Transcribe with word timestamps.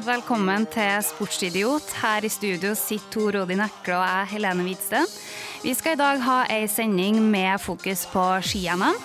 Velkommen 0.00 0.64
til 0.72 1.02
Sportsidiot. 1.04 1.90
Her 2.00 2.24
i 2.24 2.30
studio 2.32 2.72
sitter 2.78 3.10
Tor 3.12 3.36
Odin 3.42 3.60
Ekle 3.60 3.98
og 3.98 4.06
jeg, 4.06 4.30
Helene 4.32 4.64
Hvidsten. 4.64 5.08
Vi 5.62 5.74
skal 5.76 5.96
i 5.96 6.00
dag 6.00 6.22
ha 6.24 6.38
ei 6.52 6.64
sending 6.70 7.20
med 7.20 7.60
fokus 7.60 8.06
på 8.08 8.24
ski-NM, 8.40 8.96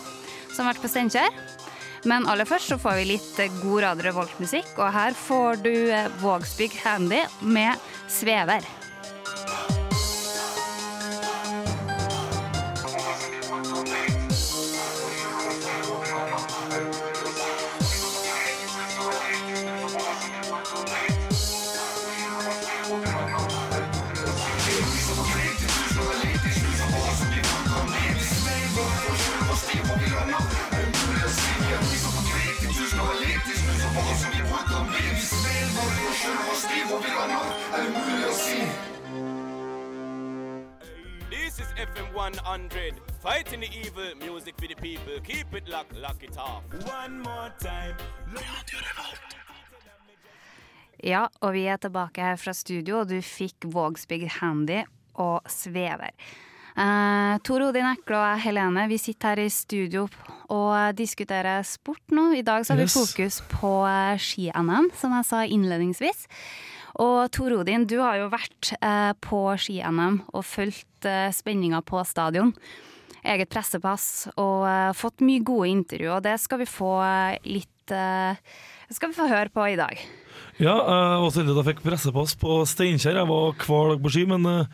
som 0.54 0.64
har 0.64 0.72
vært 0.72 0.86
på 0.86 0.92
Steinkjer. 0.92 1.44
Men 2.08 2.28
aller 2.32 2.48
først 2.48 2.72
så 2.72 2.80
får 2.80 3.02
vi 3.02 3.08
litt 3.12 3.40
god 3.60 3.84
Radio 3.84 4.08
Revolt-musikk, 4.08 4.74
og 4.80 4.94
her 4.96 5.18
får 5.28 5.64
du 5.66 5.74
Vågsbygg 6.24 6.80
Handy 6.86 7.26
med 7.44 7.76
Svever. 8.08 8.64
This 41.30 41.60
is 41.60 41.70
FM 41.78 42.14
100. 42.14 42.94
Fighting 43.22 43.62
the 43.62 43.70
evil, 43.72 44.16
music 44.20 44.56
for 44.60 44.68
the 44.68 44.76
people. 44.76 45.20
Keep 45.24 45.54
it 45.54 45.70
locked, 45.70 45.96
lock 45.96 46.24
it 46.24 46.38
off. 46.38 46.64
One 46.86 47.20
more 47.20 47.52
time. 47.60 47.96
Ja, 51.04 51.28
og 51.42 51.54
vi 51.54 51.66
er 51.70 51.78
tilbake 51.78 52.22
her 52.22 52.36
fra 52.36 52.54
studio, 52.54 53.00
og 53.00 53.10
du 53.10 53.22
fikk 53.22 53.68
Vågsbygd 53.74 54.40
Handy 54.42 54.82
og 55.14 55.42
Svever. 55.48 56.12
Eh, 56.78 57.36
Tor 57.42 57.64
Odin 57.66 57.88
Ekle 57.90 58.18
og 58.22 58.42
Helene, 58.44 58.84
vi 58.92 59.00
sitter 59.02 59.34
her 59.34 59.48
i 59.48 59.50
studio 59.50 60.04
og 60.54 60.94
diskuterer 60.98 61.66
sport 61.66 62.14
nå. 62.14 62.30
I 62.38 62.44
dag 62.46 62.66
så 62.66 62.76
har 62.76 62.84
Yes. 62.84 62.94
vi 62.94 63.02
fokus 63.02 63.42
på 63.50 63.72
eh, 63.90 64.18
ski-NM, 64.22 64.92
som 64.94 65.16
jeg 65.18 65.26
sa 65.26 65.42
innledningsvis. 65.44 66.28
Og 67.02 67.32
Tor 67.32 67.52
Odin, 67.60 67.86
du 67.86 67.98
har 68.02 68.18
jo 68.18 68.30
vært 68.30 68.72
uh, 68.82 69.14
på 69.22 69.42
ski-NM 69.58 70.22
og 70.34 70.46
fulgt 70.46 71.06
uh, 71.06 71.30
spenninga 71.30 71.84
på 71.86 72.02
stadion. 72.06 72.54
Eget 73.22 73.50
pressepass 73.54 74.30
og 74.36 74.66
uh, 74.66 74.94
fått 74.98 75.22
mye 75.22 75.44
gode 75.46 75.70
intervjuer, 75.70 76.16
og 76.16 76.24
det 76.26 76.40
skal 76.42 76.64
vi 76.64 76.66
få 76.66 76.94
litt 77.46 77.74
skal 77.88 79.14
vi 79.14 79.16
få 79.16 79.30
høre 79.32 79.48
på 79.54 79.64
i 79.64 79.78
dag. 79.80 79.96
Ja, 80.60 80.74
jeg 80.76 81.22
var 81.22 81.30
så 81.32 81.40
heldig 81.40 81.54
at 81.54 81.60
jeg 81.62 81.68
fikk 81.70 81.84
pressepass 81.86 82.34
på 82.36 82.56
Steinkjer. 82.68 83.16
Jeg 83.16 83.30
var 83.30 83.54
hver 83.62 83.94
dag 83.94 84.02
på 84.04 84.12
ski, 84.12 84.26
men 84.28 84.44
eh, 84.50 84.66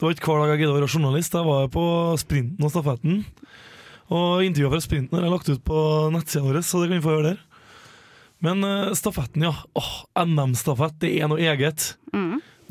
det 0.00 0.06
var 0.06 0.14
ikke 0.16 0.30
hver 0.32 0.38
dag 0.40 0.54
jeg 0.54 0.62
gidda 0.62 0.72
å 0.72 0.76
være 0.78 0.86
journalist. 0.88 1.34
Jeg 1.36 1.44
var 1.44 1.66
på 1.74 1.82
sprinten 2.16 2.64
og 2.64 2.70
stafetten. 2.72 3.18
Og 4.08 4.46
intervjuet 4.46 4.72
fra 4.72 4.80
sprinten 4.80 5.18
har 5.18 5.26
jeg 5.26 5.32
lagt 5.34 5.50
ut 5.52 5.64
på 5.68 5.82
nettsida 6.14 6.40
vår, 6.46 6.58
så 6.64 6.80
det 6.80 6.88
kan 6.88 6.96
vi 6.96 7.04
få 7.04 7.12
høre 7.18 7.32
der. 7.34 7.42
Men 8.40 8.64
eh, 8.64 8.94
stafetten, 8.96 9.44
ja. 9.44 9.52
Åh, 9.76 9.92
NM-stafett, 10.24 10.96
det 11.04 11.12
er 11.20 11.28
noe 11.28 11.44
eget. 11.44 11.90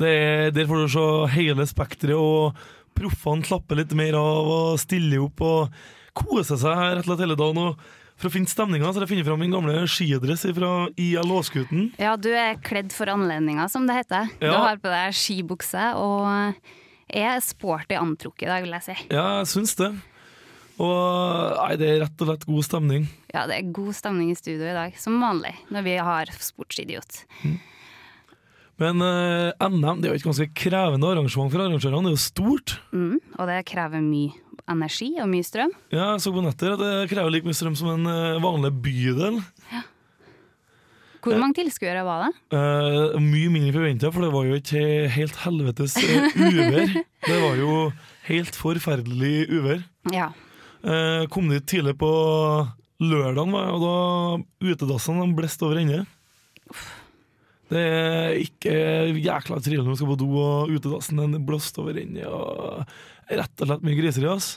Det 0.02 0.10
er, 0.10 0.50
der 0.56 0.66
får 0.66 0.82
du 0.82 0.90
se 0.96 1.06
hele 1.36 1.68
spekteret, 1.70 2.18
og 2.18 2.58
proffene 2.98 3.46
klapper 3.46 3.78
litt 3.78 3.94
mer 3.94 4.18
av 4.18 4.50
og 4.50 4.82
stiller 4.82 5.22
opp 5.22 5.46
og 5.46 5.80
koser 6.18 6.58
seg 6.58 6.74
her 6.74 6.96
rett 6.98 7.06
og 7.06 7.12
slett 7.12 7.24
hele 7.28 7.38
dagen. 7.38 7.62
Og 7.62 7.86
for 8.20 8.26
å 8.26 8.34
finne 8.34 8.50
stemninga 8.50 8.90
så 8.90 8.98
har 8.98 9.06
jeg 9.06 9.14
funnet 9.14 9.30
fram 9.30 9.40
min 9.46 9.54
gamle 9.54 9.86
skidress 9.86 10.42
fra 10.58 10.74
ILO-skuten. 10.98 11.92
Ja, 12.02 12.18
du 12.18 12.32
er 12.34 12.58
kledd 12.58 12.90
for 12.90 13.14
anledninga, 13.14 13.70
som 13.70 13.86
det 13.86 14.02
heter. 14.02 14.34
Du 14.42 14.50
har 14.50 14.82
på 14.82 14.90
deg 14.90 15.14
skibukse 15.14 15.92
og 15.94 16.74
er 17.16 17.40
sporty 17.44 17.96
antrukket 17.98 18.46
i 18.46 18.50
dag, 18.50 18.64
vil 18.64 18.76
jeg 18.78 18.86
si. 18.90 18.96
Ja, 19.10 19.26
jeg 19.40 19.50
syns 19.52 19.74
det. 19.78 19.90
Og 20.80 21.56
nei, 21.58 21.74
det 21.76 21.88
er 21.90 21.98
rett 22.06 22.22
og 22.24 22.30
slett 22.30 22.46
god 22.48 22.64
stemning. 22.64 23.08
Ja, 23.34 23.44
det 23.50 23.58
er 23.58 23.72
god 23.76 23.92
stemning 23.98 24.30
i 24.32 24.38
studio 24.38 24.64
i 24.64 24.76
dag, 24.76 24.94
som 25.00 25.18
vanlig 25.20 25.52
når 25.68 25.84
vi 25.84 25.96
har 26.00 26.32
Sportsidiot. 26.40 27.18
Men 28.80 29.02
eh, 29.04 29.66
NM 29.68 30.00
det 30.00 30.08
er 30.08 30.14
jo 30.14 30.20
et 30.22 30.24
ganske 30.24 30.46
krevende 30.56 31.10
arrangement 31.10 31.52
for 31.52 31.60
arrangørene. 31.60 32.08
Det 32.08 32.14
er 32.14 32.16
jo 32.16 32.22
stort. 32.22 32.78
Mm, 32.96 33.18
og 33.36 33.50
det 33.50 33.58
krever 33.68 34.00
mye 34.00 34.32
energi 34.70 35.10
og 35.20 35.28
mye 35.28 35.44
strøm. 35.44 35.72
Ja, 35.92 36.14
Jeg 36.14 36.22
så 36.24 36.32
på 36.32 36.44
nettet 36.46 36.76
at 36.78 36.80
det 36.80 37.10
krever 37.12 37.34
like 37.34 37.48
mye 37.48 37.58
strøm 37.58 37.76
som 37.76 37.92
en 37.92 38.08
eh, 38.08 38.40
vanlig 38.40 38.72
bydel. 38.80 39.40
Hvor 41.20 41.40
mange 41.40 41.58
tilskuere 41.58 42.02
var 42.06 42.24
det? 42.24 42.30
Uh, 42.54 43.18
mye 43.20 43.50
mindre 43.52 43.74
forventa, 43.76 44.10
for 44.12 44.24
det 44.24 44.30
var 44.32 44.46
jo 44.48 44.60
ikke 44.60 44.84
helt 45.12 45.40
helvetes 45.42 45.96
eh, 46.00 46.38
uvær. 46.40 46.94
Det 47.30 47.36
var 47.42 47.58
jo 47.60 47.74
helt 48.30 48.56
forferdelig 48.56 49.34
uvær. 49.52 49.82
Ja. 50.14 50.30
Uh, 50.80 51.26
kom 51.32 51.50
dit 51.52 51.66
tidlig 51.68 51.98
på 52.00 52.08
lørdagen, 53.04 53.52
og 53.52 53.84
da 53.84 54.70
utedassene 54.70 55.28
blåste 55.36 55.68
over 55.68 55.82
ende. 55.82 56.00
Det 57.70 57.82
er 57.84 58.40
ikke 58.40 58.72
jækla 59.20 59.60
trivelig 59.62 59.84
når 59.84 59.94
du 59.94 60.00
skal 60.00 60.10
på 60.10 60.18
do, 60.24 60.30
og 60.40 60.72
utedassen 60.72 61.20
den 61.20 61.44
blåste 61.46 61.84
over 61.84 62.00
ende. 62.00 62.24
Og 62.26 62.80
rett 63.30 63.62
og 63.62 63.68
slett 63.70 63.84
mye 63.86 63.98
griseri, 64.00 64.26
ass. 64.32 64.56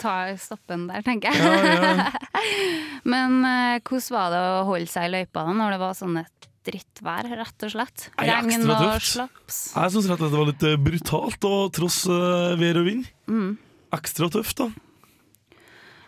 Tar 0.00 0.34
stoppen 0.40 0.86
der, 0.90 1.04
tenker 1.06 1.32
jeg. 1.32 1.40
Ja, 1.40 1.94
ja. 1.94 2.10
Men 3.12 3.40
eh, 3.46 3.80
hvordan 3.82 4.14
var 4.16 4.34
det 4.34 4.42
å 4.44 4.60
holde 4.68 4.90
seg 4.90 5.08
i 5.08 5.14
løypa 5.16 5.46
da, 5.46 5.56
når 5.56 5.74
det 5.74 5.80
var 5.82 5.96
sånn 5.98 6.20
et 6.22 6.48
drittvær, 6.68 7.30
rett 7.40 7.66
og 7.66 7.72
slett? 7.74 8.06
Regn 8.20 8.68
og 8.68 8.84
slaps. 9.04 9.60
Jeg 9.74 9.94
syns 9.94 10.10
rett 10.10 10.20
og 10.20 10.28
slett 10.28 10.34
det 10.34 10.42
var 10.42 10.52
litt 10.52 10.68
eh, 10.68 10.78
brutalt, 10.90 11.48
og 11.48 11.72
tross 11.76 12.04
uh, 12.10 12.54
vær 12.60 12.80
og 12.82 12.88
vind. 12.90 13.10
Mm. 13.30 13.50
Ekstra 13.96 14.30
tøft, 14.32 14.60
da. 14.62 14.70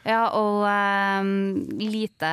Ja, 0.05 0.25
og 0.35 0.65
eh, 0.67 1.29
lite, 1.79 2.31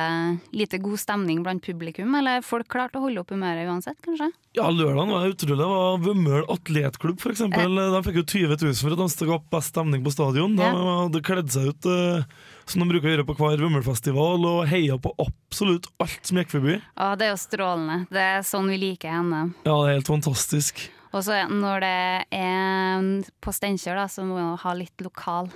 lite 0.50 0.78
god 0.82 0.98
stemning 0.98 1.42
blant 1.46 1.62
publikum, 1.62 2.14
eller 2.18 2.42
folk 2.42 2.66
klarte 2.72 2.98
å 2.98 3.04
holde 3.04 3.22
opp 3.22 3.30
humøret 3.30 3.68
uansett, 3.70 3.98
kanskje? 4.02 4.30
Ja, 4.58 4.66
lørdagen 4.74 5.12
var 5.14 5.28
utrolig. 5.30 5.60
Det 5.62 5.68
var 5.70 6.00
Vømmøl 6.02 6.48
atletklubb, 6.50 7.20
for 7.22 7.30
eksempel. 7.30 7.78
De 7.94 8.00
fikk 8.08 8.18
jo 8.18 8.26
20 8.26 8.56
000 8.58 8.74
for 8.82 8.96
at 8.96 9.02
de 9.04 9.08
skapte 9.14 9.52
best 9.54 9.70
stemning 9.74 10.02
på 10.02 10.10
stadion. 10.14 10.56
De 10.58 10.66
Ja. 10.66 10.74
hadde 11.04 11.22
kledd 11.22 11.52
seg 11.54 11.70
ut 11.70 11.86
eh, 11.86 12.24
som 12.66 12.82
de 12.82 12.90
bruker 12.90 13.06
å 13.06 13.14
gjøre 13.14 13.28
på 13.30 13.38
hver 13.38 13.62
Vømmølfestival, 13.62 14.44
og 14.50 14.66
heia 14.70 14.98
på 14.98 15.14
absolutt 15.22 15.86
alt 16.02 16.26
som 16.26 16.42
gikk 16.42 16.50
forbi. 16.56 16.80
Ja, 16.98 17.12
det 17.14 17.28
er 17.28 17.36
jo 17.36 17.42
strålende. 17.46 18.00
Det 18.10 18.26
er 18.34 18.42
sånn 18.42 18.66
vi 18.74 18.80
liker 18.82 19.14
henne. 19.14 19.44
Ja, 19.62 19.76
det 19.84 19.92
er 19.92 19.98
helt 20.00 20.10
fantastisk. 20.10 20.88
Og 21.14 21.24
så 21.26 21.40
når 21.50 21.80
det 21.82 21.96
er 22.38 23.06
på 23.42 23.50
Steinkjer, 23.54 23.98
så 24.10 24.22
må 24.26 24.36
vi 24.38 24.44
ha 24.62 24.74
litt 24.78 25.02
lokal 25.02 25.48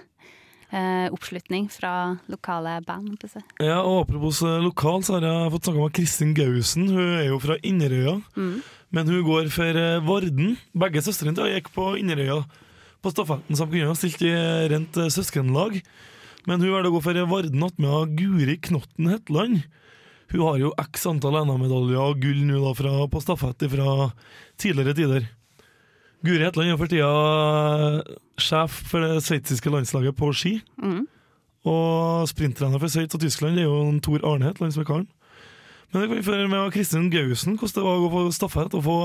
eh, 0.75 1.07
oppslutning 1.15 1.69
fra 1.73 2.19
lokale 2.31 2.79
band. 2.87 3.23
Ja, 3.63 3.81
og 3.83 4.05
Apropos 4.05 4.43
eh, 4.43 4.61
lokal, 4.65 5.05
så 5.07 5.19
har 5.19 5.29
jeg 5.29 5.53
fått 5.55 5.69
snakka 5.69 5.85
med 5.85 5.95
Kristin 5.99 6.35
Gausen. 6.37 6.89
Hun 6.91 7.15
er 7.21 7.29
jo 7.29 7.39
fra 7.43 7.59
Inderøya, 7.63 8.19
men 8.95 9.11
hun 9.11 9.25
går 9.27 9.51
for 9.55 9.81
eh, 9.81 10.03
Varden. 10.07 10.57
Begge 10.75 11.05
søstrene 11.05 11.37
til 11.37 11.47
henne 11.47 11.61
gikk 11.61 11.73
på 11.77 11.95
Inderøya 12.01 12.43
på 13.05 13.13
stafetten, 13.13 13.53
de 13.53 13.65
kunne 13.69 13.91
ha 13.91 13.97
stilt 13.99 14.23
i 14.25 14.33
rent 14.73 14.97
eh, 14.97 15.13
søskenlag. 15.13 15.81
Men 16.49 16.61
hun 16.61 16.71
velger 16.75 16.91
å 16.91 16.95
gå 16.97 17.01
for 17.05 17.25
Varden 17.31 17.65
attmed 17.65 18.19
Guri 18.19 18.59
Knotten 18.65 19.09
Hetland. 19.13 19.65
Hun 20.33 20.43
har 20.43 20.59
jo 20.61 20.73
x 20.81 21.05
antall 21.09 21.37
NM-medaljer 21.45 22.01
og 22.01 22.21
gull 22.23 22.41
nå 22.49 22.61
da 22.65 22.73
fra, 22.77 22.93
på 23.13 23.21
stafett 23.23 23.65
fra 23.71 24.11
tidligere 24.61 24.97
tider. 24.97 25.27
Guri 26.25 26.45
Hetland 26.47 26.73
er 26.73 26.79
for 26.81 26.89
tida 26.89 27.09
eh, 27.09 28.15
sjef 28.41 28.79
for 28.91 29.05
det 29.05 29.23
sveitsiske 29.27 29.71
landslaget 29.73 30.17
på 30.17 30.31
ski. 30.37 30.55
Og 31.69 32.25
sprinttrener 32.29 32.81
for 32.81 32.93
Sveits 32.93 33.17
og 33.17 33.21
Tyskland 33.25 33.59
er 33.61 33.69
jo 33.69 33.77
en 33.89 34.01
Tor 34.05 34.25
Arne 34.25 34.49
Hetland 34.49 34.73
som 34.75 34.85
er 34.85 34.89
karen. 34.89 35.07
Men 35.93 36.03
det 36.03 36.09
kan 36.11 36.19
vi 36.19 36.27
føre 36.27 36.49
med 36.51 36.73
Kristin 36.75 37.11
Gausen, 37.13 37.59
hvordan 37.61 37.77
det 37.77 37.85
var 37.87 38.01
å 38.01 38.03
gå 38.03 38.11
på 38.15 38.25
stafett 38.35 38.75
og 38.75 38.83
få 38.85 38.99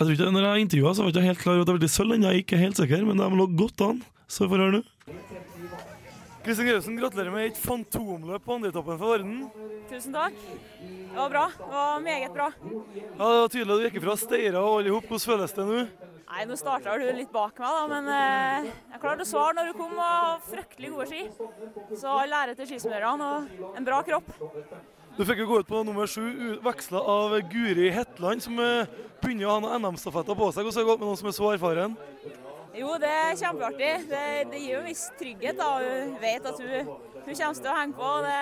jeg 0.00 0.06
tror 0.06 0.14
ikke, 0.16 0.32
når 0.32 0.44
jeg 0.46 0.64
intervjuet 0.64 0.96
så 0.96 1.02
var 1.04 1.10
jeg 1.10 1.16
ikke 1.16 1.28
helt 1.28 1.40
klar 1.42 1.58
over 1.58 1.60
at 1.60 1.68
det 1.68 1.74
var 1.76 1.90
sølv 1.92 2.14
ennå, 2.14 2.30
jeg 2.30 2.38
er 2.38 2.44
ikke 2.46 2.56
helt 2.56 2.78
sikker, 2.80 3.02
men 3.04 3.20
de 3.20 3.26
lå 3.36 3.46
godt 3.52 3.82
an. 3.84 3.98
Så 4.32 4.46
vi 4.46 4.54
får 4.54 4.62
høre 4.64 4.78
nå. 4.78 5.59
Kristin 6.44 6.66
Grausen, 6.66 6.96
gratulerer 6.96 7.32
med 7.34 7.50
et 7.50 7.58
fantomløp 7.60 8.44
på 8.46 8.54
andretoppen 8.56 8.96
for 8.96 9.12
Varden. 9.12 9.40
Tusen 9.90 10.14
takk. 10.14 10.36
Det 10.80 11.16
var 11.18 11.32
bra. 11.32 11.42
Det 11.58 11.66
var 11.74 12.00
meget 12.04 12.32
bra. 12.32 12.46
Ja, 12.56 13.26
Det 13.28 13.40
var 13.42 13.50
tydelig 13.52 13.74
at 13.74 13.80
du 13.80 13.84
gikk 13.88 13.98
fra 14.04 14.14
Steira 14.16 14.62
og 14.62 14.78
alle 14.78 14.88
i 14.88 14.94
hop. 14.94 15.04
Hvordan 15.10 15.26
føles 15.26 15.52
det 15.58 15.66
nå? 15.68 15.82
Nei, 16.30 16.44
Nå 16.46 16.56
starta 16.56 16.94
du 16.96 17.04
litt 17.12 17.32
bak 17.34 17.58
meg, 17.58 17.74
da, 17.74 17.86
men 17.90 18.08
eh, 18.14 18.70
jeg 18.94 19.00
klarte 19.02 19.26
å 19.26 19.28
svare 19.28 19.56
når 19.58 19.72
du 19.72 19.78
kom 19.80 19.96
og 19.98 20.04
har 20.04 20.40
fryktelig 20.46 20.92
gode 20.94 21.06
ski. 21.10 21.24
Så 21.98 22.12
all 22.22 22.36
ære 22.40 22.54
til 22.56 22.70
skismørerne 22.70 23.30
og 23.34 23.74
en 23.76 23.88
bra 23.88 23.98
kropp. 24.06 24.30
Du 25.18 25.24
fikk 25.26 25.42
jo 25.42 25.48
gå 25.50 25.58
ut 25.60 25.68
på 25.68 25.82
nummer 25.84 26.06
sju, 26.08 26.22
veksla 26.64 27.02
av 27.02 27.34
Guri 27.50 27.90
Hetland, 27.92 28.46
som 28.46 28.56
eh, 28.62 28.86
begynner 29.20 29.50
å 29.50 29.56
ha 29.56 29.64
noen 29.66 29.82
NM-stafetter 29.90 30.38
på 30.38 30.52
seg. 30.54 30.64
Hvordan 30.64 30.78
har 30.78 30.86
det 30.86 30.90
gått 30.92 31.02
med 31.02 31.10
noen 31.10 31.20
som 31.20 31.28
er 31.32 31.36
så 31.36 31.50
erfaren? 31.52 31.98
Jo, 32.76 32.92
det 33.02 33.10
er 33.10 33.38
kjempeartig. 33.40 33.90
Det, 34.10 34.26
det 34.52 34.60
gir 34.60 34.76
jo 34.76 34.82
en 34.82 34.88
viss 34.90 35.06
trygghet. 35.18 35.58
da. 35.58 35.70
Hun 35.82 36.14
vet 36.22 36.46
at 36.46 36.60
hun, 36.62 36.92
hun 37.24 37.34
kommer 37.34 37.58
til 37.58 37.72
å 37.72 37.78
henge 37.80 37.96
på. 37.98 38.12
og 38.12 38.28
Det, 38.28 38.38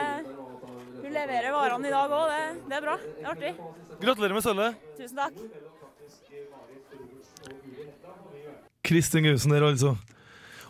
hun 0.99 1.15
leverer 1.15 1.55
varene 1.55 1.89
i 1.89 1.95
dag 1.95 2.19
òg. 2.19 2.35
Det, 2.35 2.69
det 2.69 2.77
er 2.79 2.85
bra. 2.85 2.99
Det 3.07 3.25
er 3.25 3.33
artig. 3.33 3.55
Gratulerer 4.03 4.37
med 4.37 4.45
sølvet. 4.45 4.85
Tusen 4.99 5.23
takk. 5.23 5.41
Kristin 8.89 9.27
Gausen 9.27 9.53
der, 9.53 9.67
altså. 9.69 9.97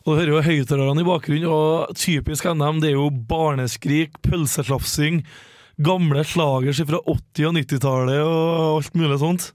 Og 0.04 0.14
du 0.14 0.16
hører 0.16 0.32
jo 0.32 0.46
høyttalerne 0.46 1.02
i 1.02 1.06
bakgrunnen, 1.06 1.50
og 1.52 1.92
typisk 1.98 2.46
NM, 2.48 2.80
det 2.82 2.92
er 2.92 2.96
jo 2.96 3.10
barneskrik, 3.30 4.16
pølseslafsing, 4.24 5.20
gamle 5.84 6.24
slagers 6.26 6.80
fra 6.88 7.02
80- 7.04 7.50
og 7.50 7.58
90-tallet 7.58 8.22
og 8.24 8.78
alt 8.78 8.96
mulig 8.98 9.18
sånt. 9.20 9.50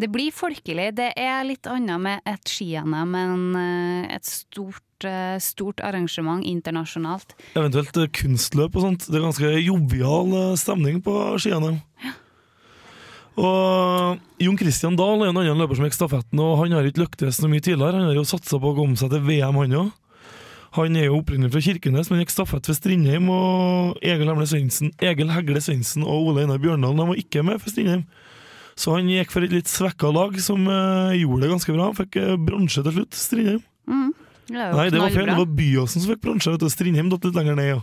Det 0.00 0.08
blir 0.08 0.32
folkelig. 0.32 0.94
Det 0.96 1.10
er 1.18 1.42
litt 1.44 1.68
annet 1.68 2.00
med 2.00 2.24
et 2.28 2.48
ski-NM 2.48 3.12
enn 3.18 3.42
eh, 3.60 4.14
et 4.16 4.24
stort, 4.24 5.04
eh, 5.04 5.36
stort 5.42 5.82
arrangement 5.84 6.40
internasjonalt. 6.46 7.34
Eventuelt 7.52 7.98
eh, 8.00 8.08
kunstløp 8.16 8.78
og 8.78 8.86
sånt. 8.86 9.08
Det 9.10 9.18
er 9.18 9.26
ganske 9.26 9.52
jovial 9.60 10.56
stemning 10.60 11.02
på 11.04 11.16
ski-NM. 11.42 11.82
Og 13.40 14.20
Jon 14.42 14.58
Christian 14.58 14.96
Dahl 14.98 15.22
er 15.22 15.30
en 15.30 15.40
annen 15.42 15.60
løper 15.60 15.78
som 15.78 15.86
gikk 15.86 15.96
stafetten, 15.96 16.40
og 16.42 16.58
han 16.62 16.74
har 16.76 16.88
ikke 16.88 17.04
lyktes 17.04 17.42
noe 17.42 17.52
mye 17.52 17.64
tidligere. 17.64 18.00
Han 18.00 18.10
har 18.10 18.18
jo 18.18 18.26
satsa 18.28 18.60
på 18.60 18.72
å 18.72 18.76
komme 18.76 18.98
seg 19.00 19.12
til 19.12 19.22
VM, 19.28 19.60
han 19.60 19.76
òg. 19.84 19.92
Han 20.78 20.96
er 20.96 21.08
jo 21.08 21.18
opprinnelig 21.18 21.52
fra 21.52 21.64
Kirkenes, 21.66 22.08
men 22.10 22.22
gikk 22.22 22.32
stafett 22.32 22.68
ved 22.70 22.78
Strindheim. 22.78 23.28
Og 23.34 24.00
Egil 24.06 24.32
Svendsen, 24.46 24.92
Egil 25.02 25.32
Hegle 25.34 25.60
Svendsen 25.60 26.04
og 26.06 26.30
Ole 26.30 26.44
Einar 26.44 26.60
Bjørndalen 26.62 27.10
var 27.10 27.20
ikke 27.20 27.44
med 27.44 27.60
for 27.60 27.72
Strindheim. 27.72 28.04
Så 28.80 28.94
han 28.96 29.10
gikk 29.12 29.32
for 29.34 29.44
et 29.44 29.52
litt 29.52 29.68
svekka 29.68 30.08
lag, 30.14 30.36
som 30.40 30.64
uh, 30.64 31.12
gjorde 31.12 31.44
det 31.44 31.52
ganske 31.52 31.76
bra. 31.76 31.90
Fikk 31.98 32.16
uh, 32.22 32.36
bronse 32.40 32.84
til 32.86 32.96
slutt, 32.96 33.16
Strindheim. 33.18 33.64
Mm. 33.90 34.10
Det 34.50 34.68
Nei, 34.74 34.86
det 34.90 35.02
var 35.02 35.12
feil. 35.14 35.28
Det 35.28 35.38
var 35.38 35.50
Byåsen 35.58 36.02
som 36.02 36.12
fikk 36.14 36.22
bronse. 36.24 36.54
Strindheim 36.72 37.10
datt 37.12 37.26
litt 37.28 37.36
lenger 37.36 37.58
ned. 37.58 37.74
Ja. 37.74 37.82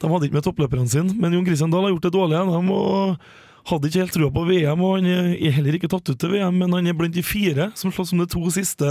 De 0.00 0.12
hadde 0.12 0.28
ikke 0.28 0.36
med 0.36 0.44
toppløperne 0.44 0.92
sine, 0.92 1.16
men 1.16 1.34
Jon 1.34 1.46
Christian 1.48 1.72
Dahl 1.72 1.86
har 1.86 1.94
gjort 1.94 2.06
det 2.06 2.14
dårlig. 2.14 2.38
De 2.38 3.68
hadde 3.70 3.88
ikke 3.88 4.02
helt 4.04 4.14
trua 4.14 4.32
på 4.32 4.44
VM, 4.46 4.82
og 4.84 4.98
han 4.98 5.08
er 5.10 5.54
heller 5.56 5.78
ikke 5.78 5.90
tatt 5.90 6.12
ut 6.12 6.20
til 6.20 6.34
VM, 6.34 6.60
men 6.60 6.76
han 6.76 6.86
er 6.86 6.96
blant 6.96 7.16
de 7.16 7.24
fire 7.24 7.70
som 7.78 7.92
slåss 7.94 8.12
om 8.14 8.22
de 8.22 8.28
to 8.30 8.42
siste 8.54 8.90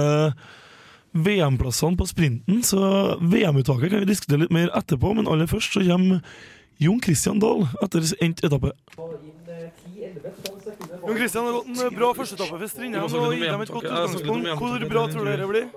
VM-plassene 1.16 2.00
på 2.00 2.10
sprinten. 2.10 2.60
Så 2.66 2.82
VM-uttaket 3.22 3.94
kan 3.94 4.04
vi 4.04 4.10
diskutere 4.10 4.44
litt 4.44 4.56
mer 4.56 4.74
etterpå, 4.76 5.14
men 5.16 5.30
aller 5.32 5.50
først 5.50 5.78
så 5.78 5.86
kommer 5.86 6.26
Jon 6.82 7.00
Christian 7.04 7.40
Dahl 7.40 7.68
etter 7.86 8.10
endt 8.26 8.44
etappe. 8.44 8.74
Jon 11.06 11.18
Christian 11.18 11.46
har 11.46 11.58
gått 11.60 11.68
en 11.86 11.98
bra 12.00 12.14
og 13.30 13.36
gitt 13.36 13.52
dem 13.52 13.66
et 13.66 13.74
godt 13.76 13.90
utgangspunkt. 13.90 14.50
Hvor 14.62 14.88
bra 14.94 15.04
tror 15.12 15.30
du 15.30 15.36
det 15.36 15.50
blir? 15.52 15.68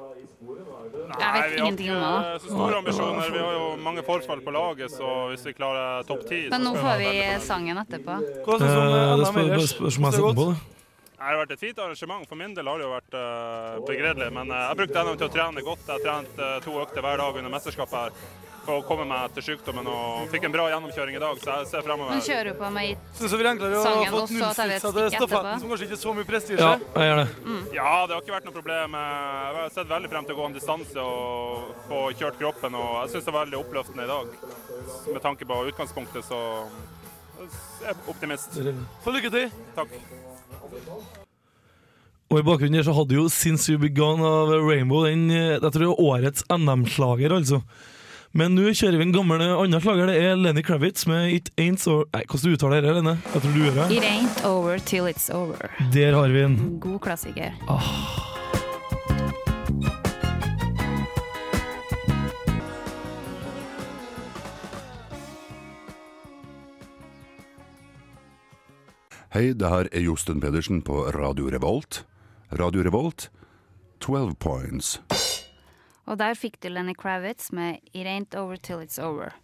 Jeg 1.09 1.35
vet 1.35 1.59
ingenting 1.59 1.91
om 1.93 2.01
det. 2.01 2.41
Så 2.43 2.49
store 2.53 2.79
ambisjoner. 2.79 3.31
Vi 3.33 3.43
har 3.43 3.53
jo 3.57 3.69
mange 3.83 4.05
forfall 4.07 4.41
på 4.45 4.55
laget, 4.55 4.93
så 4.93 5.13
hvis 5.33 5.47
vi 5.49 5.55
klarer 5.57 6.03
topp 6.09 6.25
ti 6.29 6.41
Men 6.53 6.67
nå 6.69 6.75
får 6.79 6.99
vi 7.03 7.13
sangen 7.45 7.81
etterpå. 7.85 8.19
Hva 8.47 8.59
syns 8.59 8.75
du 8.75 8.81
om 8.81 8.89
Eh, 8.89 9.15
NM 9.19 9.39
det 9.39 9.47
ellers? 9.47 10.67
det 11.19 11.35
har 11.35 11.41
vært 11.41 11.55
et 11.57 11.61
fint 11.61 11.79
arrangement. 11.83 12.29
For 12.29 12.39
min 12.39 12.55
del 12.55 12.69
har 12.71 12.79
det 12.79 12.87
jo 12.87 12.93
vært 12.93 13.17
uh, 13.19 13.87
begredelig. 13.89 14.29
Men 14.33 14.53
eh, 14.55 14.67
jeg 14.69 14.79
brukte 14.83 15.03
NM 15.03 15.17
til 15.19 15.27
å 15.27 15.33
trene 15.35 15.65
godt. 15.67 15.89
Jeg 15.89 15.97
har 15.97 16.05
trent 16.05 16.45
eh, 16.45 16.61
to 16.63 16.77
økter 16.79 17.03
hver 17.03 17.19
dag 17.19 17.41
under 17.41 17.53
mesterskapet 17.57 17.99
her 17.99 18.47
å 18.75 18.83
komme 18.87 19.05
meg 19.09 19.29
etter 19.29 19.45
sykdommen. 19.47 19.89
Og 19.91 20.29
fikk 20.33 20.47
en 20.49 20.55
bra 20.55 20.67
gjennomkjøring 20.73 21.19
i 21.19 21.23
dag, 21.23 21.41
så 21.43 21.59
jeg 21.61 21.71
ser 21.73 21.89
Nå 21.89 22.19
kjører 22.25 22.51
du 22.53 22.59
på 22.61 22.71
meg 22.75 22.91
i 22.91 22.97
Syns 23.17 23.33
det 23.33 23.41
blir 23.41 23.51
enklere 23.51 23.79
å 23.79 23.85
Sangen, 23.87 24.05
ha 24.05 24.13
fått 24.13 24.33
så 24.35 24.51
til 24.59 25.11
stafetten, 25.15 25.63
som 25.63 25.73
kanskje 25.73 25.89
ikke 25.89 25.97
er 25.99 26.03
så 26.03 26.15
mye 26.19 26.29
prestisje? 26.29 26.61
Ja, 26.61 26.75
jeg 27.01 27.11
gjør 27.11 27.21
det. 27.23 27.27
Ja, 27.79 27.93
det 28.07 28.17
har 28.17 28.23
ikke 28.25 28.37
vært 28.37 28.49
noe 28.51 28.57
problem. 28.59 28.99
Jeg 28.99 29.59
har 29.59 29.75
sett 29.79 29.91
veldig 29.95 30.13
frem 30.13 30.29
til 30.29 30.37
å 30.37 30.41
gå 30.41 30.47
en 30.51 30.57
distanse 30.59 31.09
og 31.09 31.75
få 31.89 32.05
kjørt 32.21 32.41
kroppen. 32.43 32.79
Og 32.79 32.95
jeg 33.03 33.15
syns 33.17 33.29
det 33.29 33.35
er 33.35 33.39
veldig 33.41 33.61
oppløftende 33.63 34.07
i 34.07 34.13
dag. 34.13 34.39
Med 35.13 35.23
tanke 35.25 35.49
på 35.49 35.61
utgangspunktet, 35.73 36.29
så 36.29 36.43
jeg 37.83 37.93
er 37.95 38.03
optimist. 38.11 38.59
Så 39.05 39.15
lykke 39.15 39.31
til! 39.35 39.53
Takk. 39.79 39.95
Og 42.29 42.43
i 42.43 42.45
bakgrunnen 42.45 42.77
her 42.77 42.85
så 42.85 42.93
hadde 42.93 43.17
jo 43.17 43.29
Since 43.33 43.73
You 43.73 43.81
Began 43.81 44.21
av 44.21 44.51
Rainbow 44.53 45.07
den, 45.07 45.31
eh, 45.33 45.55
jeg 45.57 45.63
tror 45.65 45.81
det 45.81 45.87
er 45.89 46.03
årets 46.11 46.45
NM-slager, 46.53 47.33
altså. 47.33 47.63
Men 48.39 48.55
nå 48.55 48.71
kjører 48.71 49.01
vi 49.01 49.07
en 49.09 49.13
gammel 49.15 49.43
eh, 49.43 49.51
annen 49.51 49.83
slager. 49.83 50.07
Det 50.07 50.19
er 50.23 50.37
Lenny 50.39 50.63
Kravitz 50.63 51.09
med 51.11 51.33
It 51.35 51.49
Ain't 51.59 51.83
So 51.83 52.05
Nei, 52.15 52.23
hvordan 52.23 52.53
du 52.53 52.55
uttaler 52.55 52.85
det, 52.85 52.93
Lene? 52.95 53.15
Jeg 53.33 53.43
tror 53.43 53.57
du 53.57 53.65
gjør 53.65 53.79
det. 53.81 53.87
It 53.97 54.05
ain't 54.07 54.45
over 54.47 54.79
till 54.79 55.09
it's 55.11 55.27
over. 55.35 55.73
Der 55.91 56.15
har 56.15 56.31
vi 56.31 56.45
den. 56.45 56.79
God 56.79 57.01
klassiker. 57.03 57.51
Hei, 69.35 69.51
det 69.51 69.69
her 69.69 69.91
er 69.91 70.07
Josten 70.07 70.39
Pedersen 70.41 70.85
på 70.87 71.09
Radio 71.19 71.51
Revolt. 71.51 72.05
Radio 72.55 72.87
Revolt, 72.87 73.31
12 74.01 74.35
points. 74.39 74.95
Og 76.09 76.17
der 76.21 76.39
fikk 76.39 76.57
du 76.63 76.71
Lenny 76.73 76.97
Kravitz 76.97 77.53
med 77.53 77.83
It 77.93 78.09
Ain't 78.09 78.35
Over 78.39 78.57
Till 78.57 78.81
It's 78.85 78.99
Over. 79.03 79.37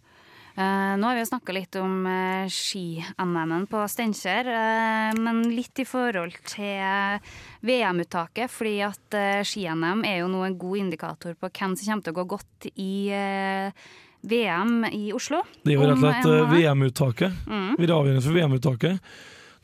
Uh, 0.55 0.95
nå 0.95 1.03
har 1.03 1.17
vi 1.17 1.23
jo 1.25 1.27
snakka 1.27 1.53
litt 1.53 1.75
om 1.75 2.05
uh, 2.07 2.47
ski-NM-en 2.47 3.65
på 3.67 3.81
Steinkjer, 3.91 4.47
uh, 4.47 5.17
men 5.19 5.41
litt 5.51 5.81
i 5.83 5.85
forhold 5.85 6.37
til 6.47 7.19
VM-uttaket. 7.65 8.51
Fordi 8.51 8.79
at 8.85 9.17
eh, 9.17 9.43
ski-NM 9.45 10.03
er 10.07 10.21
jo 10.21 10.31
nå 10.31 10.45
en 10.45 10.57
god 10.59 10.81
indikator 10.85 11.35
på 11.39 11.51
hvem 11.51 11.75
som 11.75 11.91
kommer 11.91 12.07
til 12.07 12.15
å 12.15 12.19
gå 12.19 12.25
godt 12.35 12.67
i 12.71 12.91
eh, 13.13 13.85
VM 14.25 14.87
i 14.91 15.09
Oslo. 15.15 15.43
Det 15.63 15.73
er 15.73 15.79
jo 15.79 15.85
rett 15.85 15.97
og 15.97 16.03
slett 16.03 16.29
eh. 16.31 16.51
VM-uttaket. 16.55 17.39
Mm. 17.49 17.71
Vi 17.77 17.87
er 17.87 17.95
avgjørende 17.97 18.25
for 18.25 18.39
VM-uttaket. 18.39 19.15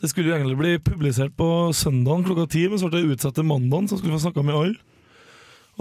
Det 0.01 0.09
skulle 0.09 0.31
jo 0.31 0.37
egentlig 0.37 0.57
bli 0.57 0.77
publisert 0.81 1.35
på 1.37 1.47
søndagen 1.77 2.25
klokka 2.25 2.47
ti, 2.49 2.65
men 2.69 2.81
så 2.81 2.89
ble 2.89 3.03
det 3.03 3.17
utsatt 3.17 3.37
til 3.37 3.45
mandagen, 3.45 3.89
så 3.89 3.99
skulle 3.99 4.15
vi 4.15 4.17
få 4.17 4.27
snakka 4.27 4.45
med 4.47 4.57
alle. 4.57 4.90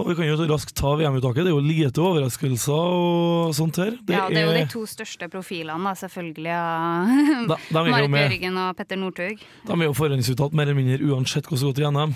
Og 0.01 0.09
vi 0.11 0.15
kan 0.17 0.27
jo 0.27 0.47
raskt 0.49 0.73
ta 0.77 0.95
VM-uttaket. 0.97 1.45
Det 1.45 1.51
er 1.51 1.55
jo 1.55 1.61
lite 1.63 2.01
overraskelser 2.01 2.73
og 2.73 3.53
sånt 3.55 3.77
her. 3.81 3.93
ja, 4.09 4.25
det 4.31 4.41
er 4.41 4.47
jo 4.49 4.57
de 4.57 4.65
to 4.73 4.83
største 4.89 5.29
profilene, 5.31 5.81
da, 5.85 5.93
selvfølgelig. 6.01 6.57
Da- 7.51 7.59
de 7.71 7.83
Marit. 7.93 8.11
Bjørgen 8.11 8.57
og 8.63 8.75
Petter 8.79 8.99
Northug. 8.99 9.41
De 9.67 9.77
er 9.77 9.87
jo 9.87 9.95
forhåndsuttalt 9.97 10.57
mer 10.57 10.69
eller 10.69 10.79
mindre 10.81 11.11
uansett 11.13 11.45
hvordan 11.47 11.61
det 11.61 11.71
går 11.71 11.79
til 11.79 11.91
NM. 11.95 12.15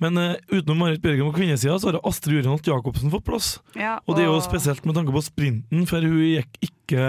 Men 0.00 0.16
uh, 0.16 0.32
utenom 0.48 0.78
Marit 0.80 1.02
Bjørgen 1.04 1.28
på 1.28 1.36
kvinnesida, 1.36 1.74
så 1.76 1.90
har 1.90 2.00
Astrid 2.08 2.38
Urenholt 2.40 2.64
Jacobsen 2.70 3.12
fått 3.12 3.26
plass. 3.26 3.48
Ja, 3.76 3.98
Og 4.06 4.16
det 4.16 4.24
er 4.24 4.30
jo 4.30 4.38
spesielt 4.40 4.86
med 4.88 4.96
tanke 4.96 5.12
på 5.12 5.20
sprinten, 5.26 5.82
for 5.90 6.00
hun 6.00 6.22
gikk 6.24 6.56
ikke 6.70 7.04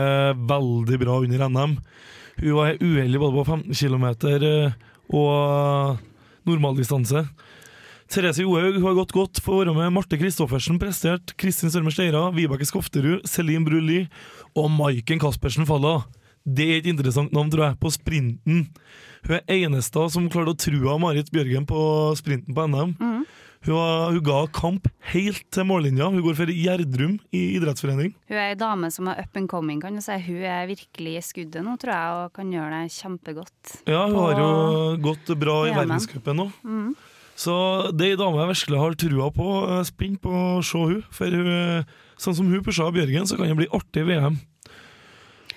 veldig 0.49 0.99
bra 0.99 1.21
under 1.23 1.45
NM. 1.47 1.77
Hun 2.41 2.57
var 2.57 2.75
uheldig 2.81 3.21
både 3.21 3.37
på 3.37 3.45
15 3.47 3.77
km 3.79 4.07
og 5.11 5.97
normaldistanse. 6.47 7.23
Therese 8.11 8.43
Johaug 8.43 8.81
har 8.83 8.95
gått 8.97 9.13
godt 9.15 9.39
for 9.43 9.61
å 9.63 9.71
være 9.71 9.77
med. 9.77 9.93
Marte 9.95 10.17
Kristoffersen 10.19 10.79
prestert. 10.81 11.31
Kristin 11.39 11.71
Sørme 11.71 11.93
Steira, 11.93 12.25
Vibeke 12.35 12.67
Skofterud, 12.67 13.23
Celine 13.29 13.63
Brulli 13.67 14.01
og 14.59 14.67
Maiken 14.75 15.21
Caspersen 15.21 15.67
Falla. 15.69 16.01
Det 16.43 16.65
er 16.65 16.79
et 16.81 16.89
interessant 16.91 17.31
navn, 17.35 17.51
tror 17.53 17.67
jeg, 17.69 17.77
på 17.79 17.91
sprinten. 17.93 18.65
Hun 19.27 19.37
er 19.37 19.45
eneste 19.61 20.03
som 20.11 20.25
klarte 20.33 20.55
å 20.55 20.59
true 20.59 20.95
Marit 20.99 21.29
Bjørgen 21.31 21.67
på 21.69 21.79
sprinten 22.19 22.57
på 22.57 22.65
NM. 22.67 22.95
Mm. 22.99 23.21
Hun, 23.61 23.75
har- 23.77 24.09
hun 24.15 24.23
ga 24.25 24.39
kamp 24.57 24.87
helt 25.13 25.43
til 25.53 25.67
mållinja. 25.69 26.09
Hun 26.11 26.23
går 26.25 26.35
for 26.39 26.49
Gjerdrum 26.49 27.19
i 27.31 27.43
idrettsforening. 27.59 28.15
Hun 28.27 28.37
er 28.41 28.49
ei 28.49 28.55
dame 28.57 28.89
som 28.91 29.07
er 29.07 29.21
up 29.21 29.37
and 29.37 29.47
coming, 29.47 29.79
kan 29.79 29.93
du 29.95 30.01
si. 30.01 30.17
Hun 30.25 30.41
er 30.49 30.65
virkelig 30.67 31.13
i 31.19 31.21
skuddet 31.29 31.63
nå, 31.63 31.77
tror 31.79 31.93
jeg, 31.93 32.17
og 32.25 32.33
kan 32.33 32.51
gjøre 32.51 32.81
det 32.81 32.91
kjempegodt. 32.97 33.75
Ja, 33.87 34.07
hun 34.09 34.17
har 34.17 34.41
jo 34.41 34.51
gått 35.05 35.31
bra 35.39 35.59
i 35.69 35.75
verdenscupen 35.77 36.41
nå. 36.41 36.49
Mhm. 36.65 36.91
Så 37.41 37.55
det 37.97 38.11
ei 38.11 38.19
dame 38.19 38.41
jeg 38.43 38.51
virkelig 38.51 38.81
har 38.81 38.97
trua 39.03 39.29
på. 39.33 39.51
Er 39.79 39.85
spent 39.87 40.21
på 40.21 40.29
å 40.29 40.63
se 40.65 40.77
hun 40.77 41.03
For 41.15 41.33
hun, 41.33 41.85
sånn 42.21 42.37
som 42.37 42.49
hun 42.51 42.65
pusha 42.65 42.89
Bjørgen, 42.93 43.25
så 43.29 43.39
kan 43.39 43.49
det 43.49 43.57
bli 43.63 43.71
artig 43.73 44.05
VM. 44.09 44.37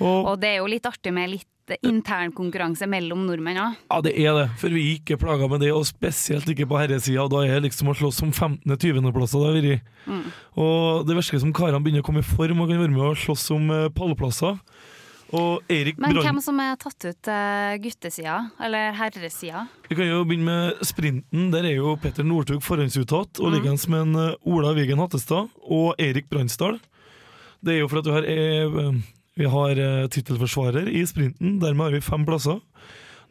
Og, 0.00 0.30
Og 0.32 0.38
det 0.42 0.54
er 0.54 0.62
jo 0.62 0.70
litt 0.70 0.86
artig 0.88 1.12
med 1.14 1.30
litt 1.36 1.50
intern 1.64 2.28
internkonkurranse 2.28 2.84
mellom 2.90 3.22
nordmenn 3.24 3.56
òg. 3.56 3.76
Ja, 3.88 4.00
det 4.04 4.12
er 4.20 4.34
det, 4.36 4.48
for 4.60 4.68
vi 4.74 4.82
er 4.82 4.96
ikke 4.98 5.16
plaga 5.16 5.46
med 5.48 5.62
det, 5.64 5.70
og 5.72 5.86
spesielt 5.88 6.48
ikke 6.52 6.66
på 6.68 6.76
herresida. 6.76 7.24
Da 7.32 7.40
er 7.40 7.56
det 7.56 7.70
liksom 7.70 7.88
å 7.88 7.94
slåss 7.96 8.20
om 8.26 8.32
15.-20.-plasser 8.34 9.40
det 9.40 9.46
har 9.48 9.56
vært. 9.56 9.92
Mm. 10.04 10.26
Og 10.60 11.06
det 11.08 11.16
virker 11.16 11.40
som 11.40 11.54
karene 11.56 11.80
begynner 11.80 12.04
å 12.04 12.08
komme 12.08 12.20
i 12.20 12.28
form 12.28 12.60
og 12.60 12.68
kan 12.68 12.82
være 12.82 12.92
med 12.92 13.06
og 13.06 13.16
slåss 13.16 13.46
om 13.56 13.72
eh, 13.72 13.88
pallplasser. 13.96 14.60
Og 15.34 15.64
Erik 15.72 15.96
Men 15.98 16.12
Brand 16.14 16.26
hvem 16.28 16.40
som 16.44 16.60
er 16.62 16.76
tatt 16.78 17.04
ut 17.08 17.18
til 17.26 17.78
guttesida, 17.82 18.36
eller 18.62 18.92
herresida? 18.94 19.64
Vi 19.88 19.96
kan 19.98 20.06
jo 20.06 20.20
begynne 20.28 20.46
med 20.46 20.84
sprinten. 20.86 21.48
Der 21.50 21.66
er 21.66 21.74
jo 21.80 21.96
Petter 21.98 22.22
Northug 22.26 22.62
forhåndsuttatt, 22.62 23.40
og 23.42 23.50
Mm. 23.50 23.54
liggende 23.56 23.88
med 23.90 24.00
en 24.06 24.14
eh, 24.30 24.36
Ola 24.46 24.72
Vigen 24.76 24.98
Hattestad 25.02 25.48
og 25.66 25.94
Erik 25.98 26.28
Bransdal. 26.30 26.78
Det 27.64 27.74
er 27.74 27.80
jo 27.80 27.88
for 27.88 27.98
at 27.98 28.04
du 28.04 28.12
har, 28.12 28.22
eh, 28.22 28.92
vi 29.36 29.44
har 29.50 29.70
eh, 29.70 30.06
tittelforsvarer 30.08 30.86
i 30.88 31.02
sprinten, 31.04 31.58
dermed 31.58 31.82
har 31.88 31.90
vi 31.96 32.00
fem 32.00 32.24
plasser. 32.24 32.60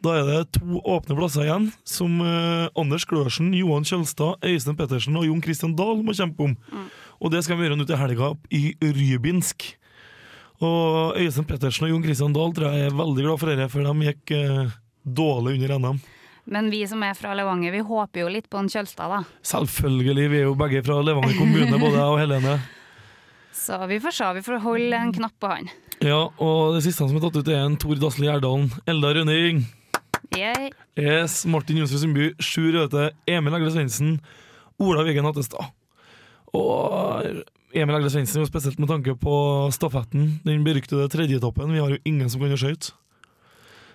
Da 0.04 0.18
er 0.20 0.24
det 0.28 0.60
to 0.60 0.82
åpne 0.84 1.16
plasser 1.16 1.46
igjen, 1.46 1.70
som 1.88 2.20
eh, 2.20 2.68
Anders 2.76 3.06
Glørsen, 3.08 3.54
Johan 3.56 3.84
Kjølstad, 3.88 4.36
Øystein 4.44 4.76
Pettersen 4.76 5.16
og 5.16 5.24
Jon 5.24 5.40
Christian 5.40 5.74
Dahl 5.74 6.02
må 6.04 6.12
kjempe 6.12 6.44
om. 6.50 6.56
Og 7.22 7.30
det 7.32 7.44
skal 7.44 7.56
vi 7.56 7.64
gjøre 7.64 7.78
nå 7.78 7.86
til 7.88 7.96
helga 7.96 8.34
i 8.52 8.74
Rybinsk. 8.82 9.76
Og 10.62 11.16
Øystein 11.18 11.46
Pettersen 11.48 11.88
og 11.88 11.90
Jon 11.90 12.04
Christian 12.04 12.34
Dahl 12.34 12.52
tror 12.54 12.70
jeg 12.70 12.88
er 12.88 12.98
veldig 12.98 13.24
glad 13.26 13.40
for 13.40 13.50
dette, 13.50 13.70
for 13.72 13.86
de 13.88 14.08
gikk 14.10 14.34
eh, 14.36 14.74
dårlig 15.02 15.56
under 15.58 15.78
NM. 15.78 15.98
Men 16.44 16.68
vi 16.70 16.82
som 16.86 17.02
er 17.02 17.16
fra 17.16 17.32
Levanger, 17.34 17.72
vi 17.72 17.80
håper 17.88 18.20
jo 18.20 18.30
litt 18.30 18.50
på 18.52 18.60
en 18.60 18.68
Kjølstad, 18.70 19.10
da. 19.10 19.22
Selvfølgelig, 19.48 20.26
vi 20.30 20.40
er 20.42 20.46
jo 20.46 20.56
begge 20.60 20.82
fra 20.84 20.98
Levanger 21.00 21.38
kommune, 21.38 21.78
både 21.80 21.96
jeg 21.96 22.10
og 22.12 22.20
Helene. 22.20 22.58
Så 23.64 23.78
vi 23.88 23.96
får 24.02 24.12
se. 24.12 24.28
Vi 24.36 24.42
får 24.44 24.60
holde 24.64 24.98
en 24.98 25.14
knapp 25.14 25.34
på 25.40 25.48
han. 25.48 25.70
Ja, 26.04 26.26
og 26.42 26.74
det 26.74 26.82
siste 26.84 27.06
som 27.06 27.16
er 27.16 27.22
tatt 27.24 27.38
ut, 27.38 27.48
er 27.48 27.62
en 27.64 27.78
Tor 27.80 27.96
Dasle 27.96 28.26
Gjerdalen. 28.28 28.68
Eldar 28.90 29.16
Rønning. 29.16 29.62
Yay. 30.36 30.72
Yes, 30.98 31.44
Martin 31.48 31.78
Jonsrud 31.80 32.02
Sundby, 32.02 32.32
Sjur 32.42 32.74
Røthe, 32.74 33.12
Emil 33.30 33.56
Egle 33.56 33.70
Svendsen, 33.72 34.18
Ola 34.82 35.04
Vigen 35.06 35.24
Hattestad. 35.24 35.70
Og 36.54 37.44
Emil 37.74 37.96
Egle 37.98 38.10
Svendsen, 38.12 38.46
spesielt 38.46 38.78
med 38.78 38.88
tanke 38.90 39.14
på 39.18 39.34
stafetten, 39.74 40.36
den 40.46 40.62
beryktede 40.66 41.08
tredjetoppen. 41.10 41.72
Vi 41.74 41.80
har 41.82 41.90
jo 41.94 41.98
ingen 42.06 42.30
som 42.30 42.42
kan 42.44 42.54
skøyte. 42.58 42.92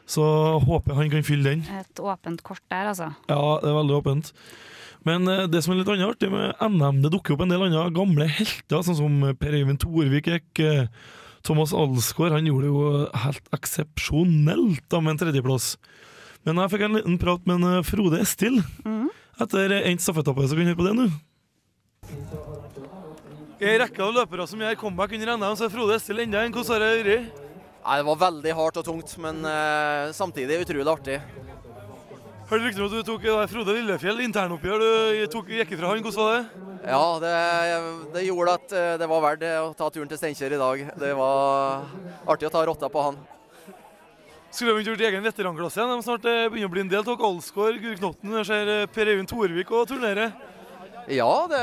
Så 0.10 0.24
håper 0.66 0.98
han 0.98 1.12
kan 1.14 1.24
fylle 1.24 1.52
den. 1.54 1.62
Et 1.80 2.02
åpent 2.02 2.42
kort 2.44 2.64
der, 2.72 2.90
altså. 2.92 3.12
Ja, 3.30 3.40
det 3.62 3.70
er 3.70 3.78
veldig 3.78 3.96
åpent. 4.00 4.32
Men 5.08 5.28
eh, 5.32 5.46
det 5.48 5.62
som 5.64 5.72
er 5.74 5.80
litt 5.80 5.92
annet 5.94 6.10
artig 6.10 6.32
med 6.34 6.58
NM, 6.66 7.00
det 7.06 7.12
dukker 7.14 7.36
opp 7.38 7.46
en 7.46 7.54
del 7.54 7.64
andre 7.68 7.86
gamle 7.96 8.26
helter, 8.28 8.82
sånn 8.84 8.98
som 8.98 9.20
Per 9.40 9.56
Eivind 9.56 9.80
Thorvik 9.84 10.28
gikk. 10.28 10.64
eh, 10.66 10.90
Thomas 11.46 11.72
Alsgaard 11.72 12.34
han 12.36 12.50
gjorde 12.50 12.68
det 12.68 12.74
jo 12.74 13.06
helt 13.24 13.46
eksepsjonelt 13.56 14.84
da 14.92 15.00
med 15.00 15.14
en 15.14 15.22
tredjeplass. 15.22 15.70
Men 16.44 16.60
jeg 16.60 16.74
fikk 16.74 16.84
en 16.90 16.98
liten 17.00 17.20
prat 17.22 17.46
med 17.48 17.62
en 17.62 17.78
eh, 17.78 17.86
Frode 17.88 18.20
Estil 18.26 18.60
etter 19.40 19.78
endt 19.86 20.04
stafettappe, 20.04 20.50
så 20.50 20.58
kan 20.58 20.66
vi 20.66 20.72
høre 20.74 20.82
på 20.82 20.90
det 20.90 20.98
nå. 21.00 21.08
I 23.60 23.68
en 23.68 23.82
rekke 23.82 24.00
av 24.00 24.14
løpere 24.16 24.46
som 24.48 24.62
gjør 24.64 24.78
comeback 24.80 25.12
under 25.18 25.34
NM, 25.36 25.56
så 25.60 25.66
er 25.66 25.72
Frode 25.74 25.96
Estil 25.98 26.22
enda 26.24 26.46
en. 26.46 26.54
Hvordan 26.56 26.78
har 26.78 26.80
det 26.80 27.00
vært? 27.04 27.40
Nei, 27.84 27.96
Det 28.00 28.06
var 28.08 28.20
veldig 28.22 28.54
hardt 28.56 28.78
og 28.80 28.86
tungt, 28.88 29.16
men 29.20 29.42
eh, 29.44 30.12
samtidig 30.16 30.62
utrolig 30.64 30.88
artig. 30.88 31.18
Hørte 32.48 32.64
rykter 32.64 32.86
om 32.86 32.88
at 32.88 32.94
du 32.96 33.10
tok 33.10 33.26
eh, 33.28 33.42
Frode 33.52 33.76
Lillefjell 33.76 34.22
internoppgjør. 34.24 34.86
Du 34.86 35.26
tok, 35.34 35.52
gikk 35.52 35.74
ifra 35.76 35.92
han. 35.92 36.00
Hvordan 36.06 36.24
var 36.24 36.38
det? 36.38 36.70
Ja, 36.88 37.02
det, 37.20 37.34
det 38.14 38.24
gjorde 38.30 38.54
at 38.62 38.76
eh, 38.80 38.94
det 39.02 39.10
var 39.12 39.26
verdt 39.26 39.44
å 39.50 39.74
ta 39.82 39.90
turen 39.92 40.08
til 40.14 40.22
Steinkjer 40.22 40.56
i 40.56 40.62
dag. 40.62 40.86
Det 41.04 41.12
var 41.20 41.84
artig 42.32 42.48
å 42.48 42.54
ta 42.54 42.64
rotta 42.70 42.88
på 42.94 43.04
han. 43.10 43.20
Skulle 44.56 44.78
vi 44.78 44.86
ikke 44.86 44.94
gjort 44.94 45.04
egen 45.10 45.28
veteranklasse 45.28 45.82
igjen? 45.82 45.98
De 46.00 46.08
snart 46.08 46.24
begynner 46.24 46.72
å 46.72 46.76
bli 46.78 46.86
en 46.86 46.94
del 46.96 47.04
av 47.04 47.28
Alsgaard, 47.28 47.84
Guri 47.84 48.00
Knotten, 48.00 48.40
ser 48.48 48.72
Per 48.96 49.12
Eivind 49.12 49.30
Thorvik 49.30 49.76
og 49.76 49.92
turnerer. 49.92 50.32
Ja, 51.08 51.48
det 51.50 51.62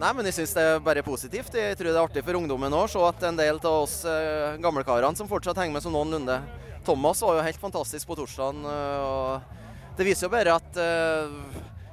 Nei, 0.00 0.12
men 0.16 0.26
jeg 0.28 0.36
syns 0.40 0.54
det 0.56 0.64
er 0.64 0.82
bare 0.84 1.04
positivt. 1.06 1.54
Jeg 1.56 1.76
tror 1.78 1.88
det 1.90 1.96
er 1.96 2.02
artig 2.02 2.24
for 2.26 2.38
ungdommen 2.38 2.74
òg 2.74 2.88
å 2.88 2.90
se 2.90 3.04
at 3.06 3.26
en 3.28 3.38
del 3.38 3.60
av 3.62 3.78
oss 3.84 4.00
eh, 4.08 4.56
gamlekarene 4.62 5.16
som 5.16 5.30
fortsatt 5.30 5.56
henger 5.62 5.76
med 5.76 5.84
som 5.84 5.94
noenlunde. 5.94 6.40
Thomas 6.86 7.22
var 7.24 7.38
jo 7.38 7.46
helt 7.46 7.62
fantastisk 7.62 8.08
på 8.08 8.18
torsdagen. 8.18 8.64
eh, 8.66 9.06
og 9.06 9.96
Det 9.96 10.04
viser 10.08 10.26
jo 10.28 10.34
bare 10.34 10.58
at 10.58 10.80
eh, 10.82 11.38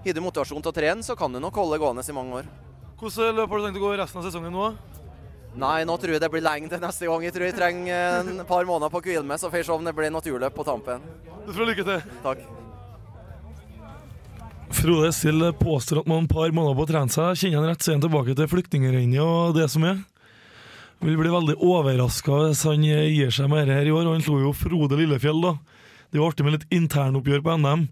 har 0.04 0.18
du 0.18 0.24
motivasjon 0.24 0.64
til 0.64 0.74
å 0.74 0.76
trene, 0.76 1.06
så 1.06 1.16
kan 1.16 1.32
du 1.32 1.40
nok 1.40 1.56
holde 1.56 1.80
gående 1.80 2.04
i 2.04 2.16
mange 2.18 2.42
år. 2.42 2.50
Hvordan 3.00 3.38
løp 3.38 3.50
har 3.50 3.62
du 3.62 3.68
tenkt 3.68 3.80
å 3.80 3.86
gå 3.86 3.94
resten 4.00 4.20
av 4.20 4.28
sesongen 4.28 4.54
nå? 4.56 4.74
Nei, 5.60 5.84
nå 5.86 5.96
tror 6.02 6.16
jeg 6.16 6.24
det 6.24 6.32
blir 6.34 6.44
lenge 6.44 6.72
til 6.72 6.82
neste 6.82 7.06
gang. 7.08 7.24
Jeg 7.28 7.36
tror 7.36 7.46
jeg 7.46 7.56
trenger 7.56 8.20
en 8.24 8.44
par 8.50 8.66
måneder 8.66 8.90
på 8.92 9.00
å 9.00 9.06
hvile 9.06 9.24
meg, 9.28 9.40
så 9.40 9.52
får 9.54 9.62
jeg 9.62 9.70
se 9.70 9.78
om 9.78 9.86
det 9.86 9.94
blir 9.96 10.12
naturløp 10.12 10.56
på 10.58 10.66
tampen. 10.68 11.04
Du 11.46 11.54
får 11.54 11.70
lykke 11.70 11.88
til. 11.88 12.12
Takk. 12.26 12.44
Frode 14.84 15.14
Sild 15.16 15.46
påstår 15.62 16.02
at 16.02 16.08
man 16.12 16.26
et 16.26 16.32
par 16.34 16.52
måneder 16.52 16.76
på 16.76 16.84
å 16.84 16.88
trene 16.90 17.14
seg. 17.14 17.38
Kjenner 17.40 17.62
han 17.62 17.70
rett, 17.70 17.86
så 17.86 17.94
tilbake 17.96 18.34
til 18.36 18.50
flyktningrennet 18.52 19.22
og 19.24 19.54
det 19.56 19.70
som 19.72 19.86
er. 19.88 20.02
Vil 21.00 21.16
bli 21.16 21.32
veldig 21.32 21.56
overraska 21.64 22.42
hvis 22.50 22.66
han 22.68 22.84
gir 22.84 23.32
seg 23.32 23.48
med 23.48 23.64
dette 23.64 23.78
her 23.78 23.88
i 23.88 23.94
år. 23.96 24.10
Han 24.12 24.26
slo 24.26 24.42
jo 24.42 24.52
Frode 24.52 25.00
Lillefjell, 25.00 25.40
da. 25.40 25.54
Det 26.12 26.20
var 26.20 26.34
artig 26.34 26.44
med 26.44 26.58
litt 26.58 26.68
internoppgjør 26.76 27.46
på 27.46 27.56
NM. 27.64 27.86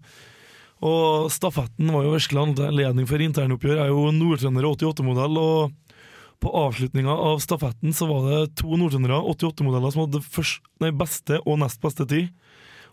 Og 0.84 1.32
stafetten 1.32 1.94
var 1.96 2.04
jo 2.04 2.12
virkelig 2.12 2.44
anledning 2.68 3.08
for 3.08 3.24
internoppgjør. 3.24 3.78
Jeg 3.80 3.88
er 3.88 3.94
jo 3.94 4.12
Nordtrønder 4.18 4.68
88-modell, 4.74 5.40
og 5.40 5.96
på 6.44 6.52
avslutninga 6.60 7.16
av 7.30 7.40
stafetten 7.40 7.96
så 7.96 8.10
var 8.10 8.28
det 8.28 8.42
to 8.60 8.76
nordtrøndere, 8.76 9.22
88-modeller, 9.32 9.96
som 9.96 10.04
hadde 10.04 10.24
først, 10.28 10.60
nei, 10.84 10.92
beste 10.92 11.40
og 11.46 11.62
nest 11.64 11.80
beste 11.80 12.04
tid. 12.10 12.28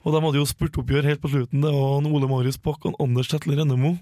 Og 0.06 0.14
de 0.16 0.22
hadde 0.24 0.40
jo 0.40 0.48
spurtoppgjør 0.48 1.10
helt 1.10 1.22
på 1.24 1.32
slutten. 1.34 1.64
Det 1.66 1.74
var 1.74 1.98
en 2.00 2.08
Ole 2.08 2.30
Marius 2.32 2.60
Bakk 2.62 2.88
og 2.88 2.96
Anders 3.04 3.32
Tetle 3.32 3.58
Rennemo. 3.60 3.98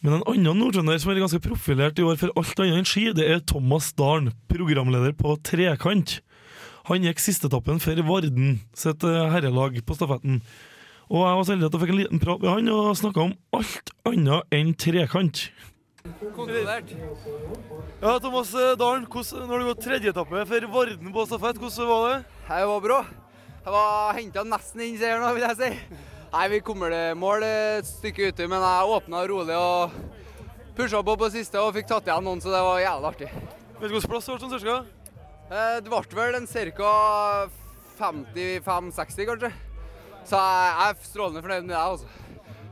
Men 0.00 0.16
en 0.16 0.24
annen 0.32 0.56
nordtrønder 0.56 0.96
som 1.00 1.12
er 1.12 1.20
ganske 1.20 1.42
profilert 1.44 1.98
i 2.00 2.04
år 2.08 2.16
for 2.16 2.32
alt 2.40 2.62
annet 2.62 2.80
enn 2.80 2.88
ski, 2.88 3.10
det 3.12 3.26
er 3.28 3.42
Thomas 3.44 3.90
Dahlen, 3.92 4.32
programleder 4.48 5.12
på 5.18 5.34
Trekant. 5.44 6.22
Han 6.88 7.04
gikk 7.04 7.20
sistetappen 7.20 7.82
for 7.84 8.00
Varden 8.08 8.56
sitt 8.72 9.04
eh, 9.04 9.26
herrelag 9.34 9.76
på 9.84 9.96
stafetten. 9.98 10.40
Og 11.10 11.26
jeg 11.26 11.36
var 11.36 11.44
så 11.44 11.52
heldig 11.52 11.68
at 11.68 11.76
jeg 11.76 11.82
fikk 11.82 11.92
en 11.92 12.00
liten 12.00 12.22
prat 12.22 12.40
med 12.40 12.52
han 12.54 12.72
og 12.72 12.96
snakka 12.96 13.26
om 13.26 13.36
alt 13.58 13.92
annet 14.08 14.56
enn 14.56 14.72
trekant. 14.78 15.42
Kontrollert. 16.32 16.94
Ja, 18.00 18.14
Thomas 18.22 18.54
eh, 18.56 18.76
Dahlen, 18.80 19.04
hvordan, 19.04 19.48
når 19.50 19.60
du 19.60 19.68
går 19.68 19.80
tredjeetappe 19.84 20.44
for 20.54 20.68
Varden 20.78 21.12
på 21.12 21.26
stafett, 21.28 21.60
hvordan 21.60 21.90
var 21.90 22.06
det? 22.06 22.20
Det 22.48 22.68
var 22.72 22.86
bra. 22.86 23.00
Jeg 23.60 23.72
var 23.74 24.14
henta 24.16 24.42
nesten 24.48 24.80
inn 24.86 24.94
seieren, 24.96 25.34
vil 25.36 25.44
jeg 25.44 25.56
si. 25.58 25.98
Nei, 26.30 26.44
Vi 26.48 26.60
kommer 26.64 26.92
til 26.94 27.18
mål 27.20 27.44
et 27.44 27.88
stykke 27.88 28.30
uti, 28.30 28.46
men 28.48 28.62
jeg 28.64 28.92
åpna 28.94 29.24
rolig 29.28 29.56
og 29.56 29.96
pusha 30.78 31.02
på 31.04 31.16
på 31.20 31.28
siste 31.34 31.60
og 31.60 31.74
fikk 31.76 31.90
tatt 31.90 32.08
igjen 32.08 32.24
noen, 32.24 32.40
så 32.40 32.48
det 32.54 32.62
var 32.64 32.80
jævlig 32.80 33.10
artig. 33.10 33.28
Hvilken 33.80 34.12
plass 34.12 34.28
det 34.28 34.36
ble 34.36 34.40
sånn 34.40 34.54
cirka? 34.54 34.78
Det 35.50 35.90
ble 35.90 36.00
vel 36.16 36.38
en 36.38 36.48
ca. 36.48 36.94
55-60, 38.00 39.26
kanskje. 39.28 39.50
Så 40.24 40.40
jeg 40.40 40.86
er 40.86 41.04
strålende 41.04 41.42
fornøyd 41.44 41.66
med 41.66 41.74
det, 41.74 41.80
altså. 41.82 42.06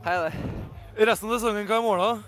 Hei, 0.06 0.14
det. 0.24 1.04
Resten 1.10 1.28
av 1.28 1.36
sesongen, 1.36 1.66
hva 1.68 1.82
er 1.82 1.84
målet? 1.84 2.22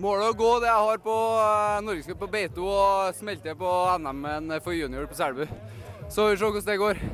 Målet 0.00 0.30
å 0.30 0.38
gå 0.38 0.52
det 0.62 0.70
jeg 0.70 0.86
har 0.88 1.02
på 1.04 1.16
eh, 1.42 1.82
Norgescup 1.84 2.22
på 2.22 2.30
Beito 2.32 2.64
og 2.64 3.12
smelte 3.18 3.52
på 3.58 3.74
NM-en 4.00 4.56
for 4.64 4.72
junior 4.72 5.04
på 5.10 5.18
Selbu. 5.18 5.44
Så 6.08 6.30
vi 6.30 6.38
får 6.38 6.40
se 6.40 6.48
hvordan 6.48 6.70
det 6.70 6.80
går. 6.80 7.04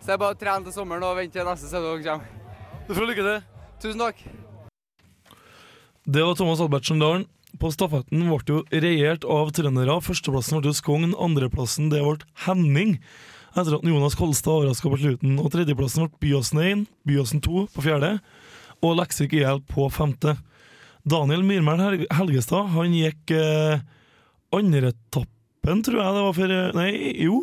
Så 0.00 0.06
det 0.08 0.14
er 0.16 0.20
bare 0.22 0.34
å 0.34 0.38
trene 0.40 0.64
til 0.64 0.74
sommeren 0.74 1.04
og 1.04 1.18
vente 1.18 1.36
til 1.36 1.44
neste 1.48 1.68
sesong 1.68 2.04
kommer. 2.04 2.28
Du 2.88 2.94
får 2.96 3.10
lykke 3.10 3.26
til. 3.26 3.42
Tusen 3.82 4.00
takk. 4.00 4.22
Det 6.10 6.22
var 6.24 6.34
Thomas 6.38 6.62
Albertsen 6.64 7.02
Dalen. 7.02 7.26
På 7.60 7.68
stafetten 7.74 8.24
ble 8.30 8.38
jo 8.48 8.60
regjert 8.72 9.26
av 9.28 9.50
trenere. 9.54 9.98
Førsteplassen 10.02 10.62
ble 10.62 10.72
Skogn, 10.76 11.12
andreplassen 11.20 11.90
det 11.92 12.00
ble 12.02 12.16
Henning. 12.46 12.96
Etter 13.50 13.76
at 13.76 13.84
Jonas 13.84 14.14
Kolstad 14.16 14.54
overraska 14.62 14.90
på 14.92 15.00
slutten. 15.02 15.36
Og 15.42 15.50
tredjeplassen 15.52 16.06
ble 16.06 16.20
Byåsen 16.24 16.62
1, 16.64 16.84
Byåsen 17.08 17.42
2 17.44 17.64
på 17.74 17.84
fjerde, 17.84 18.14
og 18.80 18.96
Leksvik 19.00 19.34
IL 19.36 19.60
på 19.68 19.88
femte. 19.92 20.36
Daniel 21.04 21.42
Myrmæl 21.44 21.80
Hel- 21.82 22.06
Helgestad 22.14 22.70
han 22.74 22.94
gikk 22.94 23.32
eh, 23.36 23.80
andreetappen, 24.54 25.82
tror 25.84 26.00
jeg 26.00 26.16
det 26.16 26.24
var 26.26 26.36
for 26.36 26.54
eh, 26.56 26.70
Nei, 26.76 26.90
jo. 27.26 27.40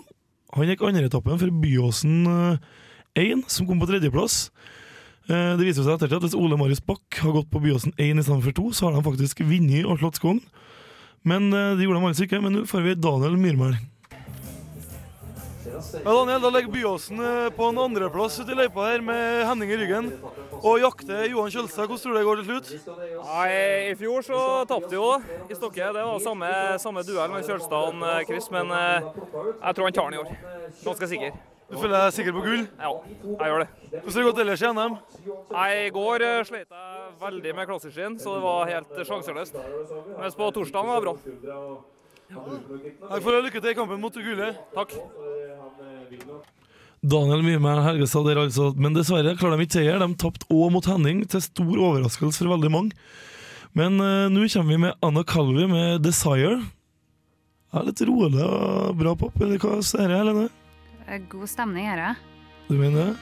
Han 0.55 0.69
gikk 0.69 0.83
andreetappen 0.87 1.39
for 1.41 1.51
Byåsen 1.63 2.27
eh, 2.31 2.57
1, 3.19 3.43
som 3.51 3.67
kom 3.67 3.79
på 3.81 3.87
tredjeplass. 3.89 4.49
Eh, 5.27 5.57
Det 5.59 5.65
viser 5.67 5.83
seg 5.83 5.97
ettertid 5.97 6.19
at 6.21 6.27
hvis 6.29 6.37
Ole 6.39 6.55
Marius 6.59 6.79
Bakk 6.87 7.19
har 7.23 7.35
gått 7.35 7.49
på 7.51 7.59
Byåsen 7.63 7.91
1 7.97 8.21
istedenfor 8.23 8.55
2, 8.55 8.67
så 8.77 8.87
har 8.87 8.95
de 8.95 9.03
faktisk 9.03 9.43
vunnet 9.43 9.85
og 9.85 9.99
slått 9.99 10.21
Skogn. 10.21 10.39
Men 11.27 11.51
eh, 11.51 11.73
det 11.75 11.83
gjorde 11.83 11.99
de 11.99 12.07
altså 12.13 12.27
ikke. 12.27 12.41
Men 12.41 12.53
nå 12.55 12.65
får 12.69 12.85
vi 12.85 12.95
Daniel 13.03 13.35
Myrmæl. 13.41 13.75
Ja, 15.77 16.11
Daniel, 16.13 16.41
Da 16.41 16.49
legger 16.49 16.71
Byåsen 16.73 17.19
eh, 17.21 17.49
på 17.53 17.67
en 17.69 17.77
andreplass 17.81 18.39
ute 18.41 18.53
i 18.53 18.57
løypa 18.57 18.87
her 18.89 19.03
med 19.05 19.43
Henning 19.47 19.71
i 19.73 19.77
ryggen. 19.81 20.07
Og 20.57 20.79
jakter 20.81 21.27
Johan 21.29 21.51
Kjølstad. 21.53 21.85
Hvordan 21.85 22.01
tror 22.03 22.13
du 22.13 22.17
det 22.17 22.25
går 22.27 22.41
til 22.41 22.47
slutt? 22.47 22.71
Nei, 23.27 23.49
I 23.91 23.97
fjor 23.99 24.25
så 24.25 24.39
tapte 24.69 24.97
jo 24.97 25.11
i 25.47 25.57
Stokke. 25.57 25.91
Det 25.97 26.05
var 26.07 26.23
samme, 26.23 26.49
samme 26.81 27.03
duell 27.07 27.35
med 27.35 27.45
Kjølstad 27.45 27.91
og 27.91 28.07
eh, 28.09 28.23
Chris, 28.29 28.49
men 28.53 28.73
eh, 28.73 29.05
jeg 29.05 29.77
tror 29.77 29.87
han 29.89 29.97
tar 29.99 30.09
den 30.09 30.17
i 30.17 30.23
år. 30.23 30.33
Ganske 30.85 31.11
sikker. 31.13 31.37
Du 31.67 31.75
føler 31.75 31.97
deg 31.99 32.13
sikker 32.15 32.31
på 32.31 32.41
gull? 32.45 32.61
Ja, 32.79 32.91
jeg 33.27 33.51
gjør 33.51 33.61
det. 33.65 33.67
Hvordan 33.91 34.07
har 34.07 34.21
det 34.21 34.27
gått 34.29 34.37
ellers 34.45 34.61
i 34.63 34.69
NM? 34.71 34.93
I 35.51 35.89
går 35.97 36.23
sleit 36.47 36.71
jeg 36.71 37.11
veldig 37.19 37.53
med 37.57 37.67
klassiskskien, 37.67 38.15
så 38.23 38.37
det 38.37 38.43
var 38.45 38.71
helt 38.71 38.95
eh, 38.95 39.07
sjanseløst. 39.09 39.61
Mens 40.15 40.39
på 40.39 40.49
torsdagen 40.55 40.89
var 40.89 41.03
det 41.03 41.05
bra. 41.05 41.15
Ja. 41.43 41.61
Jeg 42.27 43.23
får 43.23 43.37
lykke 43.45 43.59
til 43.63 43.71
i 43.71 43.75
kampen 43.77 44.01
mot 44.03 44.15
gullet. 44.19 44.57
Takk. 44.75 44.95
Daniel 47.07 47.43
Mime 47.45 47.75
Helgestad 47.85 48.25
der 48.25 48.41
altså, 48.41 48.71
men 48.75 48.95
dessverre 48.97 49.35
klarer 49.37 49.59
de 49.59 49.67
ikke 49.67 49.79
seier. 49.79 50.01
De 50.01 50.07
tapte 50.19 50.47
òg 50.51 50.71
mot 50.73 50.87
Henning, 50.89 51.23
til 51.29 51.43
stor 51.45 51.73
overraskelse 51.75 52.41
for 52.41 52.55
veldig 52.55 52.71
mange. 52.73 52.97
Men 53.77 53.99
uh, 54.01 54.25
nå 54.33 54.47
kommer 54.49 54.73
vi 54.73 54.81
med 54.87 55.05
Anna 55.05 55.23
Calvi 55.27 55.67
med 55.69 56.01
'Desire'. 56.01 56.63
Er 57.75 57.83
litt 57.83 58.01
rolig 58.07 58.41
og 58.41 58.95
bra 58.97 59.13
pop, 59.19 59.35
eller 59.43 59.59
hva 59.59 59.81
sier 59.83 60.07
jeg, 60.07 60.23
Helene? 60.23 60.47
God 61.29 61.49
stemning 61.51 61.85
her, 61.87 61.99
ja. 61.99 62.13
Du 62.67 62.75
mener 62.79 63.11
det? 63.11 63.13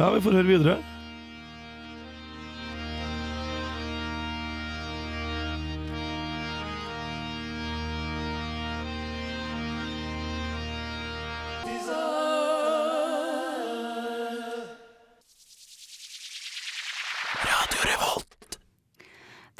Ja, 0.00 0.08
vi 0.14 0.22
får 0.24 0.40
høre 0.40 0.48
videre. 0.48 0.99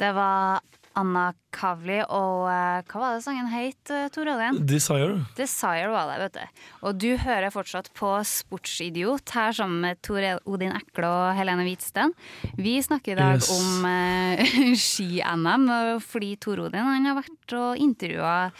Det 0.01 0.09
var 0.17 0.61
Anna 0.99 1.29
Kavli, 1.55 2.01
og 2.11 2.49
eh, 2.51 2.81
hva 2.89 2.99
var 2.99 3.13
det 3.15 3.23
sangen 3.23 3.47
het, 3.47 3.79
eh, 3.93 4.09
Tor 4.11 4.27
Odin? 4.27 4.57
'Desire'. 4.67 5.21
Desire 5.37 5.87
var 5.93 6.09
det, 6.09 6.17
vet 6.25 6.33
du. 6.35 6.63
Og 6.89 6.97
du 6.99 7.07
hører 7.21 7.53
fortsatt 7.53 7.87
på 7.95 8.09
Sportsidiot 8.27 9.31
her 9.37 9.55
sammen 9.55 9.79
med 9.85 10.01
Tor 10.03 10.19
Odin 10.51 10.75
Ekle 10.75 11.07
og 11.07 11.35
Helene 11.37 11.63
Hvitsten. 11.63 12.11
Vi 12.59 12.75
snakker 12.83 13.13
i 13.15 13.19
dag 13.21 13.39
Yes. 13.39 13.51
om 13.55 13.85
uh, 13.87 14.75
ski-NM, 14.75 15.69
fordi 16.03 16.33
Tor 16.43 16.59
Odin 16.67 16.83
han 16.83 17.05
har 17.07 17.21
vært 17.21 17.55
og 17.61 17.79
intervjua 17.79 18.51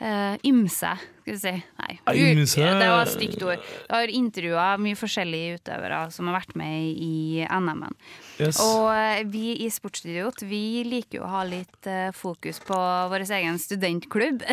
eh, 0.00 0.36
ymse, 0.48 0.92
skal 1.22 1.34
vi 1.34 1.38
si. 1.42 1.52
Nei, 1.82 1.98
Ja, 2.06 2.14
ymse- 2.32 2.64
det 2.80 2.88
var 2.88 3.02
et 3.02 3.12
stygt 3.12 3.42
ord. 3.42 3.58
Jeg 3.58 3.94
har 3.96 4.14
intervjua 4.20 4.66
mye 4.80 4.96
forskjellige 4.98 5.58
utøvere 5.60 6.00
som 6.14 6.26
har 6.30 6.38
vært 6.40 6.56
med 6.56 6.96
i 7.04 7.44
NM-en. 7.48 7.94
Yes. 8.38 8.60
Og 8.62 8.88
eh, 8.94 9.22
vi 9.28 9.56
i 9.64 9.68
Sportsidiot 9.70 10.42
vi 10.46 10.82
liker 10.86 11.18
jo 11.20 11.24
å 11.26 11.32
ha 11.36 11.44
litt 11.48 11.86
eh, 11.90 12.10
fokus 12.14 12.60
på 12.64 12.78
vår 13.12 13.26
egen 13.38 13.58
studentklubb. 13.58 14.44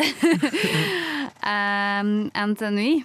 um, 1.46 2.16
NTNUI. 2.34 3.04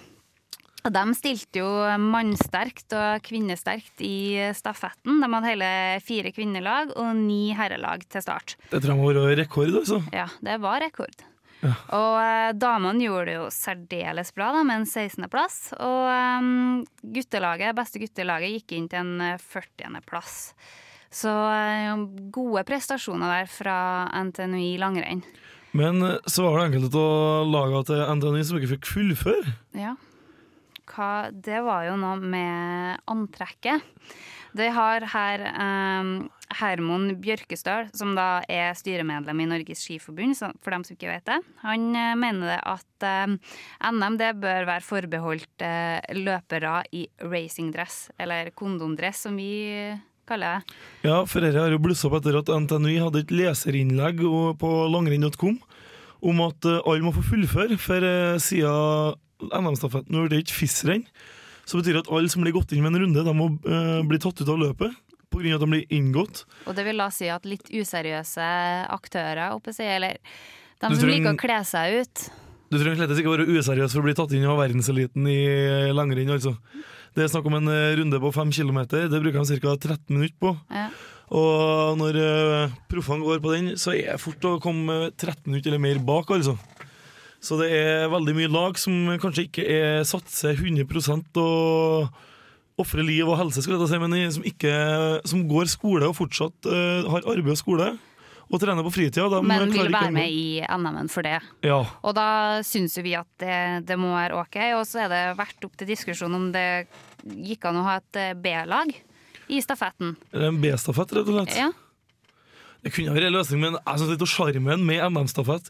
Og 0.82 0.90
de 0.90 1.02
stilte 1.14 1.60
jo 1.60 1.66
mannsterkt 2.02 2.90
og 2.98 3.20
kvinnesterkt 3.22 4.00
i 4.02 4.34
stafetten. 4.58 5.20
De 5.22 5.28
hadde 5.30 5.46
hele 5.52 5.68
fire 6.02 6.32
kvinnelag 6.34 6.90
og 6.98 7.12
ni 7.20 7.52
herrelag 7.54 8.02
til 8.10 8.24
start. 8.24 8.56
Det 8.72 8.80
tror 8.82 8.96
jeg 8.96 8.98
må 8.98 9.12
være 9.14 9.36
rekord, 9.44 9.70
altså. 9.78 10.00
Ja, 10.10 10.26
det 10.42 10.56
var 10.64 10.82
rekord. 10.82 11.14
Og 11.62 12.14
eh, 12.18 12.52
damene 12.58 13.04
gjorde 13.04 13.26
det 13.30 13.36
jo 13.36 13.48
særdeles 13.54 14.32
bra, 14.34 14.50
da, 14.56 14.62
med 14.66 14.82
en 14.82 14.88
16.-plass. 14.88 15.58
Og 15.78 16.06
eh, 16.10 16.48
guttelaget, 17.18 17.76
beste 17.78 18.02
guttelaget 18.02 18.56
gikk 18.56 18.76
inn 18.78 18.88
til 18.90 19.02
en 19.04 19.26
eh, 19.32 19.44
40.-plass. 19.52 20.38
Så 21.12 21.30
eh, 21.30 21.92
gode 22.34 22.64
prestasjoner 22.68 23.36
der 23.36 23.50
fra 23.50 23.76
NTNUI 24.30 24.74
langrenn. 24.80 25.22
Men 25.76 26.02
eh, 26.02 26.18
så 26.26 26.48
var 26.48 26.58
det 26.58 26.70
enkelte 26.70 27.02
av 27.02 27.52
lagene 27.52 27.86
til 27.88 28.04
NTNU 28.18 28.42
som 28.48 28.60
ikke 28.60 28.74
fikk 28.76 28.90
fullføre. 28.90 29.56
Ja. 29.78 29.96
Hva, 30.92 31.30
det 31.32 31.62
var 31.64 31.86
jo 31.86 31.96
noe 32.00 32.18
med 32.20 33.02
antrekket. 33.12 33.84
De 34.56 34.66
har 34.74 35.06
her 35.14 35.46
eh, 35.48 36.10
Hermon 36.58 37.10
Bjørkestøl, 37.22 37.88
som 37.96 38.14
da 38.16 38.42
er 38.50 38.76
styremedlem 38.78 39.42
i 39.42 39.48
Norges 39.50 39.82
Skiforbund, 39.84 40.36
for 40.62 40.74
dem 40.74 40.84
som 40.86 40.96
ikke 40.96 41.10
vet 41.10 41.26
det. 41.28 41.38
Han 41.64 41.90
eh, 41.98 42.14
mener 42.18 42.60
at 42.60 43.06
eh, 43.06 43.34
NM 43.88 44.18
det 44.20 44.32
bør 44.42 44.68
være 44.68 44.86
forbeholdt 44.86 45.66
eh, 45.66 45.98
løpere 46.18 46.80
i 46.96 47.06
racingdress, 47.24 48.12
eller 48.20 48.52
kondomdress, 48.58 49.24
som 49.26 49.36
vi 49.38 49.52
kaller 50.28 50.60
det. 50.60 50.78
Ja, 51.08 51.20
for 51.28 51.44
dette 51.44 51.60
har 51.60 51.74
jo 51.74 51.82
blussa 51.82 52.08
opp 52.08 52.20
etter 52.20 52.40
at 52.42 52.52
NTNU 52.52 52.94
hadde 53.06 53.24
et 53.24 53.34
leserinnlegg 53.34 54.22
på 54.60 54.72
langrenn.com 54.92 55.58
om 56.22 56.42
at 56.44 56.66
alle 56.70 57.02
må 57.02 57.10
få 57.16 57.24
fullføre, 57.32 57.74
for 57.82 58.04
siden 58.38 59.16
NM-stafetten 59.50 60.28
det 60.30 60.44
ikke 60.44 60.60
FIS-renn, 60.60 61.02
så 61.66 61.80
betyr 61.80 61.96
det 61.96 62.04
at 62.04 62.12
alle 62.14 62.30
som 62.30 62.44
blir 62.44 62.54
gått 62.54 62.70
inn 62.74 62.84
med 62.84 62.94
en 62.94 63.02
runde, 63.02 63.24
de 63.26 63.34
må 63.34 63.48
bli 64.06 64.20
tatt 64.22 64.38
ut 64.38 64.52
av 64.52 64.60
løpet 64.60 64.94
av 65.40 65.56
at 65.56 65.64
de 65.64 65.70
blir 65.70 65.94
inngått. 65.94 66.44
Og 66.66 66.76
det 66.76 66.84
vil 66.86 67.00
da 67.00 67.08
si 67.14 67.30
at 67.32 67.48
litt 67.48 67.70
useriøse 67.72 68.48
aktører, 68.92 69.54
oppe 69.56 69.74
seg, 69.76 69.96
eller 69.96 70.18
de 70.82 70.90
Du 70.92 70.98
som 70.98 71.10
liker 71.10 71.32
å 71.32 71.40
kle 71.40 71.60
seg 71.68 72.02
ut. 72.02 72.24
Du 72.72 72.78
trenger 72.80 73.02
slett 73.02 73.18
ikke 73.20 73.34
være 73.34 73.48
useriøs 73.52 73.92
for 73.92 74.00
å 74.00 74.06
bli 74.06 74.16
tatt 74.16 74.32
inn 74.32 74.48
av 74.48 74.60
verdenseliten 74.60 75.26
i 75.28 75.40
eh, 75.44 75.92
langrenn, 75.92 76.30
altså. 76.32 76.54
Det 77.12 77.26
er 77.26 77.28
snakk 77.28 77.48
om 77.50 77.58
en 77.58 77.68
eh, 77.68 77.92
runde 77.98 78.20
på 78.22 78.30
fem 78.32 78.52
kilometer, 78.54 79.10
det 79.12 79.20
bruker 79.20 79.44
de 79.44 79.58
ca. 79.60 79.74
13 79.76 80.16
minutter 80.16 80.38
på. 80.40 80.54
Ja. 80.72 80.86
Og 81.32 81.96
når 81.96 82.16
uh, 82.20 82.72
proffene 82.92 83.24
går 83.24 83.38
på 83.40 83.52
den, 83.54 83.70
så 83.80 83.94
er 83.96 84.14
det 84.14 84.20
fort 84.20 84.44
å 84.44 84.58
komme 84.60 85.06
13 85.14 85.46
minutter 85.48 85.72
eller 85.72 85.80
mer 85.80 86.00
bak, 86.04 86.32
altså. 86.34 86.58
Så 87.42 87.56
det 87.58 87.70
er 87.74 88.10
veldig 88.12 88.34
mye 88.36 88.50
lag 88.52 88.76
som 88.78 89.14
kanskje 89.20 89.46
ikke 89.48 89.64
er 89.64 90.04
satser 90.06 90.54
100% 90.54 91.40
og 91.42 92.20
ofrer 92.80 93.04
liv 93.04 93.28
og 93.28 93.36
helse, 93.40 93.62
skulle 93.64 93.80
jeg 93.80 93.90
si, 93.90 94.00
men 94.00 94.16
som, 94.32 94.46
ikke, 94.48 94.72
som 95.28 95.44
går 95.50 95.68
skole 95.70 96.08
og 96.08 96.16
fortsatt 96.16 96.70
uh, 96.70 97.10
har 97.12 97.28
arbeid 97.34 97.54
og 97.54 97.60
skole 97.60 97.90
og 98.52 98.60
trener 98.60 98.84
på 98.84 98.92
fritida. 98.92 99.40
Men 99.44 99.70
vil 99.72 99.88
være 99.92 100.12
med 100.12 100.28
i 100.28 100.60
NM-en 100.60 101.08
for 101.12 101.24
det. 101.24 101.38
Ja. 101.64 101.80
Og 102.04 102.12
da 102.16 102.60
syns 102.66 102.98
jo 102.98 103.04
vi 103.06 103.14
at 103.16 103.28
det, 103.40 103.86
det 103.88 103.96
må 104.00 104.12
være 104.12 104.42
OK. 104.42 104.58
Og 104.76 104.84
så 104.88 105.06
er 105.06 105.12
det 105.12 105.22
vært 105.38 105.64
opp 105.64 105.78
til 105.80 105.88
diskusjon 105.88 106.36
om 106.36 106.50
det 106.52 106.66
gikk 107.22 107.64
an 107.70 107.80
å 107.80 107.86
ha 107.86 107.96
et 108.02 108.20
eh, 108.20 108.34
B-lag 108.36 108.92
i 109.52 109.62
stafetten. 109.64 110.18
Det 110.32 110.42
er 110.42 110.50
en 110.50 110.60
B-stafett, 110.60 111.14
rett 111.16 111.30
og 111.32 111.38
slett. 111.38 111.56
Ja. 111.56 111.70
Det 112.82 112.92
kunne 112.92 113.14
vært 113.14 113.30
en 113.30 113.36
løsning, 113.38 113.62
men 113.62 113.78
jeg 113.78 114.02
synes 114.02 114.12
litt 114.12 114.26
av 114.26 114.32
sjarmen 114.32 114.84
med 114.88 115.04
NM-stafett 115.06 115.68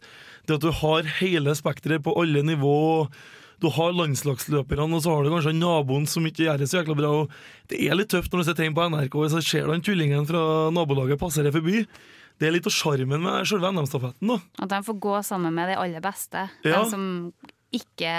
Det 0.49 0.57
at 0.57 0.65
du 0.65 0.71
har 0.81 1.09
hele 1.21 1.55
spekteret 1.55 2.03
på 2.03 2.15
alle 2.19 2.43
nivå. 2.47 2.75
Du 3.63 3.69
har 3.71 3.93
landslagsløperne, 3.95 4.89
og 4.99 5.03
så 5.05 5.13
har 5.15 5.23
du 5.23 5.31
kanskje 5.31 5.55
naboen 5.55 6.07
som 6.11 6.25
ikke 6.27 6.43
gjør 6.49 6.59
det 6.59 6.67
så 6.69 6.81
jækla 6.81 6.97
bra. 6.99 7.11
Og 7.23 7.31
det 7.71 7.79
er 7.87 7.95
litt 7.95 8.11
tøft 8.11 8.33
når 8.35 8.43
du 8.43 8.49
sitter 8.51 8.67
hjemme 8.67 8.79
på 8.81 8.89
NRK 8.91 9.15
og 9.21 9.29
så 9.31 9.43
ser 9.47 9.69
du 9.69 9.73
han 9.77 9.85
tullingen 9.87 10.27
fra 10.27 10.43
nabolaget 10.75 11.21
passere 11.21 11.53
forbi. 11.55 11.85
Det 12.41 12.49
er 12.49 12.57
litt 12.57 12.67
av 12.67 12.75
sjarmen 12.75 13.23
med 13.23 13.47
selve 13.47 13.71
NM-stafetten. 13.71 14.27
da 14.33 14.41
At 14.67 14.73
de 14.73 14.81
får 14.89 14.99
gå 15.05 15.15
sammen 15.29 15.55
med 15.55 15.71
de 15.71 15.77
aller 15.79 16.03
beste. 16.03 16.49
Ja. 16.67 16.83
De 16.83 16.91
som 16.91 17.05
ikke 17.73 18.17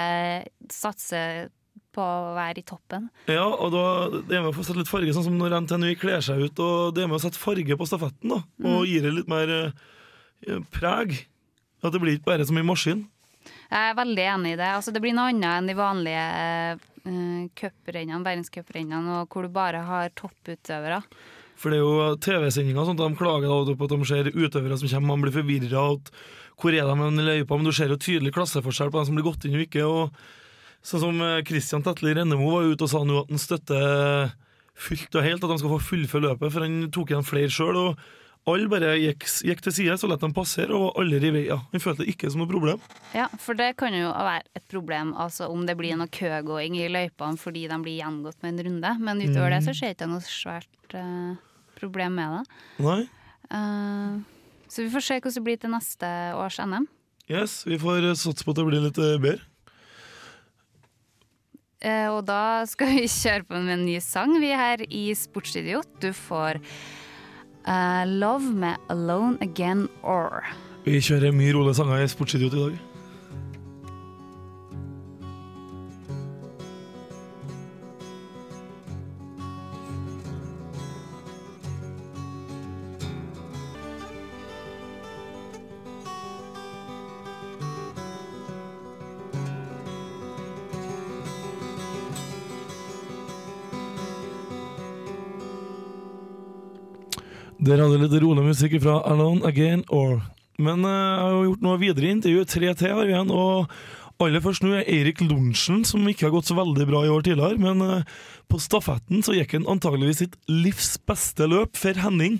satser 0.72 1.50
på 1.94 2.02
å 2.02 2.32
være 2.34 2.58
i 2.58 2.66
toppen. 2.66 3.10
Ja, 3.30 3.44
og 3.46 3.70
da, 3.70 3.84
Det 4.26 4.34
er 4.34 4.42
med 4.42 4.50
å 4.50 4.56
få 4.56 4.64
sette 4.66 4.80
litt 4.80 4.90
farge, 4.90 5.12
sånn 5.14 5.28
som 5.28 5.36
når 5.38 5.60
NTNU 5.62 5.92
kler 6.00 6.20
seg 6.24 6.40
ut. 6.42 6.58
og 6.58 6.94
Det 6.96 7.04
er 7.04 7.10
med 7.10 7.20
å 7.20 7.22
sette 7.22 7.38
farge 7.38 7.76
på 7.78 7.86
stafetten 7.86 8.32
da 8.32 8.40
og 8.40 8.80
Mm. 8.82 8.86
gir 8.88 9.02
det 9.02 9.12
litt 9.14 9.28
mer 9.28 9.48
eh, 10.48 10.58
preg. 10.72 11.26
At 11.84 11.92
det 11.92 12.00
blir 12.00 12.16
ikke 12.18 12.24
bare 12.32 12.46
som 12.46 12.56
en 12.56 12.66
maskin. 12.66 13.06
Jeg 13.70 13.90
er 13.90 13.96
veldig 13.98 14.26
enig 14.34 14.52
i 14.54 14.58
det. 14.60 14.70
Altså, 14.76 14.92
det 14.94 15.02
blir 15.04 15.16
noe 15.16 15.32
annet 15.32 15.48
enn 15.50 15.70
de 15.70 15.78
vanlige 15.78 16.26
uh, 17.06 17.48
cuprennene, 17.58 18.22
verdenscuprennene, 18.26 19.24
hvor 19.32 19.46
du 19.46 19.54
bare 19.54 19.82
har 19.88 20.12
topputøvere. 20.18 21.00
For 21.58 21.70
det 21.70 21.78
er 21.78 21.84
jo 21.84 22.14
TV-sendinger 22.20 22.86
sånn 22.86 22.98
at 22.98 23.04
de 23.04 23.18
klager 23.18 23.50
da 23.68 23.76
på 23.78 23.86
at 23.86 23.94
de 23.94 24.08
ser 24.08 24.32
utøvere 24.34 24.78
som 24.80 24.90
kommer, 24.90 25.10
man 25.12 25.24
blir 25.24 25.36
forvirra. 25.36 25.84
Hvor 26.60 26.74
er 26.74 26.86
de 26.86 26.96
med 26.98 27.26
løypa? 27.26 27.58
Men 27.58 27.68
du 27.68 27.74
ser 27.74 27.92
jo 27.92 28.00
tydelig 28.00 28.34
klasseforskjell 28.34 28.90
på 28.92 29.00
dem 29.00 29.08
som 29.08 29.18
blir 29.18 29.26
gått 29.26 29.46
inn 29.46 29.56
og 29.58 29.64
ikke. 29.66 29.86
og 29.86 30.18
Sånn 30.84 31.00
som 31.00 31.16
Kristian 31.16 31.46
Christian 31.48 31.84
Tetli 31.86 32.12
Rennemo 32.12 32.50
var 32.52 32.66
ute 32.68 32.84
og 32.84 32.90
sa 32.92 33.00
nå 33.06 33.22
at 33.22 33.30
han 33.32 33.40
støtter 33.40 34.34
fullt 34.74 35.16
og 35.16 35.24
helt 35.24 35.46
at 35.46 35.52
de 35.54 35.56
skal 35.62 35.72
få 35.72 35.78
fullføre 35.80 36.26
løpet, 36.26 36.52
for 36.52 36.66
han 36.66 36.90
tok 36.92 37.12
igjen 37.12 37.24
flere 37.26 37.52
sjøl. 37.52 37.78
Og 37.80 38.02
alle 38.44 38.68
bare 38.68 38.90
gikk, 39.00 39.24
gikk 39.48 39.62
til 39.64 39.72
side, 39.72 39.94
så 39.96 40.08
lot 40.10 40.20
dem 40.20 40.34
passere, 40.36 40.74
og 40.76 40.98
alle 41.00 41.16
rev 41.22 41.32
vei. 41.38 41.44
Ja. 41.48 41.56
Han 41.72 41.80
følte 41.80 42.04
det 42.04 42.12
ikke 42.12 42.28
som 42.32 42.42
noe 42.42 42.50
problem. 42.50 42.82
Ja, 43.16 43.30
for 43.40 43.56
det 43.56 43.70
kan 43.80 43.94
jo 43.96 44.10
være 44.12 44.44
et 44.58 44.66
problem 44.68 45.14
altså 45.16 45.48
om 45.48 45.62
det 45.64 45.76
blir 45.78 45.96
noe 45.96 46.12
køgåing 46.12 46.76
i 46.76 46.90
løypene 46.92 47.40
fordi 47.40 47.64
de 47.70 47.78
blir 47.80 48.02
gjengått 48.02 48.42
med 48.44 48.52
en 48.52 48.66
runde. 48.68 48.92
Men 49.00 49.22
utover 49.24 49.54
det 49.54 49.62
så 49.64 49.72
Mm. 49.72 49.78
ser 49.78 49.86
jeg 49.88 49.96
ikke 49.96 50.10
noe 50.12 50.26
svært 50.28 50.94
uh, 50.98 51.36
problem 51.80 52.14
med 52.20 52.36
det. 52.36 52.60
Nei? 52.84 53.00
Uh, 53.48 54.20
så 54.68 54.82
vi 54.84 54.92
får 54.92 55.06
se 55.06 55.18
hvordan 55.20 55.34
det 55.38 55.44
blir 55.48 55.58
til 55.62 55.72
neste 55.72 56.10
års 56.36 56.58
NM. 56.60 56.86
Yes, 57.30 57.62
vi 57.64 57.78
får 57.80 58.10
satse 58.20 58.44
på 58.44 58.52
at 58.52 58.60
det 58.60 58.66
blir 58.68 58.84
litt 58.84 58.98
eh, 59.00 59.16
bedre. 59.22 59.40
Uh, 61.84 62.08
og 62.16 62.22
da 62.28 62.64
skal 62.68 62.92
vi 62.92 63.08
kjøre 63.08 63.44
på 63.48 63.56
med 63.60 63.78
en 63.78 63.86
ny 63.88 63.96
sang. 64.04 64.36
Vi 64.40 64.52
er 64.52 64.60
her 64.60 64.84
i 64.88 65.06
Sportsidiot. 65.16 65.88
Du 66.00 66.10
får 66.16 66.60
Love 68.06 68.52
med 68.54 68.74
Alone 68.92 69.38
Again 69.40 69.88
Or. 70.02 70.44
Vi 70.84 71.00
kjører 71.00 71.32
mye 71.32 71.54
rolige 71.56 71.74
sanger 71.78 72.02
i 72.04 72.08
Sportsidiot 72.08 72.52
i 72.52 72.60
dag. 72.60 72.80
Der 97.64 97.80
hadde 97.80 97.96
litt 97.96 98.14
rolig 98.20 98.42
musikk 98.44 98.74
fra 98.82 98.98
Alone 99.08 99.46
Again 99.48 99.86
Or. 99.88 100.18
Men 100.60 100.82
eh, 100.84 100.92
jeg 100.92 101.20
har 101.22 101.30
jo 101.32 101.44
gjort 101.46 101.62
noe 101.64 101.78
videre 101.80 102.08
i 102.08 102.12
intervjuet. 102.12 102.50
Tre 102.50 102.72
til 102.76 102.92
har 102.92 103.06
vi 103.06 103.14
igjen. 103.14 103.30
Og 103.32 103.70
aller 104.20 104.44
først 104.44 104.66
nå 104.66 104.74
er 104.76 104.90
Eirik 104.92 105.22
Lorentzen, 105.24 105.80
som 105.88 106.04
ikke 106.10 106.26
har 106.26 106.34
gått 106.34 106.50
så 106.50 106.58
veldig 106.58 106.84
bra 106.90 107.00
i 107.06 107.12
år 107.14 107.24
tidligere. 107.24 107.56
Men 107.62 107.80
eh, 107.86 108.10
på 108.52 108.60
stafetten 108.60 109.24
så 109.24 109.36
gikk 109.38 109.56
han 109.56 109.70
antageligvis 109.70 110.20
sitt 110.26 110.36
livs 110.50 110.90
beste 111.08 111.48
løp 111.48 111.80
for 111.80 112.04
Henning. 112.04 112.36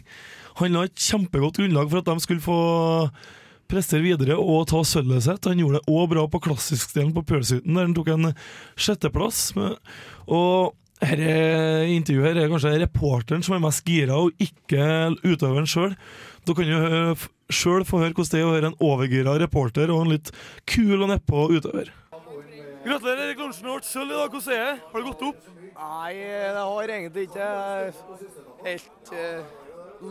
Han 0.60 0.76
la 0.76 0.84
et 0.90 1.06
kjempegodt 1.06 1.62
grunnlag 1.62 1.88
for 1.88 2.02
at 2.02 2.10
de 2.10 2.26
skulle 2.26 2.44
få 2.44 2.60
prestere 3.70 4.04
videre 4.04 4.36
og 4.36 4.68
ta 4.74 4.84
sølvet 4.84 5.24
sitt. 5.24 5.48
Han 5.48 5.62
gjorde 5.62 5.80
det 5.80 5.94
òg 5.94 6.10
bra 6.12 6.28
på 6.28 6.44
klassiskdelen 6.50 7.16
på 7.16 7.24
Pølshytten, 7.32 7.72
der 7.72 7.88
han 7.88 7.96
tok 7.96 8.12
en 8.12 8.34
sjetteplass. 8.76 9.46
Og 10.28 10.74
dette 11.02 11.32
intervjuet 11.90 12.30
her 12.30 12.44
er 12.44 12.52
kanskje 12.52 12.76
reporteren 12.84 13.42
som 13.44 13.56
er 13.56 13.64
mest 13.64 13.84
gira, 13.86 14.16
og 14.20 14.32
ikke 14.40 14.84
utøveren 15.24 15.68
sjøl. 15.68 15.96
Da 16.46 16.54
kan 16.56 16.70
du 16.70 17.26
sjøl 17.52 17.84
få 17.88 18.00
høre 18.02 18.14
hvordan 18.14 18.32
det 18.32 18.40
er 18.40 18.46
å 18.46 18.54
være 18.54 18.70
en 18.70 18.80
overgira 18.84 19.34
reporter 19.40 19.92
og 19.92 20.04
en 20.04 20.14
litt 20.14 20.30
kul 20.70 21.00
og 21.00 21.10
nedpå 21.10 21.48
utøver. 21.56 21.90
Gratulerer, 22.84 23.30
Erik 23.30 23.38
Lorentzen. 23.40 23.64
Du 23.64 23.72
ble 23.72 23.88
sølv 23.88 24.12
i 24.12 24.16
dag. 24.18 24.34
Hvordan 24.34 24.54
er 24.54 24.66
det? 24.66 24.80
Har 24.90 25.00
det 25.00 25.08
gått 25.08 25.22
opp? 25.24 25.46
Nei, 25.74 26.12
det 26.20 26.64
har 26.64 26.90
egentlig 26.96 27.22
ikke 27.30 27.46
helt 28.66 29.12
eh, 29.16 29.54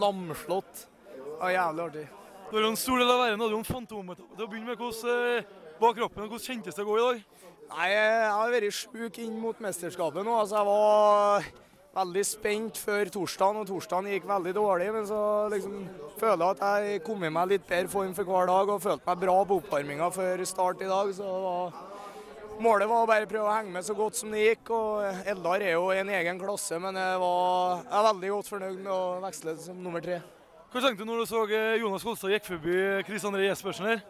lamslått. 0.01 0.87
Det 1.13 1.35
var 1.39 1.53
jævlig 1.53 1.83
artig. 1.85 2.05
Du 2.49 2.57
har 2.57 2.65
en 2.67 2.77
stor 2.77 2.99
del 3.01 3.11
av 3.13 3.21
verden, 3.21 3.39
du 3.39 3.45
hadde 3.45 3.55
jo 3.55 3.61
en 3.61 3.69
fantometappe 3.69 4.47
begynne 4.49 4.71
med. 4.71 4.81
Hvordan 4.81 5.37
eh, 5.37 5.53
var 5.79 5.95
kroppen, 5.99 6.25
og 6.25 6.33
hvordan 6.33 6.45
kjentes 6.49 6.77
det 6.77 6.83
å 6.83 6.89
gå 6.89 6.97
i 6.97 7.05
dag? 7.05 7.21
Nei, 7.73 7.87
jeg 7.89 8.25
har 8.29 8.51
vært 8.53 8.75
sjuk 8.77 9.15
inn 9.23 9.37
mot 9.41 9.61
mesterskapet 9.63 10.21
nå. 10.21 10.33
Altså, 10.37 10.59
jeg 10.59 10.67
var 10.67 11.47
veldig 11.97 12.23
spent 12.29 12.77
før 12.77 13.09
torsdagen, 13.15 13.63
og 13.63 13.65
torsdagen 13.69 14.11
gikk 14.11 14.27
veldig 14.29 14.53
dårlig. 14.53 14.91
Men 14.93 15.07
så 15.09 15.21
liksom 15.49 15.79
føler 16.19 16.43
jeg 16.43 16.53
at 16.53 16.85
jeg 16.85 17.01
kom 17.07 17.25
i 17.25 17.31
meg 17.33 17.49
litt 17.49 17.65
bedre 17.65 17.89
form 17.89 18.13
for 18.13 18.29
hver 18.29 18.51
dag 18.51 18.69
og 18.75 18.83
følte 18.83 19.09
meg 19.09 19.25
bra 19.25 19.39
på 19.49 19.57
oppvarminga 19.63 20.11
før 20.13 20.45
start 20.45 20.85
i 20.85 20.91
dag. 20.91 21.09
Så 21.17 21.33
var, 21.47 21.81
målet 22.61 22.93
var 22.93 23.07
å 23.07 23.09
bare 23.09 23.31
prøve 23.33 23.49
å 23.49 23.57
henge 23.57 23.73
med 23.73 23.89
så 23.89 23.97
godt 23.97 24.21
som 24.21 24.37
det 24.37 24.45
gikk. 24.45 24.69
og 24.77 25.25
Eldar 25.33 25.65
er 25.65 25.73
jo 25.73 25.89
i 25.89 26.01
en 26.03 26.13
egen 26.21 26.45
klasse, 26.45 26.77
men 26.77 27.01
jeg, 27.01 27.19
var, 27.25 27.81
jeg 27.87 27.99
er 28.03 28.09
veldig 28.11 28.33
godt 28.37 28.53
fornøyd 28.53 28.81
med 28.83 28.93
å 28.93 29.03
veksle 29.25 29.57
som 29.65 29.81
nummer 29.81 30.05
tre. 30.05 30.21
Hva 30.69 30.81
tenkte 30.81 31.01
du 31.01 31.09
når 31.09 31.25
du 31.25 31.29
så 31.29 31.47
eh, 31.49 31.79
Jonas 31.81 32.05
Kolstad 32.05 32.37
gikk 32.37 32.53
forbi 32.53 32.77
Chris 33.09 33.25
André 33.25 33.49
Jespersen 33.49 33.95
her? 33.95 34.05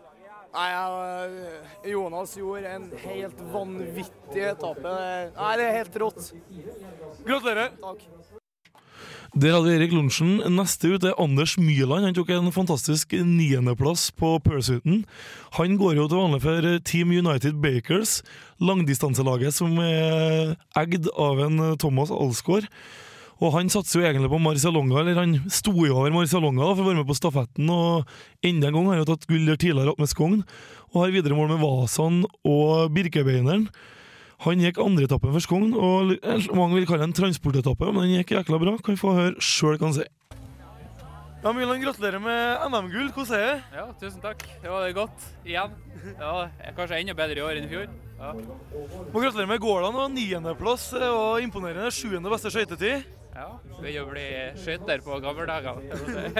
Nei, 0.53 0.67
jeg, 0.69 1.93
Jonas 1.95 2.35
gjorde 2.37 2.69
en 2.75 2.83
helt 3.01 3.39
vanvittig 3.49 4.43
etappe. 4.51 4.91
Nei, 5.33 5.53
det 5.57 5.65
er 5.65 5.77
helt 5.79 5.99
rått. 6.03 6.29
Gratulerer. 7.25 7.73
Takk. 7.81 8.03
Der 9.33 9.55
hadde 9.55 9.71
Erik 9.73 9.95
Lundsen. 9.95 10.35
Neste 10.53 10.91
ut 10.93 11.05
er 11.09 11.17
Anders 11.17 11.55
Myrland. 11.57 12.05
Han 12.05 12.13
tok 12.13 12.29
en 12.35 12.51
fantastisk 12.53 13.15
niendeplass 13.17 14.11
på 14.13 14.35
Pursuiten. 14.45 15.07
Han 15.57 15.73
går 15.79 15.95
jo 15.97 16.05
til 16.11 16.21
vanlig 16.21 16.41
for 16.43 16.67
Team 16.85 17.15
United 17.17 17.57
Bakers, 17.63 18.19
langdistanselaget 18.61 19.57
som 19.57 19.73
er 19.81 20.53
eid 20.77 21.09
av 21.17 21.41
en 21.47 21.63
Thomas 21.81 22.13
Alsgaard. 22.13 22.69
Og 23.43 23.51
han 23.57 23.67
satser 23.71 23.99
jo 23.99 24.05
egentlig 24.07 24.29
på 24.31 24.39
Marcialonga, 24.39 25.01
eller 25.01 25.17
han 25.19 25.33
sto 25.51 25.73
jo 25.83 25.97
over 25.97 26.13
Marcialonga 26.15 26.69
for 26.69 26.79
å 26.79 26.87
være 26.87 27.01
med 27.01 27.09
på 27.09 27.17
stafetten. 27.17 27.67
Og 27.67 28.45
enda 28.45 28.69
en 28.69 28.77
gang 28.77 28.87
har 28.87 29.01
han 29.01 29.09
tatt 29.09 29.27
gull 29.27 29.49
der 29.49 29.59
tidligere 29.59 29.91
opp 29.91 29.99
med 29.99 30.11
Skogn, 30.11 30.37
og 30.93 31.01
har 31.01 31.11
videre 31.11 31.35
mål 31.35 31.51
med 31.51 31.59
Vasan 31.59 32.21
og 32.47 32.93
Birkebeineren. 32.95 33.65
Han 34.45 34.63
gikk 34.63 34.79
andreetappen 34.79 35.33
for 35.35 35.43
Skogn, 35.43 35.73
og 35.75 36.13
eh, 36.15 36.47
mange 36.55 36.79
vil 36.79 36.87
kalle 36.87 37.03
det 37.03 37.09
en 37.11 37.17
transportetappe, 37.19 37.89
men 37.91 38.07
den 38.07 38.15
gikk 38.21 38.31
jækla 38.37 38.59
bra. 38.63 38.75
Kan 38.79 38.95
vi 38.95 39.01
få 39.01 39.15
høre 39.17 39.43
sjøl 39.43 39.75
hva 39.75 39.89
han 39.89 39.97
sier. 39.97 40.11
Ja, 41.43 41.51
Milan, 41.51 41.81
gratulerer 41.83 42.23
med 42.23 42.63
NM-gull. 42.69 43.09
Hvordan 43.11 43.35
er 43.35 43.43
det? 43.43 43.55
Ja, 43.75 43.83
tusen 43.99 44.23
takk. 44.23 44.45
Det 44.63 44.71
var 44.71 44.85
det 44.87 44.95
godt. 44.95 45.25
Igjen. 45.43 45.75
Ja, 46.15 46.31
jeg 46.63 46.75
kanskje 46.77 47.01
enda 47.01 47.17
bedre 47.19 47.41
i 47.41 47.43
år 47.43 47.59
enn 47.59 47.67
i 47.67 47.71
fjor. 47.73 47.91
Ja. 48.21 48.31
Må 49.11 49.19
gratulere 49.25 49.49
med 49.51 49.59
Gårdal 49.59 49.99
og 50.05 50.15
niendeplass. 50.15 50.87
Det 50.95 51.11
var 51.11 51.43
imponerende. 51.43 51.91
Sjuende 51.91 52.31
beste 52.31 52.51
skøytetid. 52.53 53.03
Ja, 53.33 53.47
Begynner 53.81 54.03
å 54.05 54.09
bli 54.11 54.25
skøyter 54.61 55.01
på 55.01 55.15
gamle 55.23 55.45
dager. 55.49 55.79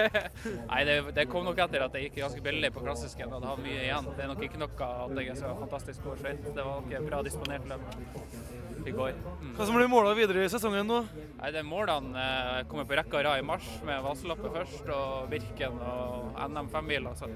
Nei, 0.70 0.80
det, 0.86 0.94
det 1.16 1.24
kom 1.30 1.46
nok 1.46 1.58
etter 1.64 1.82
at 1.88 1.96
jeg 1.98 2.06
gikk 2.08 2.20
ganske 2.22 2.42
billig 2.44 2.70
på 2.74 2.84
klassisken 2.84 3.32
og 3.32 3.40
hadde 3.40 3.50
hatt 3.50 3.62
mye 3.64 3.80
igjen. 3.82 4.10
Det 4.14 4.22
er 4.24 4.30
nok 4.30 4.44
ikke 4.46 4.60
noe 4.62 4.90
at 4.92 5.18
jeg 5.18 5.32
er 5.32 5.40
så 5.40 5.50
fantastisk 5.58 6.06
god 6.06 6.22
skøyt. 6.22 6.46
Det 6.54 6.66
var 6.68 6.84
nok 6.84 7.08
bra 7.08 7.22
disponert 7.26 7.66
løp 7.70 8.86
i 8.86 8.94
går. 8.94 9.18
Mm. 9.40 9.50
Hva 9.56 9.66
som 9.66 9.78
blir 9.78 9.90
måla 9.90 10.14
videre 10.14 10.44
i 10.44 10.52
sesongen 10.52 10.86
nå? 10.86 11.00
Nei, 11.40 11.50
det 11.50 11.60
er 11.64 11.66
Målene 11.66 12.24
eh, 12.28 12.62
kommer 12.70 12.86
på 12.86 12.98
rekke 13.00 13.18
og 13.18 13.26
rad 13.26 13.42
i 13.42 13.46
mars, 13.48 13.66
med 13.86 14.02
Vasaloppet 14.04 14.54
først, 14.54 14.94
og 14.94 15.28
Birken 15.32 15.82
og 15.82 16.38
NM 16.46 16.70
femmiler. 16.72 17.18
Så. 17.18 17.30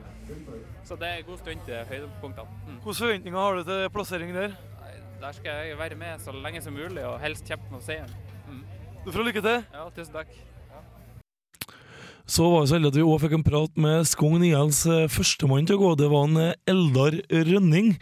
så 0.87 1.01
det 1.01 1.11
er 1.11 1.23
en 1.23 1.29
god 1.33 1.42
stund 1.42 1.66
til 1.66 1.92
høydepunktene. 1.92 2.62
Mm. 2.68 2.81
Hvilke 2.85 2.99
forventninger 3.03 3.40
har 3.42 3.59
du 3.59 3.68
til 3.73 3.85
plassering 3.97 4.35
der? 4.37 4.59
Der 5.18 5.35
skal 5.35 5.66
jeg 5.66 5.79
være 5.81 5.99
med 5.99 6.21
så 6.23 6.31
lenge 6.31 6.62
som 6.62 6.77
mulig, 6.79 7.03
og 7.03 7.18
helst 7.25 7.49
kjempe 7.49 7.73
med 7.75 7.83
seieren. 7.83 8.28
Du 9.05 9.13
får 9.13 9.25
lykke 9.29 9.43
til. 9.45 9.61
Ja, 9.73 9.89
tusen 9.95 10.15
takk. 10.15 10.33
Så 12.29 12.45
var 12.53 12.61
vi 12.61 12.69
så 12.69 12.77
heldige 12.77 12.93
at 12.93 12.99
vi 12.99 13.05
òg 13.09 13.21
fikk 13.23 13.35
en 13.39 13.45
prat 13.47 13.79
med 13.81 14.09
Skogn 14.09 14.43
ILs 14.45 14.83
eh, 14.85 15.07
førstemann 15.09 15.69
til 15.69 15.79
å 15.79 15.81
gå. 15.81 15.93
Det 15.97 16.11
var 16.13 16.27
en 16.27 16.41
eh, 16.43 16.59
Eldar 16.69 17.17
Rønning. 17.33 17.95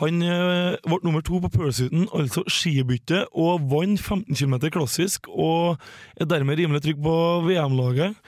Han 0.00 0.24
eh, 0.26 0.80
ble 0.82 0.98
nummer 1.06 1.22
to 1.22 1.38
på 1.44 1.50
Pursuiten, 1.52 2.08
altså 2.10 2.42
skibytte, 2.50 3.22
og 3.38 3.68
vant 3.70 4.02
15 4.02 4.34
km 4.34 4.56
klassisk, 4.74 5.30
og 5.30 5.78
er 6.18 6.26
dermed 6.26 6.58
rimelig 6.58 6.82
trygg 6.88 6.98
på 7.04 7.14
VM-laget. 7.46 8.18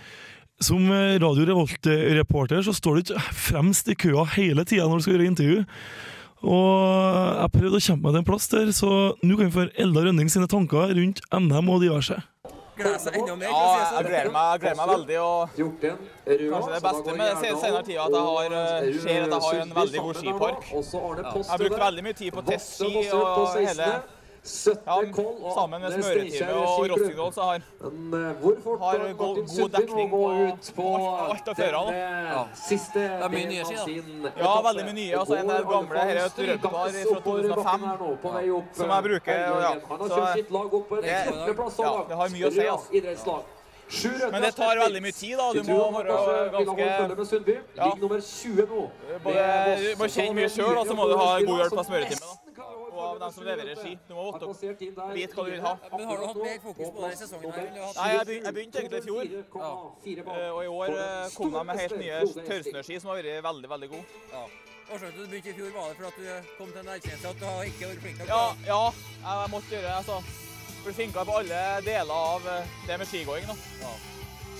Som 0.62 0.86
Radio 0.86 1.48
Revolt-reporter 1.48 2.62
så 2.62 2.72
står 2.76 2.94
du 2.94 3.02
ikke 3.02 3.24
fremst 3.34 3.90
i 3.90 3.96
køa 3.98 4.22
hele 4.36 4.62
tida 4.62 4.86
når 4.86 5.00
du 5.00 5.06
skal 5.08 5.16
gjøre 5.16 5.32
intervju. 5.32 5.64
Og 6.44 7.40
jeg 7.40 7.52
prøvde 7.56 7.80
å 7.80 7.84
kjempe 7.86 8.04
meg 8.04 8.14
til 8.14 8.20
en 8.20 8.28
plass 8.28 8.46
der, 8.52 8.70
så 8.76 8.88
nå 9.24 9.36
kan 9.38 9.48
vi 9.48 9.54
få 9.54 9.66
Elda 9.80 10.04
Rønning 10.04 10.30
sine 10.32 10.48
tanker 10.50 10.92
rundt 10.98 11.22
NM 11.32 11.70
og 11.72 11.82
diverse. 11.84 12.20
gleder 12.76 12.98
seg 12.98 13.16
enda 13.20 13.36
mer. 13.38 13.52
Ja, 13.52 13.90
jeg 13.94 14.06
gleder 14.08 14.30
meg, 14.34 14.48
jeg 14.50 14.60
gleder 14.64 14.78
meg 14.80 14.88
veldig. 14.94 15.18
og 15.22 15.54
Kanskje 15.54 16.72
det 16.74 16.82
beste 16.88 17.14
med 17.14 17.30
den 17.30 17.60
senere 17.62 17.84
tida 17.86 18.08
at 18.08 18.16
jeg 18.18 18.24
har, 18.28 18.56
eh, 18.58 18.98
ser 19.04 19.22
at 19.22 19.30
jeg 19.30 19.42
har 19.46 19.60
en 19.62 19.74
veldig 19.78 20.02
god 20.08 20.14
skipark. 20.20 20.68
Jeg 20.74 21.48
har 21.52 21.62
brukt 21.64 21.80
veldig 21.86 22.04
mye 22.08 22.18
tid 22.18 22.32
på 22.34 22.44
testski 22.50 23.08
og 23.14 23.56
hele 23.56 23.90
ja, 24.86 24.96
sammen 25.54 25.80
med 25.80 25.90
Smøretime 25.94 26.52
og 26.52 26.90
Rossigdal 26.90 27.32
så 27.32 27.42
har 27.42 27.60
har 28.80 29.12
god, 29.16 29.36
god 29.56 29.68
dekning 29.72 30.10
på 30.76 30.84
alt 31.32 31.48
av 31.48 31.54
førerne. 31.54 31.92
Det 32.94 33.24
er 33.24 33.28
mye 33.32 33.46
nye 33.48 33.64
da. 33.64 33.72
Ja, 34.36 34.52
veldig 34.68 34.84
mye 34.84 34.92
nye. 35.00 35.18
Altså, 35.18 35.34
en 35.40 35.48
del 35.48 35.64
gamle. 35.72 35.98
Her 35.98 36.16
er 36.16 36.24
et 36.26 36.38
Rødbar 36.38 36.70
fra 36.70 37.20
2005 37.24 37.80
som 38.74 38.88
jeg 38.90 39.02
bruker. 39.08 39.34
Og, 39.50 39.60
ja. 39.62 39.72
Så, 40.08 40.14
det, 41.00 41.08
ja, 41.84 41.92
det 42.08 42.16
har 42.16 42.28
mye 42.36 42.46
å 42.46 42.50
si. 42.52 42.66
Altså. 42.68 42.88
Men 44.32 44.42
det 44.42 44.54
tar 44.56 44.76
veldig 44.80 45.02
mye 45.02 45.12
tid. 45.12 45.36
da. 45.38 45.52
Du 45.52 45.62
må 45.72 45.90
være 45.92 46.14
ganske 46.52 46.84
ja. 47.76 47.90
Både, 49.24 49.34
Du 49.92 49.98
må 49.98 50.08
kjenne 50.08 50.34
mye 50.34 50.48
sjøl, 50.48 50.76
og 50.78 50.86
så 50.88 50.94
må 50.96 51.08
du 51.08 51.16
ha 51.16 51.28
god 51.40 51.58
hjelp 51.64 51.78
av 51.78 51.84
smøretime. 51.90 52.20
da. 52.20 52.43
Av 53.04 53.18
dem 53.22 53.32
som 53.36 53.44
leverer 53.44 53.76
ski. 53.80 53.92
Du 54.08 54.14
må 54.14 54.24
vite 54.32 54.46
vite 55.14 55.34
hva 55.36 55.44
du 55.44 55.50
vil 55.50 55.60
ha. 55.64 55.72
Men 55.92 56.06
har 56.08 56.16
du 56.20 56.26
hatt 56.26 56.40
mer 56.42 56.58
fokus 56.64 56.90
på 56.90 57.00
denne 57.04 57.16
sesongen? 57.22 57.52
her? 57.52 57.66
eller 57.66 57.80
har 57.80 57.92
du 57.92 57.98
hatt- 58.00 58.26
Nei, 58.26 58.38
jeg 58.44 58.54
begynte 58.54 58.78
egentlig 58.82 58.98
i 58.98 59.06
fjor. 59.08 59.24
Ja. 59.54 60.50
Og 60.52 60.62
i 60.64 60.70
år 60.76 60.88
eh, 60.98 61.34
kom 61.36 61.54
jeg 61.58 61.66
med 61.66 61.82
helt 61.84 61.98
nye 61.98 62.20
tørrsnøski 62.50 63.00
som 63.00 63.10
har 63.10 63.22
vært 63.22 63.42
veldig, 63.48 63.68
veldig 63.74 63.90
gode. 63.90 64.06
Årsaken 64.84 65.12
til 65.12 65.20
at 65.20 65.26
du 65.26 65.30
begynte 65.32 65.50
i 65.50 65.58
fjor, 65.58 65.70
var 65.74 65.88
det 65.88 65.96
for 65.96 66.06
at 66.06 66.16
du 66.16 66.48
kom 66.58 66.72
til 66.72 66.80
en 66.80 66.88
erkjennelse 66.94 67.28
at 67.28 67.38
du 67.40 67.44
har 67.44 67.62
ikke 67.64 67.86
vært 67.92 68.02
flink 68.04 68.18
nok? 68.18 68.28
Ja, 68.28 68.42
ja, 68.72 68.82
jeg 69.42 69.50
måtte 69.50 69.70
gjøre 69.72 69.86
det. 69.88 69.94
altså. 70.00 70.16
Bli 70.84 70.92
flinkere 70.92 71.24
på 71.24 71.38
alle 71.40 71.62
deler 71.86 72.18
av 72.34 72.50
eh, 72.56 72.74
det 72.88 72.98
med 73.00 73.08
skigåing. 73.08 73.46
da. 73.48 74.13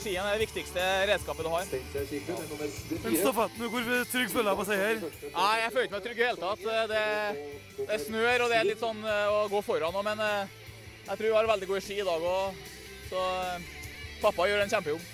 Skien 0.05 0.21
er 0.21 0.37
det 0.37 0.45
viktigste 0.45 0.83
redskapet 1.09 1.47
du 1.47 1.49
har. 1.49 1.69
Men 1.71 3.15
stafetten, 3.17 3.71
hvor 3.73 3.87
trygg 4.13 4.33
føler 4.35 4.51
jeg 4.51 4.59
på 4.59 4.67
seier? 4.69 5.01
Nei, 5.33 5.55
jeg 5.63 5.73
føler 5.73 5.89
ikke 5.89 5.97
meg 5.97 6.05
trygg 6.05 6.19
i 6.19 6.21
det 6.21 6.29
hele 6.29 6.43
tatt. 6.43 6.67
Det, 6.91 7.87
det 7.89 7.99
snør 8.03 8.45
og 8.45 8.53
det 8.53 8.59
er 8.59 8.69
litt 8.69 8.83
sånn 8.85 9.01
eh, 9.01 9.33
å 9.33 9.39
gå 9.49 9.63
foran 9.65 9.97
nå, 9.97 10.05
men 10.05 10.21
eh, 10.21 10.61
jeg 11.07 11.17
tror 11.17 11.27
vi 11.31 11.35
har 11.39 11.51
veldig 11.55 11.71
gode 11.73 11.85
ski 11.87 11.97
i 12.03 12.07
dag 12.07 12.29
òg. 12.35 12.61
Så 13.09 13.25
eh, 13.49 13.73
pappa 14.21 14.51
gjør 14.51 14.67
en 14.67 14.75
kjempejobb. 14.77 15.09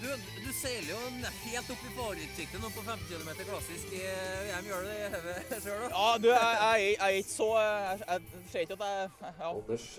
Du, 0.00 0.08
du 0.46 0.52
seiler 0.56 0.94
jo 0.94 0.98
helt 1.44 1.70
opp 1.74 1.80
i 1.84 1.90
favorittsjiktet 1.92 2.62
nå 2.62 2.68
på 2.72 2.82
50 2.86 3.10
km 3.10 3.28
klassisk 3.44 3.90
i 3.92 4.00
VM. 4.00 4.68
Gjør 4.70 4.80
du 4.80 4.88
det 4.88 4.94
i 4.96 5.02
hodet 5.12 5.58
sjøl, 5.60 5.82
da? 5.82 5.88
Ja, 5.92 6.06
du, 6.22 6.28
jeg, 6.30 6.54
jeg, 6.60 6.86
jeg 6.86 6.94
er 7.04 7.18
ikke 7.18 7.32
så 7.34 7.48
Jeg, 7.60 7.98
jeg 8.00 8.20
ser 8.52 8.64
ikke 8.64 8.78
at 8.78 8.84
jeg 8.86 9.10
ja, 9.20 9.50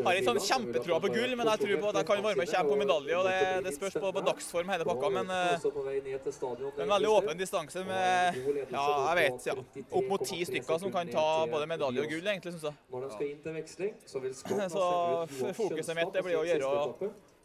har 0.07 0.17
ikke 0.17 0.25
sånn 0.31 0.41
kjempetroa 0.47 0.99
på 1.05 1.11
gull, 1.13 1.35
men 1.37 1.51
jeg 1.51 1.63
tror 1.63 1.75
på 1.83 1.91
at 1.91 1.99
jeg 2.01 2.07
kan 2.09 2.23
være 2.25 2.39
med 2.39 2.45
og 2.47 2.53
kjempe 2.55 2.73
på 2.73 2.79
medalje. 2.81 3.19
og 3.19 3.29
Det, 3.29 3.37
det 3.67 3.73
spørs 3.77 3.97
på, 4.01 4.13
på 4.17 4.23
dagsform 4.31 4.73
hele 4.73 4.87
pakka, 4.89 5.11
men 5.19 5.33
eh, 5.37 5.69
en 6.87 6.93
veldig 6.95 7.11
åpen 7.19 7.43
distanse 7.45 7.85
med 7.91 8.39
ja, 8.73 8.85
jeg 9.11 9.17
vet, 9.21 9.49
ja, 9.51 9.57
opp 9.85 10.13
mot 10.15 10.25
ti 10.31 10.41
stykker 10.49 10.81
som 10.81 10.95
kan 10.95 11.13
ta 11.13 11.27
både 11.51 11.69
medalje 11.69 12.07
og 12.07 12.15
gull, 12.15 12.25
egentlig, 12.25 12.55
syns 12.57 12.71
jeg. 12.71 12.75
Så 14.73 14.87
fokuset 15.61 15.93
mitt 15.99 16.17
det 16.17 16.25
blir 16.25 16.41
å 16.41 16.47
gjøre 16.49 16.73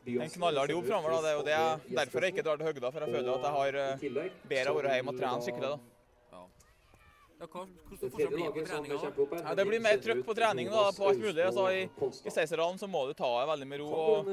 en 0.06 0.30
knallhard 0.30 0.70
jobb 0.70 0.86
framover. 0.86 1.10
da. 1.10 1.20
Det 1.22 1.30
er 1.30 1.36
jo 1.36 1.42
det, 1.50 1.96
derfor 1.96 2.20
jeg 2.22 2.34
ikke 2.34 2.46
drar 2.46 2.56
til 2.62 2.66
Høgda, 2.70 2.90
for 2.94 3.00
jeg 3.06 3.12
føler 3.16 3.34
at 3.34 3.42
jeg 3.42 3.54
har 3.58 3.74
eh, 3.82 4.32
bedre 4.48 4.72
å 4.72 4.78
være 4.80 4.94
hjemme 5.00 5.12
og 5.14 5.18
trene 5.20 5.42
skikkelig. 5.46 5.70
da. 5.74 5.78
Ja, 7.36 7.44
hva, 7.52 7.66
hvordan 7.66 8.10
fortsatt 8.10 8.30
blir 8.32 8.46
det 8.46 8.52
på 8.56 8.62
treninga? 8.64 9.42
Ja, 9.44 9.54
det 9.58 9.64
blir 9.68 9.80
mer 9.84 9.98
trøkk 10.00 10.22
på 10.24 10.34
trening 10.38 10.70
da, 10.72 10.84
på 10.96 11.08
alt 11.10 11.18
mulig. 11.20 11.42
Altså, 11.44 11.66
I 11.68 11.82
i 12.24 12.32
Seiserdalen 12.32 12.78
så 12.80 12.88
må 12.88 13.02
du 13.10 13.12
ta 13.18 13.28
det 13.42 13.48
veldig 13.50 13.66
med 13.68 13.82
ro 13.82 13.88
og 13.92 14.30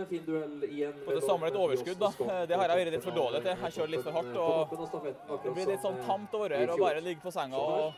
både 1.03 1.19
samle 1.25 1.49
et 1.51 1.57
overskudd. 1.65 1.99
da. 1.99 2.13
Eh, 2.29 2.45
Det 2.47 2.55
har 2.55 2.69
jeg 2.71 2.79
vært 2.85 2.93
litt 2.95 3.03
for 3.03 3.11
dårlig 3.17 3.41
til. 3.43 3.57
Jeg 3.65 3.75
kjører 3.75 3.91
litt 3.91 4.03
for 4.07 4.11
hardt. 4.15 4.37
og 4.37 5.43
Det 5.43 5.53
blir 5.57 5.67
litt 5.73 5.83
sånn 5.83 5.99
tamt 6.07 6.33
over 6.39 6.55
her 6.55 6.69
og 6.71 6.79
bare 6.79 7.01
ligge 7.03 7.21
på 7.25 7.31
senga 7.35 7.57
og 7.59 7.93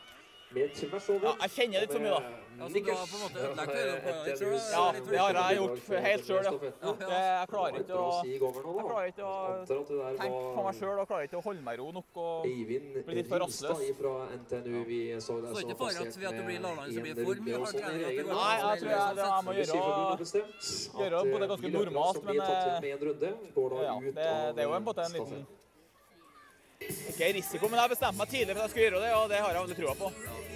ja, 0.56 1.32
Jeg 1.42 1.52
kjenner 1.56 1.84
litt 1.84 1.92
for 1.92 2.00
mye, 2.04 2.12
da. 2.16 2.20
Ja, 2.56 2.68
så 2.70 2.80
du 2.80 2.92
har 2.92 3.08
på 3.12 3.16
en 3.18 3.24
måte 3.26 3.40
ødelagt 3.44 3.74
det 4.26 4.36
sjøl? 4.40 4.54
Ja, 4.72 4.84
det 4.96 5.20
har 5.20 5.34
jeg 5.36 5.58
gjort 5.60 5.80
helt 6.06 6.24
sjøl, 6.30 6.44
ja. 6.46 6.52
Jeg 6.86 7.48
klarer 7.52 7.80
ikke 7.82 7.98
å 8.00 8.06
Jeg 8.24 8.40
klarer 8.40 9.08
ikke 9.10 9.26
å 9.26 9.34
tenke 9.68 10.30
på 10.56 10.64
meg 10.68 10.78
sjøl 10.80 11.02
og 11.02 11.10
klarer 11.10 11.28
ikke 11.28 11.40
å 11.42 11.44
holde 11.50 11.66
meg 11.66 11.74
i 11.76 11.82
ro 11.82 11.88
nok 11.98 12.22
og 12.26 12.46
bli 12.46 13.18
litt 13.20 13.32
for 13.32 13.44
rastløs. 13.44 13.76
Så 13.76 15.40
det 15.42 15.52
er 15.52 15.66
ikke 15.66 15.80
fare 15.82 16.06
at 16.06 16.20
ved 16.22 16.30
at 16.30 16.40
du 16.40 16.44
blir 16.48 16.64
lavland, 16.64 16.88
så 16.94 17.00
blir 17.04 17.20
det 17.20 17.28
for 17.28 17.44
mye 17.50 17.60
hard 17.66 17.76
trening? 17.82 18.02
Nei, 18.32 18.56
jeg 18.62 18.80
tror 18.80 18.92
jeg, 18.96 19.20
det, 19.20 19.28
jeg 19.34 19.44
må 19.50 19.58
gjøre, 19.60 19.74
gjøre 21.02 21.26
både 21.34 21.52
ganske 21.52 21.76
normalt, 21.76 22.24
men 22.24 22.34
eh, 22.40 22.48
ja, 22.86 24.00
det, 24.00 24.32
det 24.56 24.64
er 24.64 24.68
jo 24.70 24.74
en, 24.80 24.88
måte 24.88 25.02
en 25.10 25.20
liten 25.20 25.46
Ikke 26.86 27.30
risiko, 27.38 27.68
men 27.70 27.78
jeg 27.80 27.84
har 27.86 27.92
bestemt 27.94 28.18
meg 28.20 28.28
tidlig 28.30 28.56
for 28.56 28.62
at 28.62 28.66
jeg 28.68 28.72
skal 28.74 28.84
gjøre 28.86 29.00
det, 29.06 29.12
og 29.16 29.30
det 29.32 29.38
har 29.42 29.54
jeg 29.56 29.62
veldig 29.64 29.78
trua 29.80 29.94
på. 30.02 30.10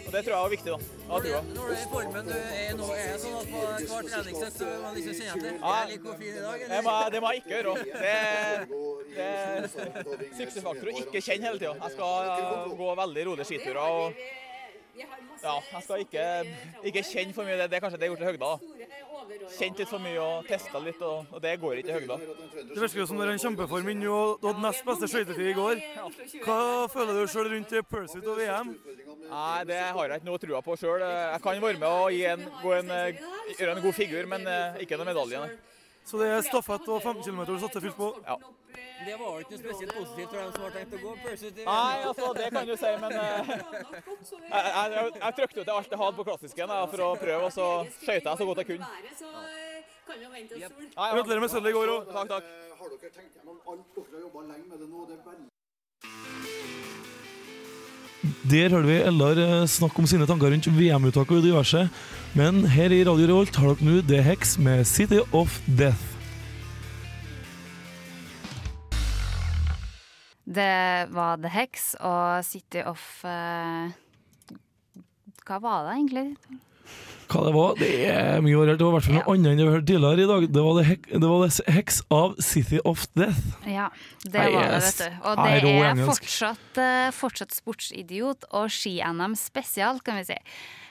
Og 0.10 0.14
det 0.16 0.22
tror 0.26 0.34
jeg 0.36 0.46
er 0.46 0.54
viktig. 0.54 0.72
da. 0.74 0.80
Når 1.10 1.20
du. 1.24 1.30
Når 1.30 1.54
du 1.54 1.74
er 1.74 1.80
i 1.80 1.88
formen 1.94 2.26
du 2.30 2.34
er 2.36 2.74
nå, 2.80 2.88
er 2.98 3.08
det 3.14 3.20
sånn 3.24 3.38
at 3.40 3.48
på 3.54 3.60
hver 3.62 4.10
treningsøkt 4.10 4.58
så 4.60 4.68
man 4.84 4.98
liksom 4.98 5.14
kjenner 5.20 5.50
etter? 5.50 5.60
Ja. 5.62 5.70
Er 5.70 5.80
jeg 5.80 6.00
like 6.00 6.18
fin 6.20 6.34
i 6.36 6.44
dag, 6.46 6.66
Det 6.74 6.82
må, 6.88 6.96
jeg- 7.00 7.12
det 7.14 7.22
må 7.24 7.32
jeg 7.32 7.42
ikke 7.44 7.54
gjøre. 7.56 7.74
Det, 8.04 8.18
det 9.16 9.30
er 9.30 9.70
suksessfaktor 10.42 10.92
å 10.92 10.98
ikke 11.04 11.22
kjenne 11.24 11.46
hele 11.50 11.60
tida. 11.62 11.74
Jeg 11.80 11.92
skal 11.96 12.30
eh, 12.36 12.78
gå 12.84 12.90
veldig 13.04 13.26
rolig 13.30 13.46
skiturer. 13.46 13.78
og 13.80 14.14
ja, 15.00 15.56
jeg 15.72 15.84
skal 15.86 16.02
ikke, 16.04 16.24
ikke 16.90 17.04
kjenne 17.08 17.34
for 17.34 17.48
mye. 17.48 17.56
Det, 17.62 17.70
det 17.72 17.78
er 17.78 17.84
kanskje 17.86 18.00
det 18.02 18.10
jeg 18.10 18.12
har 18.12 18.18
gjort 18.18 18.26
i 18.26 18.32
Høgda. 18.34 18.50
da. 18.50 18.79
Kjent 19.58 19.80
litt 19.82 19.90
for 19.90 20.02
mye 20.02 20.20
og 20.24 20.48
testa 20.50 20.80
litt, 20.84 21.02
og, 21.06 21.30
og 21.34 21.42
det 21.44 21.56
går 21.62 21.82
ikke 21.82 21.92
i 21.92 21.96
Høgda. 21.98 22.18
Det 22.70 22.80
virker 22.82 23.08
som 23.10 23.20
dere 23.20 23.34
er 23.34 23.40
i 23.40 23.44
kjempeform 23.44 23.90
inn, 23.94 24.04
og 24.10 24.40
du 24.42 24.48
hadde 24.50 24.64
nest 24.64 24.86
beste 24.88 25.10
skøytetid 25.12 25.52
i 25.52 25.56
går. 25.58 25.82
Hva 26.46 26.60
føler 26.94 27.20
du 27.20 27.32
sjøl 27.32 27.52
rundt 27.54 27.76
Pursuit 27.90 28.30
og 28.30 28.40
VM? 28.40 28.72
Nei, 29.30 29.58
det 29.70 29.80
har 29.94 30.10
jeg 30.10 30.22
ikke 30.22 30.30
noe 30.30 30.42
trua 30.42 30.62
på 30.66 30.78
sjøl. 30.82 31.04
Jeg 31.06 31.42
kan 31.46 31.62
være 31.62 31.82
med 31.82 31.90
og 31.90 32.22
en, 32.32 32.48
gå 32.64 32.78
en, 32.80 32.94
eh, 32.96 33.20
gjøre 33.60 33.76
en 33.76 33.84
god 33.84 33.98
figur, 33.98 34.30
men 34.32 34.48
eh, 34.50 34.82
ikke 34.86 34.98
noen 34.98 35.12
medalje. 35.12 35.44
Så 36.10 36.18
det 36.18 36.32
er 36.34 36.42
stafett 36.48 36.88
og 36.90 37.04
15 37.04 37.22
km 37.28 37.44
du 37.46 37.60
satte 37.62 37.84
fullt 37.84 38.00
på? 38.00 38.10
Ja. 38.26 38.40
Det 39.00 39.16
var 39.20 39.40
ikke 39.40 39.56
noe 39.56 39.62
spesielt 39.64 39.94
positivt 39.96 40.30
for 40.30 40.40
dem 40.42 40.52
som 40.54 40.64
har 40.66 40.74
tenkt 40.76 40.94
å 40.94 41.00
gå. 41.02 41.12
Nei, 41.70 41.96
altså, 42.10 42.32
det 42.38 42.48
kan 42.54 42.68
du 42.68 42.76
si, 42.78 42.92
men 43.04 43.12
uh, 43.24 43.24
jeg, 43.24 44.64
jeg, 44.76 45.12
jeg, 45.24 45.32
trykte 45.40 45.64
ut 45.64 45.72
alt 45.76 45.94
jeg 45.96 46.02
hadde 46.04 46.18
på 46.20 46.26
klassisken 46.28 46.74
jeg, 46.76 46.90
for 46.94 47.06
å 47.06 47.10
prøve, 47.22 47.44
og 47.48 47.54
så 47.56 47.68
skøyta 48.02 48.34
jeg 48.34 48.38
så 48.42 48.50
godt 48.50 48.60
jeg 48.64 48.70
kunne. 48.74 48.90
Ja, 50.10 50.26
ja. 50.58 50.70
Gratulerer 51.16 51.42
med 51.46 51.52
sølvet 51.54 51.72
i 51.72 51.78
går 51.78 51.88
òg. 51.94 52.12
Takk, 52.12 52.28
takk. 52.34 52.46
Har 52.80 52.88
dere 52.96 53.12
tenkt 53.14 53.34
gjennom 53.38 53.58
alt 53.70 53.88
dere 53.96 54.10
har 54.12 54.22
jobba 54.26 54.40
lenge 54.50 54.66
med 54.68 54.78
det 54.82 54.88
nå? 54.90 55.00
Det 55.08 55.16
er 55.16 55.24
veldig 55.30 55.48
Der 58.52 58.70
hørte 58.74 58.90
vi 58.90 59.00
Ellar 59.10 59.38
eh, 59.46 59.68
snakke 59.70 60.00
om 60.02 60.08
sine 60.10 60.28
tanker 60.30 60.52
rundt 60.54 60.68
VM-uttak 60.76 61.30
og 61.32 61.44
diverse. 61.46 61.82
Men 62.36 62.66
her 62.76 62.90
i 62.92 63.04
Radio 63.08 63.26
Revolt 63.32 63.56
har 63.62 63.74
dere 63.74 63.86
nå 63.86 64.02
The 64.10 64.20
Hex 64.26 64.58
med 64.60 64.88
City 64.90 65.20
of 65.32 65.62
Death. 65.68 66.19
Det 70.50 71.10
var 71.14 71.38
The 71.44 71.52
Hex 71.54 71.92
og 72.02 72.42
City 72.48 72.82
of 72.82 73.04
uh, 73.22 73.92
Hva 75.46 75.60
var 75.62 75.86
det 75.86 76.00
egentlig? 76.00 76.26
Hva 77.30 77.44
det 77.46 77.52
var? 77.54 77.76
Det 77.78 77.90
er 78.10 78.40
mye 78.42 78.58
variert. 78.58 78.80
Det 78.80 78.88
var 78.88 78.96
i 78.96 78.98
hvert 78.98 79.06
fall 79.06 79.18
noe 79.20 79.34
annet 79.36 79.52
enn 79.52 79.60
det 79.60 79.68
vi 79.68 79.74
hørte 79.76 79.88
tidligere 79.92 80.24
i 80.24 80.30
dag. 80.32 80.48
Det 80.50 80.64
var 80.66 80.80
The, 80.80 80.86
Hex, 80.88 81.04
det 81.14 81.30
var 81.30 81.44
the 81.46 81.74
Hex 81.76 82.00
av 82.18 82.36
City 82.42 82.80
of 82.90 83.06
Death. 83.20 83.52
Ja, 83.70 83.88
det 84.26 84.46
var 84.56 84.66
det, 84.66 84.80
vet 84.88 85.02
du. 85.04 85.20
Og 85.22 85.44
det 85.44 85.74
er 85.76 86.02
fortsatt, 86.10 86.82
eh, 86.82 87.10
fortsatt 87.14 87.54
sportsidiot 87.54 88.50
og 88.50 88.74
ski-NM 88.74 89.38
spesial, 89.38 90.02
kan 90.02 90.18
vi 90.18 90.26
si. 90.32 90.40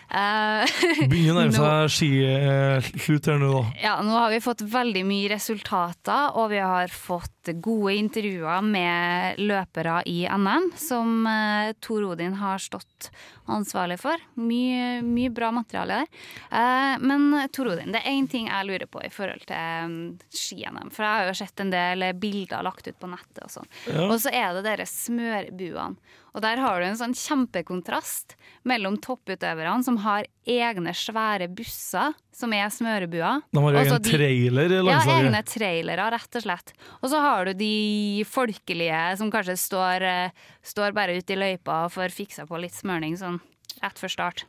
Eh, 0.09 0.65
Begynner 1.11 1.35
å 1.35 1.41
nærme 1.43 1.89
seg 1.89 1.93
skislutt 1.93 3.29
her 3.29 3.41
nå, 3.43 3.51
da. 3.53 3.63
Ja, 3.83 3.97
nå 4.05 4.15
har 4.17 4.33
vi 4.33 4.41
fått 4.41 4.65
veldig 4.65 5.03
mye 5.09 5.33
resultater, 5.35 6.33
og 6.39 6.49
vi 6.55 6.63
har 6.65 6.89
fått 6.93 7.53
gode 7.65 7.95
intervjuer 7.97 8.65
med 8.65 9.41
løpere 9.41 10.01
i 10.09 10.23
NM, 10.29 10.71
som 10.81 11.27
eh, 11.29 11.75
Tor 11.85 12.07
Odin 12.13 12.39
har 12.41 12.61
stått 12.63 13.11
ansvarlig 13.49 13.99
for. 14.01 14.21
Mye, 14.41 15.01
mye 15.05 15.33
bra 15.35 15.51
materiale 15.55 16.03
der. 16.03 16.23
Eh, 16.61 16.95
men 17.05 17.29
Tor 17.53 17.73
Odin, 17.75 17.93
det 17.93 18.03
er 18.03 18.17
én 18.17 18.29
ting 18.31 18.49
jeg 18.49 18.69
lurer 18.69 18.89
på 18.89 19.03
i 19.05 19.13
forhold 19.13 19.45
til 19.49 19.89
um, 19.89 19.99
ski-NM. 20.33 20.93
For 20.95 21.05
jeg 21.05 21.21
har 21.21 21.29
jo 21.29 21.37
sett 21.43 21.65
en 21.65 21.73
del 21.75 22.07
bilder 22.21 22.65
lagt 22.65 22.89
ut 22.89 22.97
på 23.01 23.13
nettet 23.13 23.45
og 23.45 23.53
sånn. 23.59 23.69
Ja. 23.89 24.09
Og 24.09 24.17
så 24.25 24.33
er 24.33 24.57
det 24.57 24.65
dere 24.69 24.89
smørbuene. 24.89 26.17
Og 26.37 26.43
der 26.45 26.61
har 26.63 26.81
du 26.81 26.87
en 26.89 26.99
sånn 26.99 27.15
kjempekontrast 27.17 28.35
mellom 28.69 28.99
topputøverne 29.03 29.85
som 29.87 29.99
har 30.05 30.29
egne 30.49 30.93
svære 30.97 31.49
busser 31.51 32.17
som 32.35 32.53
er 32.55 32.69
smørebuer. 32.73 33.43
De 33.55 33.63
har 33.65 33.79
egen 33.83 34.05
trailer 34.07 34.75
i 34.77 34.81
Ja, 34.87 35.01
egne 35.19 35.43
trailere, 35.47 36.11
rett 36.15 36.41
og 36.41 36.45
slett. 36.45 36.75
Og 37.01 37.13
så 37.13 37.23
har 37.25 37.49
du 37.49 37.59
de 37.59 38.25
folkelige 38.29 39.03
som 39.21 39.33
kanskje 39.33 39.59
står, 39.59 40.07
eh, 40.07 40.51
står 40.63 40.97
bare 40.97 41.19
ute 41.19 41.35
i 41.35 41.41
løypa 41.41 41.85
og 41.87 41.95
får 41.97 42.15
fiksa 42.15 42.47
på 42.47 42.61
litt 42.61 42.77
smørning 42.77 43.17
sånn 43.19 43.41
rett 43.83 43.99
før 43.99 44.13
start. 44.13 44.45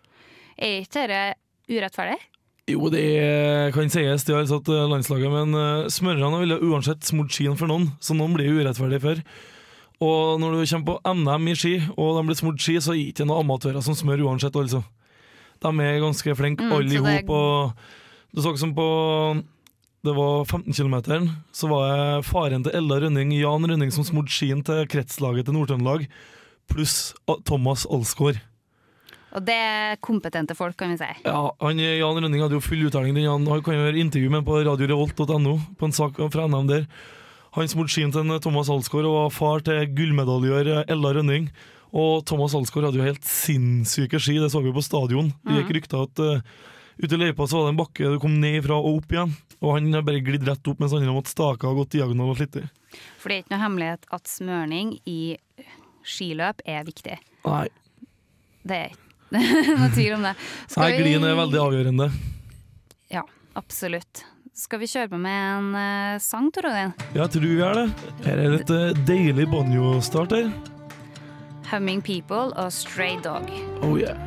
Er 0.57 0.83
ikke 0.83 1.07
dette 1.07 1.37
urettferdig? 1.69 2.19
Jo, 2.69 2.89
det 2.93 3.71
kan 3.73 3.89
sies, 3.89 4.25
de 4.27 4.35
har 4.35 4.45
satt 4.49 4.67
eh, 4.69 4.89
landslaget, 4.91 5.31
men 5.33 5.57
uh, 5.57 5.87
smørerne 5.89 6.43
ville 6.43 6.59
uansett 6.69 7.07
smurt 7.07 7.33
skien 7.33 7.57
for 7.57 7.71
noen, 7.71 7.87
så 8.03 8.13
noen 8.17 8.35
blir 8.35 8.59
urettferdig 8.59 8.99
for. 9.01 9.23
Og 9.99 10.39
når 10.39 10.53
du 10.55 10.61
kommer 10.63 10.85
på 10.87 11.13
NM 11.13 11.47
i 11.51 11.55
ski, 11.59 11.73
og 11.97 12.17
de 12.17 12.25
blir 12.29 12.39
smurt 12.39 12.63
ski, 12.63 12.77
så 12.79 12.93
er 12.93 12.99
det 13.01 13.07
ikke 13.13 13.27
noen 13.27 13.43
amatører 13.43 13.83
som 13.83 13.97
smør 13.97 14.23
uansett, 14.29 14.55
altså. 14.55 14.83
De 15.59 15.71
er 15.83 15.99
ganske 15.99 16.35
flinke, 16.39 16.63
Mm, 16.63 16.71
alle 16.71 16.95
i 16.95 17.03
hop. 17.03 17.29
Og 17.29 17.73
du 18.31 18.41
så 18.41 18.57
som 18.57 18.71
på 18.73 18.85
det 20.07 20.13
var 20.15 20.45
15 20.45 20.71
km, 20.71 21.27
så 21.51 21.67
var 21.67 21.89
det 21.91 22.25
faren 22.25 22.63
til 22.63 22.71
Ella 22.71 23.01
Rønning, 23.03 23.33
Jan 23.35 23.65
Rønning, 23.67 23.91
som 23.91 24.05
smurte 24.07 24.31
skien 24.31 24.63
til 24.63 24.87
kretslaget 24.87 25.45
til 25.49 25.53
Nord-Trøndelag, 25.57 26.07
pluss 26.71 27.13
Thomas 27.43 27.83
Alsgaard. 27.85 28.39
Og 29.35 29.43
det 29.45 29.53
er 29.53 29.99
kompetente 30.01 30.55
folk, 30.55 30.77
kan 30.79 30.93
vi 30.95 30.97
si. 31.01 31.09
Ja, 31.25 31.51
han, 31.59 31.77
Jan 31.83 32.15
Rønning 32.17 32.41
hadde 32.41 32.55
jo 32.55 32.63
full 32.63 32.87
uttelling. 32.87 33.19
Han 33.27 33.45
kan 33.45 33.75
jo 33.75 33.83
gjøre 33.83 33.99
intervju 33.99 34.31
med 34.31 34.45
på 34.47 34.63
radiorevolt.no, 34.63 35.59
på 35.77 35.85
en 35.89 35.91
sak 35.99 36.17
fra 36.31 36.47
NM 36.47 36.71
der. 36.71 36.87
Han 37.57 37.69
smurte 37.69 37.93
skien 37.93 38.13
til 38.13 38.29
Thomas 38.43 38.69
Alsgaard 38.69 39.07
og 39.09 39.15
var 39.15 39.33
far 39.33 39.63
til 39.65 39.87
gullmedaljør 39.97 40.83
Ella 40.85 41.13
Rønning. 41.17 41.49
Og 41.89 42.21
Thomas 42.29 42.53
Alsgaard 42.57 42.89
hadde 42.89 43.01
jo 43.01 43.07
helt 43.07 43.25
sinnssyke 43.25 44.19
ski, 44.21 44.37
det 44.37 44.51
så 44.53 44.61
vi 44.61 44.73
på 44.75 44.83
stadion. 44.85 45.31
Det 45.45 45.63
gikk 45.63 45.73
rykter 45.79 46.05
at 46.05 46.21
uh, 46.21 46.43
ute 47.01 47.15
i 47.17 47.21
løypa 47.23 47.47
så 47.49 47.57
var 47.57 47.69
det 47.69 47.73
en 47.73 47.81
bakke 47.81 48.13
du 48.13 48.19
kom 48.21 48.37
ned 48.41 48.61
fra 48.67 48.77
og 48.77 48.99
opp 48.99 49.15
igjen. 49.15 49.33
Og 49.59 49.75
han 49.75 49.89
bare 50.05 50.21
glidd 50.23 50.45
rett 50.47 50.71
opp 50.71 50.79
mens 50.79 50.93
andre 50.95 51.15
måtte 51.15 51.33
stake 51.33 51.67
og 51.67 51.81
gått 51.81 51.97
diagonal 51.97 52.31
og 52.35 52.39
slitt. 52.39 52.61
For 53.19 53.31
det 53.31 53.39
er 53.39 53.43
ikke 53.43 53.55
noe 53.55 53.63
hemmelighet 53.65 54.09
at 54.15 54.29
smørning 54.29 54.95
i 55.09 55.19
skiløp 56.05 56.61
er 56.69 56.85
viktig. 56.87 57.17
Nei. 57.47 57.67
Det 58.69 58.83
er 58.85 58.93
ikke 58.93 59.77
noe 59.81 59.91
tvil 59.93 60.15
om 60.19 60.29
det. 60.29 60.35
Nei, 60.77 60.91
glien 61.01 61.25
er 61.25 61.37
veldig 61.37 61.61
avgjørende. 61.65 62.09
Ja, 63.13 63.25
absolutt. 63.57 64.23
Skal 64.59 64.81
vi 64.81 64.89
kjøre 64.91 65.07
på 65.07 65.17
med 65.23 65.31
en 65.31 65.67
uh, 65.71 66.19
sang, 66.19 66.49
Tor 66.51 66.65
Odin? 66.67 66.91
Jeg 67.15 67.31
tror 67.31 67.45
vi 67.47 67.61
er 67.63 67.77
det. 67.77 67.85
Her 68.25 68.41
er 68.43 68.55
et 68.57 68.71
uh, 68.75 68.89
deilig 69.07 69.45
banjo-start 69.47 70.35
her. 70.35 70.49
Humming 71.69 72.03
People 72.03 72.51
og 72.59 72.73
Stray 72.73 73.15
Dog. 73.23 73.47
Oh 73.81 73.95
yeah. 73.95 74.19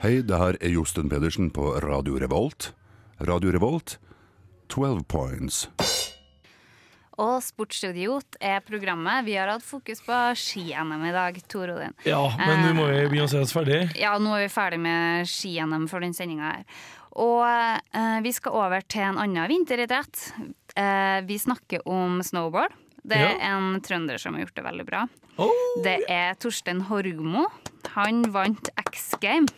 Hei, 0.00 0.22
det 0.22 0.40
her 0.40 0.56
er 0.56 0.72
Josten 0.72 1.12
Pedersen 1.12 1.52
på 1.52 1.74
Radio 1.84 2.16
Revolt. 2.16 2.72
Radio 3.20 3.52
Revolt, 3.52 3.98
12 4.72 5.04
points. 5.04 5.66
Og 7.18 7.40
Sportsidiot 7.42 8.36
er 8.44 8.60
programmet. 8.62 9.24
Vi 9.26 9.34
har 9.34 9.50
hatt 9.50 9.64
fokus 9.66 10.00
på 10.06 10.18
ski-NM 10.38 11.02
i 11.08 11.14
dag, 11.14 11.40
Tor 11.50 11.72
Odin. 11.74 11.96
Ja, 12.06 12.20
men 12.38 12.62
nå 12.62 12.74
må 12.78 12.86
vi 12.92 13.00
begynne 13.10 13.26
å 13.26 13.32
se 13.32 13.40
oss 13.42 13.54
ferdig. 13.56 13.80
Ja, 13.98 14.12
nå 14.22 14.36
er 14.36 14.44
vi 14.46 14.52
ferdig 14.54 14.78
med 14.84 15.26
ski-NM 15.26 15.88
for 15.90 16.04
den 16.04 16.14
sendinga 16.14 16.52
her. 16.52 16.84
Og 17.18 17.42
eh, 17.42 18.18
vi 18.22 18.30
skal 18.36 18.54
over 18.60 18.84
til 18.86 19.02
en 19.08 19.18
annen 19.18 19.50
vinteridrett. 19.50 20.28
Eh, 20.78 21.18
vi 21.26 21.40
snakker 21.42 21.82
om 21.90 22.20
snowboard. 22.22 22.76
Det 23.08 23.16
er 23.18 23.34
Ja. 23.34 23.56
en 23.56 23.80
trønder 23.82 24.18
som 24.20 24.34
har 24.36 24.44
gjort 24.44 24.54
det 24.54 24.64
veldig 24.68 24.86
bra. 24.86 25.06
Oh, 25.38 25.50
det 25.82 26.02
er 26.10 26.34
Torstein 26.38 26.84
Horgmo. 26.86 27.48
Han 27.96 28.22
vant 28.34 28.70
X 28.86 29.14
Game. 29.22 29.48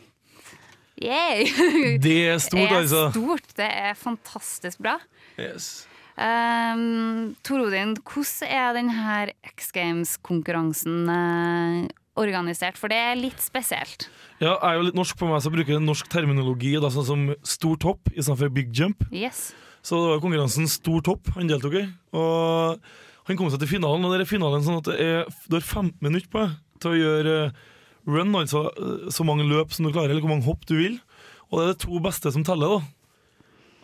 Yeah. 1.00 1.44
Det 2.04 2.28
er 2.28 2.38
stort, 2.38 2.60
altså. 2.60 2.60
Det 2.60 2.70
er 2.70 2.80
altså. 2.80 3.04
stort. 3.12 3.54
Det 3.56 3.68
er 3.68 3.94
fantastisk 3.96 4.78
bra. 4.84 4.98
Yes. 5.40 5.86
Um, 6.20 7.32
Tor 7.46 7.62
Odin, 7.64 7.94
hvordan 8.04 8.50
er 8.52 8.74
denne 8.76 9.20
X 9.54 9.70
Games-konkurransen 9.72 11.08
eh, 11.08 11.86
organisert? 12.20 12.76
For 12.76 12.92
det 12.92 12.98
er 13.00 13.16
litt 13.16 13.40
spesielt. 13.40 14.10
Ja, 14.36 14.52
jeg 14.52 14.68
er 14.68 14.76
jo 14.76 14.84
litt 14.90 14.98
norsk 14.98 15.16
på 15.16 15.30
meg, 15.30 15.40
så 15.40 15.48
jeg 15.48 15.56
bruker 15.56 15.80
norsk 15.80 16.10
terminologi, 16.12 16.74
da, 16.80 16.92
sånn 16.92 17.08
som 17.08 17.24
stor 17.40 17.80
topp 17.80 18.12
istedenfor 18.12 18.52
big 18.52 18.68
jump. 18.76 19.06
Yes. 19.08 19.50
Så 19.80 19.96
det 19.96 20.12
var 20.12 20.20
konkurransen 20.20 20.68
Stor 20.68 21.00
topp 21.08 21.32
han 21.38 21.48
deltok 21.48 21.78
i. 21.80 21.86
Og 22.12 22.84
han 23.30 23.38
kom 23.38 23.48
seg 23.48 23.62
til 23.62 23.72
finalen, 23.78 24.04
og 24.04 24.12
det 24.12 24.20
er 24.20 24.28
finalen 24.28 24.64
sånn 24.66 24.80
at 24.82 24.90
det 24.90 25.00
er, 25.00 25.36
du 25.48 25.56
har 25.56 25.64
15 25.64 25.96
minutter 26.04 26.28
på 26.28 26.44
deg 26.44 26.56
til 26.80 26.92
å 26.92 27.00
gjøre 27.00 27.36
eh, 27.46 27.60
run, 28.10 28.36
altså 28.36 28.66
eh, 28.72 29.10
så 29.12 29.24
mange 29.24 29.48
løp 29.48 29.72
som 29.72 29.88
du 29.88 29.92
klarer, 29.92 30.12
eller 30.12 30.24
hvor 30.24 30.34
mange 30.34 30.48
hopp 30.48 30.68
du 30.68 30.76
vil. 30.76 31.00
Og 31.48 31.60
det 31.60 31.64
er 31.64 31.72
de 31.72 31.84
to 31.86 32.00
beste 32.04 32.32
som 32.32 32.44
teller, 32.44 32.76
da. 32.76 32.96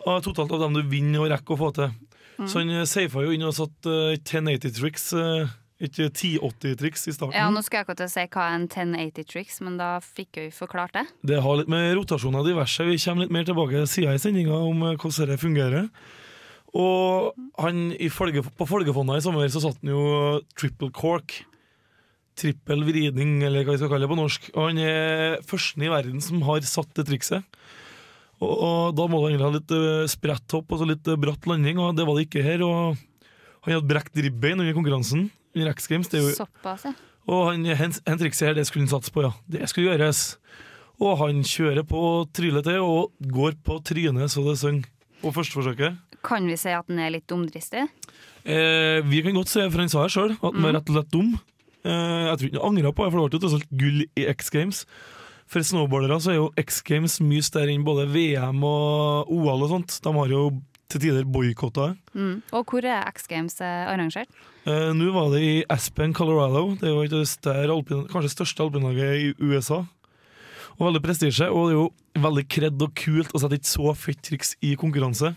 Og 0.07 0.21
totalt 0.23 0.53
av 0.53 0.61
dem 0.67 0.77
du 0.77 0.85
vinner 0.87 1.25
og 1.25 1.31
rekker 1.33 1.57
å 1.57 1.61
få 1.65 1.73
til. 1.75 1.89
Mm. 2.37 2.49
Så 2.49 2.61
han 2.61 2.89
safa 2.89 3.23
jo 3.25 3.33
inn 3.33 3.45
og 3.47 3.55
satt 3.57 3.89
uh, 3.89 4.13
1080-triks, 4.17 5.07
uh, 5.17 5.55
ikke 5.83 6.09
1080-triks 6.09 7.07
i 7.09 7.13
starten. 7.15 7.37
Ja, 7.37 7.49
Nå 7.53 7.61
skal 7.65 7.81
jeg 7.81 7.87
ikke 7.87 7.97
til 7.99 8.07
å 8.07 8.13
si 8.13 8.23
hva 8.33 8.45
er 8.45 8.55
en 8.59 8.67
1080-triks, 8.69 9.59
men 9.65 9.75
da 9.79 9.89
fikk 10.03 10.39
jeg 10.39 10.51
jo 10.51 10.55
forklart 10.63 10.95
det. 10.97 11.03
Det 11.33 11.41
har 11.45 11.59
litt 11.59 11.69
med 11.71 11.91
rotasjon 11.97 12.37
av 12.37 12.47
diverse. 12.47 12.85
Vi 12.87 12.97
kommer 13.01 13.25
litt 13.25 13.35
mer 13.35 13.45
tilbake 13.47 13.83
siden 13.89 14.17
i 14.17 14.21
sendinga 14.21 14.57
om 14.57 14.81
eh, 14.87 14.95
hvordan 14.97 15.33
det 15.33 15.41
fungerer. 15.41 15.91
Og 16.77 17.37
han 17.61 17.91
i 17.93 18.09
folge, 18.13 18.43
på 18.43 18.67
Folgefonna 18.69 19.17
i 19.17 19.23
sommer 19.23 19.49
så 19.49 19.63
satt 19.63 19.79
han 19.81 19.93
jo 19.93 20.01
triple 20.57 20.91
cork. 20.93 21.39
Trippel 22.37 22.83
vridning, 22.85 23.39
eller 23.45 23.65
hva 23.65 23.73
vi 23.73 23.81
skal 23.81 23.89
kalle 23.89 24.05
det 24.05 24.13
på 24.13 24.19
norsk. 24.19 24.49
Og 24.53 24.69
han 24.69 24.81
er 24.81 25.39
førsten 25.47 25.85
i 25.85 25.93
verden 25.93 26.21
som 26.21 26.43
har 26.45 26.65
satt 26.69 26.93
det 26.97 27.07
trikset. 27.09 27.45
Og, 28.37 28.53
og 28.53 28.95
da 28.97 29.07
må 29.09 29.19
du 29.19 29.27
egentlig 29.29 29.47
ha 29.47 29.55
litt 29.55 29.73
uh, 29.73 30.05
spredt 30.11 30.53
hopp 30.53 30.73
og 30.73 30.81
så 30.81 30.87
litt 30.89 31.09
uh, 31.09 31.17
bratt 31.19 31.47
landing, 31.49 31.81
og 31.81 31.95
det 31.97 32.05
var 32.07 32.17
det 32.17 32.27
ikke 32.27 32.45
her. 32.45 32.63
Og 32.65 32.97
han 33.65 33.75
hadde 33.75 33.89
brekt 33.89 34.17
ribbein 34.21 34.59
under 34.61 34.75
konkurransen. 34.77 35.27
Under 35.57 35.71
X 35.73 35.89
Games. 35.89 36.09
Det 36.11 36.21
er 36.21 36.27
jo, 36.27 36.35
Såpass, 36.37 36.85
ja. 36.85 36.93
og 37.31 37.47
han, 37.49 37.65
hen, 37.65 37.95
hen 38.05 38.21
trikset 38.21 38.51
her, 38.51 38.59
det 38.59 38.67
skulle 38.69 38.85
han 38.85 38.93
satse 38.93 39.13
på, 39.13 39.25
ja. 39.25 39.33
Det 39.49 39.69
skulle 39.71 39.89
gjøres. 39.89 40.27
Og 41.03 41.17
han 41.21 41.41
kjører 41.45 41.85
på 41.85 42.01
trynet 42.33 42.65
til 42.65 42.81
og 42.81 43.27
går 43.33 43.57
på 43.65 43.77
trynet 43.85 44.33
så 44.33 44.45
det 44.47 44.57
synger 44.61 44.87
på 45.21 45.33
førsteforsøket. 45.33 45.97
Kan 46.25 46.47
vi 46.49 46.57
si 46.59 46.73
at 46.73 46.87
han 46.89 47.01
er 47.01 47.13
litt 47.13 47.27
dumdristig? 47.29 47.85
Eh, 48.47 49.03
vi 49.05 49.21
kan 49.25 49.35
godt 49.37 49.51
se, 49.51 49.65
for 49.69 49.83
han 49.83 49.91
sa 49.91 50.05
det 50.05 50.13
sjøl, 50.15 50.33
at 50.37 50.57
han 50.57 50.65
er 50.65 50.77
rett 50.77 50.89
og 50.89 50.97
slett 50.97 51.13
dum. 51.13 51.35
Eh, 51.85 52.23
jeg 52.27 52.39
tror 52.39 52.49
ikke 52.49 52.63
han 52.63 52.79
angra 52.79 52.93
på 52.93 53.05
det, 53.05 53.11
for 53.11 53.19
det 53.19 53.27
ble 53.27 53.37
jo 53.37 53.43
tross 53.43 53.57
alt 53.57 53.71
gull 53.81 54.03
i 54.07 54.25
X 54.33 54.51
Games. 54.53 54.83
For 55.47 55.63
snowboardere 55.63 56.17
så 56.19 56.33
er 56.33 56.39
jo 56.41 56.49
X 56.59 56.81
Games 56.87 57.19
mye 57.23 57.43
større 57.45 57.71
enn 57.71 57.85
både 57.87 58.07
VM 58.11 58.63
og 58.67 59.29
OL 59.31 59.63
og 59.63 59.71
sånt. 59.71 59.99
De 60.03 60.11
har 60.17 60.33
jo 60.33 60.41
til 60.91 61.03
tider 61.03 61.27
boikotta 61.27 61.89
det. 61.89 62.15
Mm. 62.15 62.35
Og 62.55 62.71
hvor 62.71 62.85
er 62.87 63.07
X 63.11 63.27
Games 63.31 63.59
eh, 63.63 63.87
arrangert? 63.87 64.31
Eh, 64.67 64.89
Nå 64.95 65.11
var 65.15 65.31
det 65.33 65.41
i 65.43 65.53
Aspen, 65.71 66.13
Colorado. 66.15 66.69
Det 66.79 66.87
er 66.89 66.95
jo 66.95 67.07
det 67.11 67.27
større 67.31 67.75
alpin, 67.75 68.05
kanskje 68.11 68.33
største 68.33 68.63
alpinlaget 68.63 69.23
i 69.23 69.33
USA. 69.43 69.83
Og 70.77 70.85
veldig 70.85 71.01
prestisje, 71.03 71.49
og 71.49 71.67
det 71.67 71.75
er 71.75 71.79
jo 71.79 71.87
veldig 72.27 72.45
kred 72.53 72.83
og 72.85 72.93
kult 72.97 73.33
å 73.33 73.41
sette 73.41 73.57
et 73.57 73.67
så 73.67 73.93
fett 73.97 74.21
triks 74.23 74.53
i 74.63 74.75
konkurranse. 74.79 75.33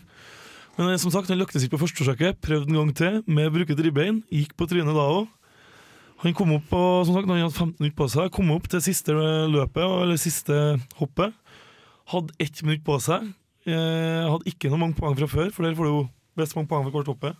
Men 0.77 0.93
eh, 0.93 0.99
som 1.01 1.11
sagt, 1.13 1.31
han 1.31 1.39
lyktes 1.41 1.65
ikke 1.65 1.77
på 1.77 1.85
førsteforsøket. 1.85 2.39
Prøvde 2.43 2.71
en 2.71 2.79
gang 2.81 2.95
til 2.95 3.21
med 3.27 3.49
å 3.49 3.55
bruke 3.55 3.79
ribbein. 3.79 4.23
Gikk 4.31 4.55
på 4.59 4.67
trynet 4.71 4.95
da 4.95 5.07
òg. 5.19 5.27
Han 6.21 6.35
kom 6.37 6.51
opp 6.53 6.67
på, 6.69 6.79
som 7.07 7.15
sagt, 7.15 7.29
han 7.29 7.39
hadde 7.41 7.55
15 7.55 7.81
minutter 7.81 7.97
på 7.97 8.07
seg, 8.13 8.31
kom 8.33 8.51
opp 8.53 8.67
til 8.69 8.83
siste 8.85 9.15
løpet, 9.49 9.81
eller 9.81 10.19
siste 10.21 10.57
hoppet. 10.99 11.33
Hadde 12.11 12.35
ett 12.43 12.61
minutt 12.61 12.83
på 12.85 12.99
seg. 13.01 13.25
Eh, 13.65 14.27
hadde 14.29 14.49
ikke 14.49 14.69
noe 14.69 14.83
mange 14.83 14.97
poeng 14.99 15.17
fra 15.17 15.29
før, 15.31 15.49
for 15.53 15.65
der 15.65 15.73
får 15.77 15.87
du 15.87 15.91
jo 15.91 16.03
best 16.37 16.53
mange 16.57 16.69
poeng 16.69 16.85
for 16.85 16.99
hvert 16.99 17.09
hoppe. 17.09 17.33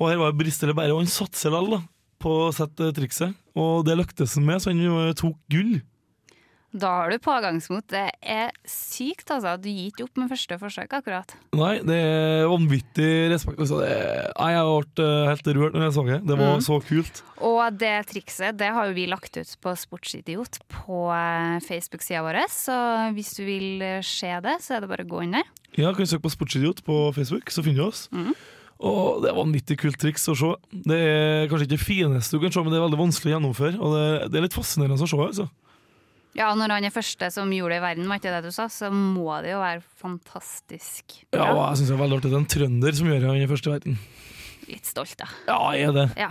Og 0.00 0.08
her 0.08 0.20
var 0.22 0.36
brist 0.38 0.64
eller 0.64 0.78
bære, 0.78 0.94
og 0.94 1.02
han 1.02 1.12
satser 1.12 1.52
likevel 1.52 1.84
på 2.20 2.34
å 2.46 2.50
sette 2.56 2.88
trikset. 2.96 3.36
Og 3.58 3.84
det 3.84 3.98
lyktes 4.00 4.36
han 4.38 4.48
med, 4.48 4.62
så 4.62 4.72
han 4.72 5.14
tok 5.18 5.36
gull. 5.52 5.78
Da 6.72 6.86
har 7.00 7.10
du 7.10 7.16
pågangsmot. 7.18 7.82
Det 7.90 8.04
er 8.22 8.52
sykt, 8.68 9.26
altså. 9.34 9.56
Du 9.58 9.66
gir 9.68 9.88
ikke 9.90 10.04
opp 10.06 10.20
med 10.22 10.28
første 10.30 10.54
forsøk, 10.60 10.92
akkurat. 11.00 11.32
Nei, 11.58 11.80
det 11.82 11.96
er 11.98 12.44
vanvittig 12.50 13.08
respekt. 13.32 13.58
Altså, 13.64 13.80
det, 13.82 13.96
nei, 14.38 14.50
jeg 14.54 14.68
ble 14.68 15.06
eh, 15.08 15.30
helt 15.32 15.50
rørt 15.58 15.74
når 15.74 15.86
jeg 15.88 15.96
så 15.96 16.04
det. 16.06 16.18
Det 16.30 16.36
var 16.38 16.52
Mm. 16.54 16.62
så 16.68 16.78
kult. 16.86 17.22
Og 17.40 17.78
det 17.80 17.94
trikset 18.12 18.56
det 18.60 18.68
har 18.76 18.86
jo 18.86 18.94
vi 18.94 19.06
lagt 19.10 19.36
ut 19.36 19.56
på 19.64 19.72
Sportsidiot 19.82 20.60
på 20.68 21.00
eh, 21.10 21.58
Facebook-sida 21.66 22.22
vår, 22.22 22.38
så 22.54 22.76
hvis 23.18 23.32
du 23.34 23.42
vil 23.48 23.82
eh, 23.82 24.00
se 24.06 24.30
det, 24.46 24.58
så 24.62 24.76
er 24.76 24.80
det 24.86 24.90
bare 24.92 25.06
å 25.08 25.10
gå 25.10 25.24
inn 25.26 25.34
der. 25.40 25.50
Ja, 25.78 25.90
kan 25.90 26.06
du 26.06 26.10
søke 26.10 26.26
på 26.28 26.34
Sportsidiot 26.36 26.84
på 26.86 27.00
Facebook, 27.18 27.50
så 27.50 27.62
finner 27.66 27.82
du 27.82 27.88
oss. 27.90 28.06
Mm. 28.14 28.30
Og 28.80 29.20
det 29.24 29.28
er 29.32 29.36
vanvittig 29.36 29.76
kult 29.82 29.98
triks 30.00 30.22
å 30.32 30.36
se. 30.38 30.54
Det 30.86 30.96
er 30.96 31.48
kanskje 31.50 31.66
ikke 31.66 31.74
det 31.76 31.82
fineste 31.82 32.38
du 32.38 32.44
kan 32.46 32.54
se, 32.54 32.62
men 32.64 32.72
det 32.72 32.78
er 32.78 32.86
veldig 32.86 33.00
vanskelig 33.02 33.32
å 33.34 33.34
gjennomføre. 33.36 33.76
Og 33.82 33.92
det, 33.98 34.06
det 34.32 34.38
er 34.40 34.46
litt 34.46 34.56
fascinerende 34.56 35.02
å 35.04 35.10
se. 35.10 35.18
altså. 35.26 35.48
Ja, 36.38 36.52
når 36.54 36.76
han 36.76 36.86
er 36.86 36.94
første 36.94 37.26
som 37.34 37.50
gjorde 37.50 37.74
det 37.74 37.80
i 37.80 37.84
verden, 37.84 38.06
var 38.10 38.20
ikke 38.20 38.30
det 38.36 38.44
du 38.46 38.52
sa, 38.54 38.68
så 38.70 38.90
må 38.94 39.40
det 39.42 39.50
jo 39.50 39.58
være 39.62 39.82
fantastisk. 40.02 41.24
Ja, 41.34 41.48
og 41.50 41.64
jeg 41.64 41.80
synes 41.80 41.90
det 41.90 41.96
er 41.96 42.02
veldig 42.04 42.20
artig. 42.20 42.30
Det 42.30 42.36
er 42.38 42.44
en 42.44 42.52
trønder 42.54 42.96
som 43.00 43.10
gjør 43.10 43.24
det, 43.24 43.32
er 43.42 43.50
første 43.50 43.70
i 43.70 43.74
verden. 43.74 43.98
Litt 44.70 44.86
stolt, 44.86 45.16
da. 45.18 45.26
Ja, 45.48 45.58
jeg 45.74 45.88
er 45.90 45.96
det. 45.96 46.06
Ja. 46.20 46.30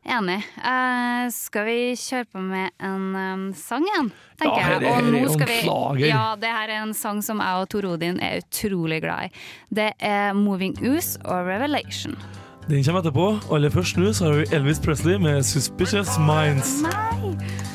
Enig. 0.00 0.38
Uh, 0.56 1.26
skal 1.34 1.66
vi 1.66 1.76
kjøre 2.00 2.24
på 2.32 2.40
med 2.40 2.70
en 2.80 3.02
um, 3.18 3.42
sang 3.52 3.84
igjen, 3.84 4.08
tenker 4.40 4.62
Ja, 4.62 4.64
her 4.64 4.76
er- 4.78 4.86
jeg. 4.86 4.92
Og 4.94 5.10
nå 5.12 5.32
skal 5.34 5.50
vi. 5.50 6.06
Ja, 6.08 6.22
det 6.40 6.52
her 6.54 6.72
er 6.72 6.82
en 6.86 6.94
sang 6.96 7.20
som 7.22 7.42
jeg 7.42 7.60
og 7.60 7.68
Tor 7.68 7.88
Odin 7.90 8.20
er 8.24 8.40
utrolig 8.40 9.02
glad 9.04 9.28
i. 9.28 9.30
Det 9.68 9.92
er 9.98 10.32
'Moving 10.32 10.78
Ooze' 10.80 11.18
og 11.24 11.44
'Revelation'. 11.44 12.16
Den 12.68 12.84
kommer 12.84 13.02
etterpå. 13.02 13.52
Aller 13.52 13.68
først 13.68 13.96
nå 13.98 14.12
så 14.14 14.30
har 14.30 14.32
vi 14.40 14.56
Elvis 14.56 14.80
Presley 14.80 15.18
med 15.18 15.42
'Suspicious 15.42 16.16
Minds'. 16.16 16.80
Nei! 16.82 17.69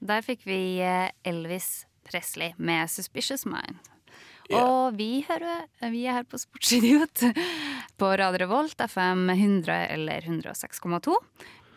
Der 0.00 0.24
fikk 0.24 0.46
vi 0.48 0.80
eh, 0.80 1.10
Elvis 1.24 1.86
Presley 2.08 2.54
med 2.56 2.88
'Suspicious 2.88 3.44
Mind'. 3.46 3.78
Yeah. 4.50 4.64
Og 4.66 4.96
vi, 4.98 5.22
hører, 5.28 5.66
vi 5.92 6.06
er 6.10 6.16
her 6.18 6.24
på 6.26 6.38
Sportsidiot 6.40 7.22
på 8.00 8.06
Radio 8.18 8.40
Revolt, 8.42 8.74
FM 8.80 9.28
100 9.30 9.76
eller 9.94 10.26
106,2. 10.26 11.14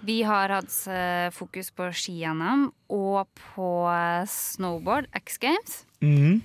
Vi 0.04 0.22
har 0.26 0.50
hatt 0.50 0.74
eh, 0.90 1.30
fokus 1.32 1.70
på 1.72 1.92
ski-NM 1.94 2.72
og 2.90 3.30
på 3.54 3.70
eh, 3.92 4.26
snowboard, 4.28 5.06
X 5.22 5.38
Games. 5.38 5.84
Mm. 6.02 6.42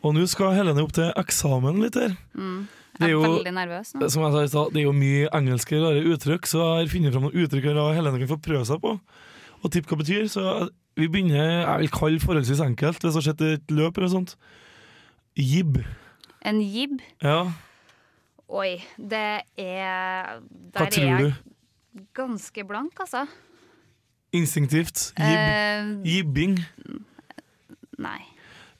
Og 0.00 0.16
nå 0.16 0.24
skal 0.30 0.56
Helene 0.56 0.82
opp 0.82 0.94
til 0.96 1.12
eksamen 1.20 1.82
litt 1.84 1.98
her. 2.00 2.16
Mm. 2.32 2.64
Det 2.96 3.04
er 3.04 3.10
Jeg 3.10 3.10
er 3.10 3.18
jo- 3.18 3.36
veldig 3.36 3.52
nervøs 3.54 3.94
nå. 3.94 4.08
Som 4.10 4.24
jeg 4.24 4.48
sa 4.50 4.64
det 4.72 4.80
er 4.80 4.88
jo 4.88 4.96
mye 4.96 5.28
engelske 5.36 5.76
rare 5.76 6.02
uttrykk, 6.08 6.48
så 6.48 6.64
jeg 6.64 6.88
har 6.88 6.92
funnet 6.94 7.12
fram 7.12 7.28
noen 7.28 7.36
uttrykk 7.44 7.68
her 7.68 7.94
Helene 7.94 8.18
kan 8.18 8.32
få 8.32 8.40
prøve 8.40 8.64
seg 8.66 8.80
på. 8.80 8.96
Og 9.60 9.70
tipp 9.70 9.86
hva 9.86 10.00
betyr. 10.00 10.24
Så 10.32 10.70
vi 11.00 11.08
begynner, 11.12 11.64
jeg 11.64 11.82
vil 11.84 11.92
kalle 11.94 12.20
forholdsvis 12.22 12.62
enkelt, 12.64 13.00
hvis 13.02 13.14
det 13.14 13.18
har 13.20 13.26
sett 13.30 13.44
et 13.46 13.74
løp 13.74 13.98
eller 13.98 14.12
sånt. 14.12 14.36
Jib. 15.38 15.80
En 16.46 16.60
jib. 16.64 17.00
Ja, 17.22 17.44
Oi, 18.50 18.80
det 18.98 19.44
er 19.62 20.40
hva 20.74 20.88
tror 20.90 21.04
er 21.06 21.20
du? 21.22 21.28
ganske 22.18 22.64
blank, 22.66 22.98
altså. 22.98 23.22
Instinktivt. 24.34 25.12
Jib. 25.14 25.38
Uh, 25.38 25.92
Jibbing. 26.06 26.56
nei. 27.98 28.18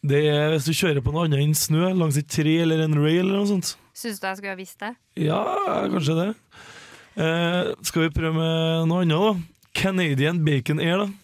Det 0.03 0.24
er 0.26 0.49
hvis 0.55 0.66
du 0.66 0.72
kjører 0.74 1.05
på 1.05 1.12
noe 1.14 1.28
annet 1.28 1.42
enn 1.45 1.55
snø, 1.55 1.84
langs 1.95 2.18
et 2.18 2.26
tre 2.32 2.57
eller 2.64 2.82
en 2.86 2.97
rail 2.99 3.20
eller 3.20 3.36
noe 3.42 3.51
sånt. 3.51 3.74
Syns 3.95 4.18
du 4.18 4.26
jeg 4.26 4.40
skulle 4.40 4.55
ha 4.55 4.59
visst 4.59 4.80
det? 4.80 4.95
Ja, 5.20 5.40
kanskje 5.92 6.16
det. 6.18 6.28
Eh, 7.20 7.72
skal 7.84 8.07
vi 8.07 8.12
prøve 8.16 8.32
med 8.38 8.88
noe 8.90 9.05
annet, 9.05 9.20
da? 9.20 9.66
Canadian 9.76 10.40
Bacon 10.47 10.80
Air, 10.82 11.05
da. 11.05 11.20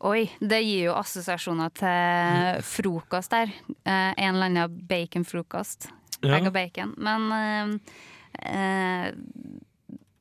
Oi, 0.00 0.22
det 0.40 0.62
gir 0.64 0.86
jo 0.86 0.92
assosiasjoner 0.96 1.72
til 1.76 2.60
frokost 2.64 3.34
der. 3.34 3.50
Eh, 3.84 4.12
en 4.16 4.30
eller 4.34 4.48
annen 4.48 4.78
baconfrokost. 4.88 5.90
Ja. 6.22 6.38
Egg 6.38 6.48
og 6.48 6.54
bacon. 6.56 6.94
Men 6.96 7.26
eh, 7.36 7.74
eh, 8.48 9.10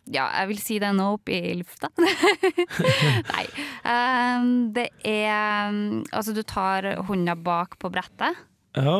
ja, 0.09 0.25
jeg 0.41 0.49
vil 0.51 0.59
si 0.59 0.79
det 0.83 0.89
nå 0.97 1.05
oppe 1.15 1.37
i 1.37 1.53
lufta. 1.61 1.91
Nei. 3.33 3.45
Eh, 3.87 4.49
det 4.75 4.89
er 5.07 5.71
Altså, 6.11 6.35
du 6.35 6.43
tar 6.43 6.89
hånda 7.07 7.37
bak 7.39 7.79
på 7.79 7.91
brettet. 7.93 8.35
Ja. 8.75 8.99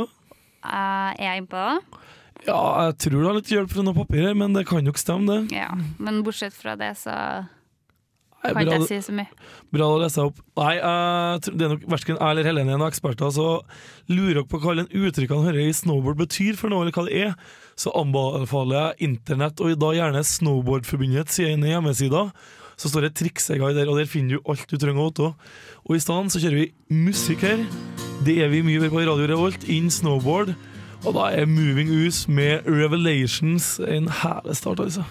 Eh, 0.63 1.11
er 1.19 1.25
jeg 1.25 1.43
innpå 1.43 1.59
det? 1.59 2.07
Ja, 2.47 2.59
jeg 2.87 2.95
tror 3.03 3.19
du 3.19 3.27
har 3.27 3.35
litt 3.35 3.51
hjelp 3.51 3.71
fra 3.73 3.83
noe 3.83 3.97
papir 3.97 4.29
her, 4.29 4.35
men 4.37 4.53
det 4.55 4.63
kan 4.69 4.79
nok 4.87 4.99
stemme, 5.01 5.27
det. 5.27 5.57
Ja, 5.59 5.73
Men 5.99 6.21
bortsett 6.23 6.55
fra 6.55 6.77
det, 6.79 6.93
så 7.01 7.11
Nei, 8.39 8.53
kan 8.53 8.61
ikke 8.63 8.75
jeg 8.77 8.87
si 8.87 8.99
så 9.09 9.13
mye. 9.15 9.27
Bra 9.75 9.87
å 9.91 9.97
lese 9.99 10.23
opp. 10.29 10.37
Nei, 10.59 10.75
uh, 10.79 11.35
det 11.43 11.65
er 11.65 11.73
nok 11.73 11.87
verken 11.91 12.15
jeg 12.15 12.33
eller 12.33 12.47
Helene 12.47 12.75
er 12.75 12.79
noen 12.79 12.87
eksperter, 12.87 13.33
så 13.35 13.47
lurer 14.07 14.39
dere 14.39 14.47
på 14.47 14.61
hva 14.63 14.77
den 14.79 14.87
uttrykkene 14.87 15.47
hører 15.49 15.65
i 15.65 15.75
snowboard 15.75 16.21
betyr 16.21 16.59
for 16.59 16.71
noe, 16.71 16.85
eller 16.85 16.95
hva 16.95 17.03
det 17.09 17.17
er, 17.19 17.35
så 17.79 17.93
anbefaler 17.95 18.79
jeg 18.79 19.09
internett, 19.09 19.61
og 19.63 19.75
da 19.79 19.91
gjerne 19.95 20.23
Snowboardforbundets 20.27 21.37
sine 21.39 21.71
hjemmesider. 21.71 22.33
Så 22.79 22.91
står 22.91 23.07
det 23.07 23.15
trikseguide 23.19 23.75
der, 23.75 23.91
og 23.91 23.99
der 23.99 24.07
finner 24.07 24.37
du 24.37 24.51
alt 24.51 24.67
du 24.71 24.77
trenger 24.79 25.03
å 25.03 25.07
Otto. 25.11 25.29
Og 25.87 25.95
i 25.97 26.01
stedet 26.03 26.33
så 26.33 26.43
kjører 26.43 26.61
vi 26.61 26.97
musikk 27.07 27.43
her. 27.47 27.63
Det 28.27 28.37
er 28.43 28.51
vi 28.51 28.63
mye 28.63 28.83
mer 28.83 28.91
på 28.91 29.03
Radio 29.03 29.27
Revolt, 29.31 29.67
in 29.67 29.91
snowboard. 29.91 30.55
Og 31.05 31.15
da 31.15 31.29
er 31.31 31.47
Moving 31.47 31.91
Us 32.03 32.25
med 32.27 32.67
Revelations 32.67 33.77
en 33.83 34.11
herlig 34.23 34.59
start, 34.59 34.83
altså. 34.83 35.07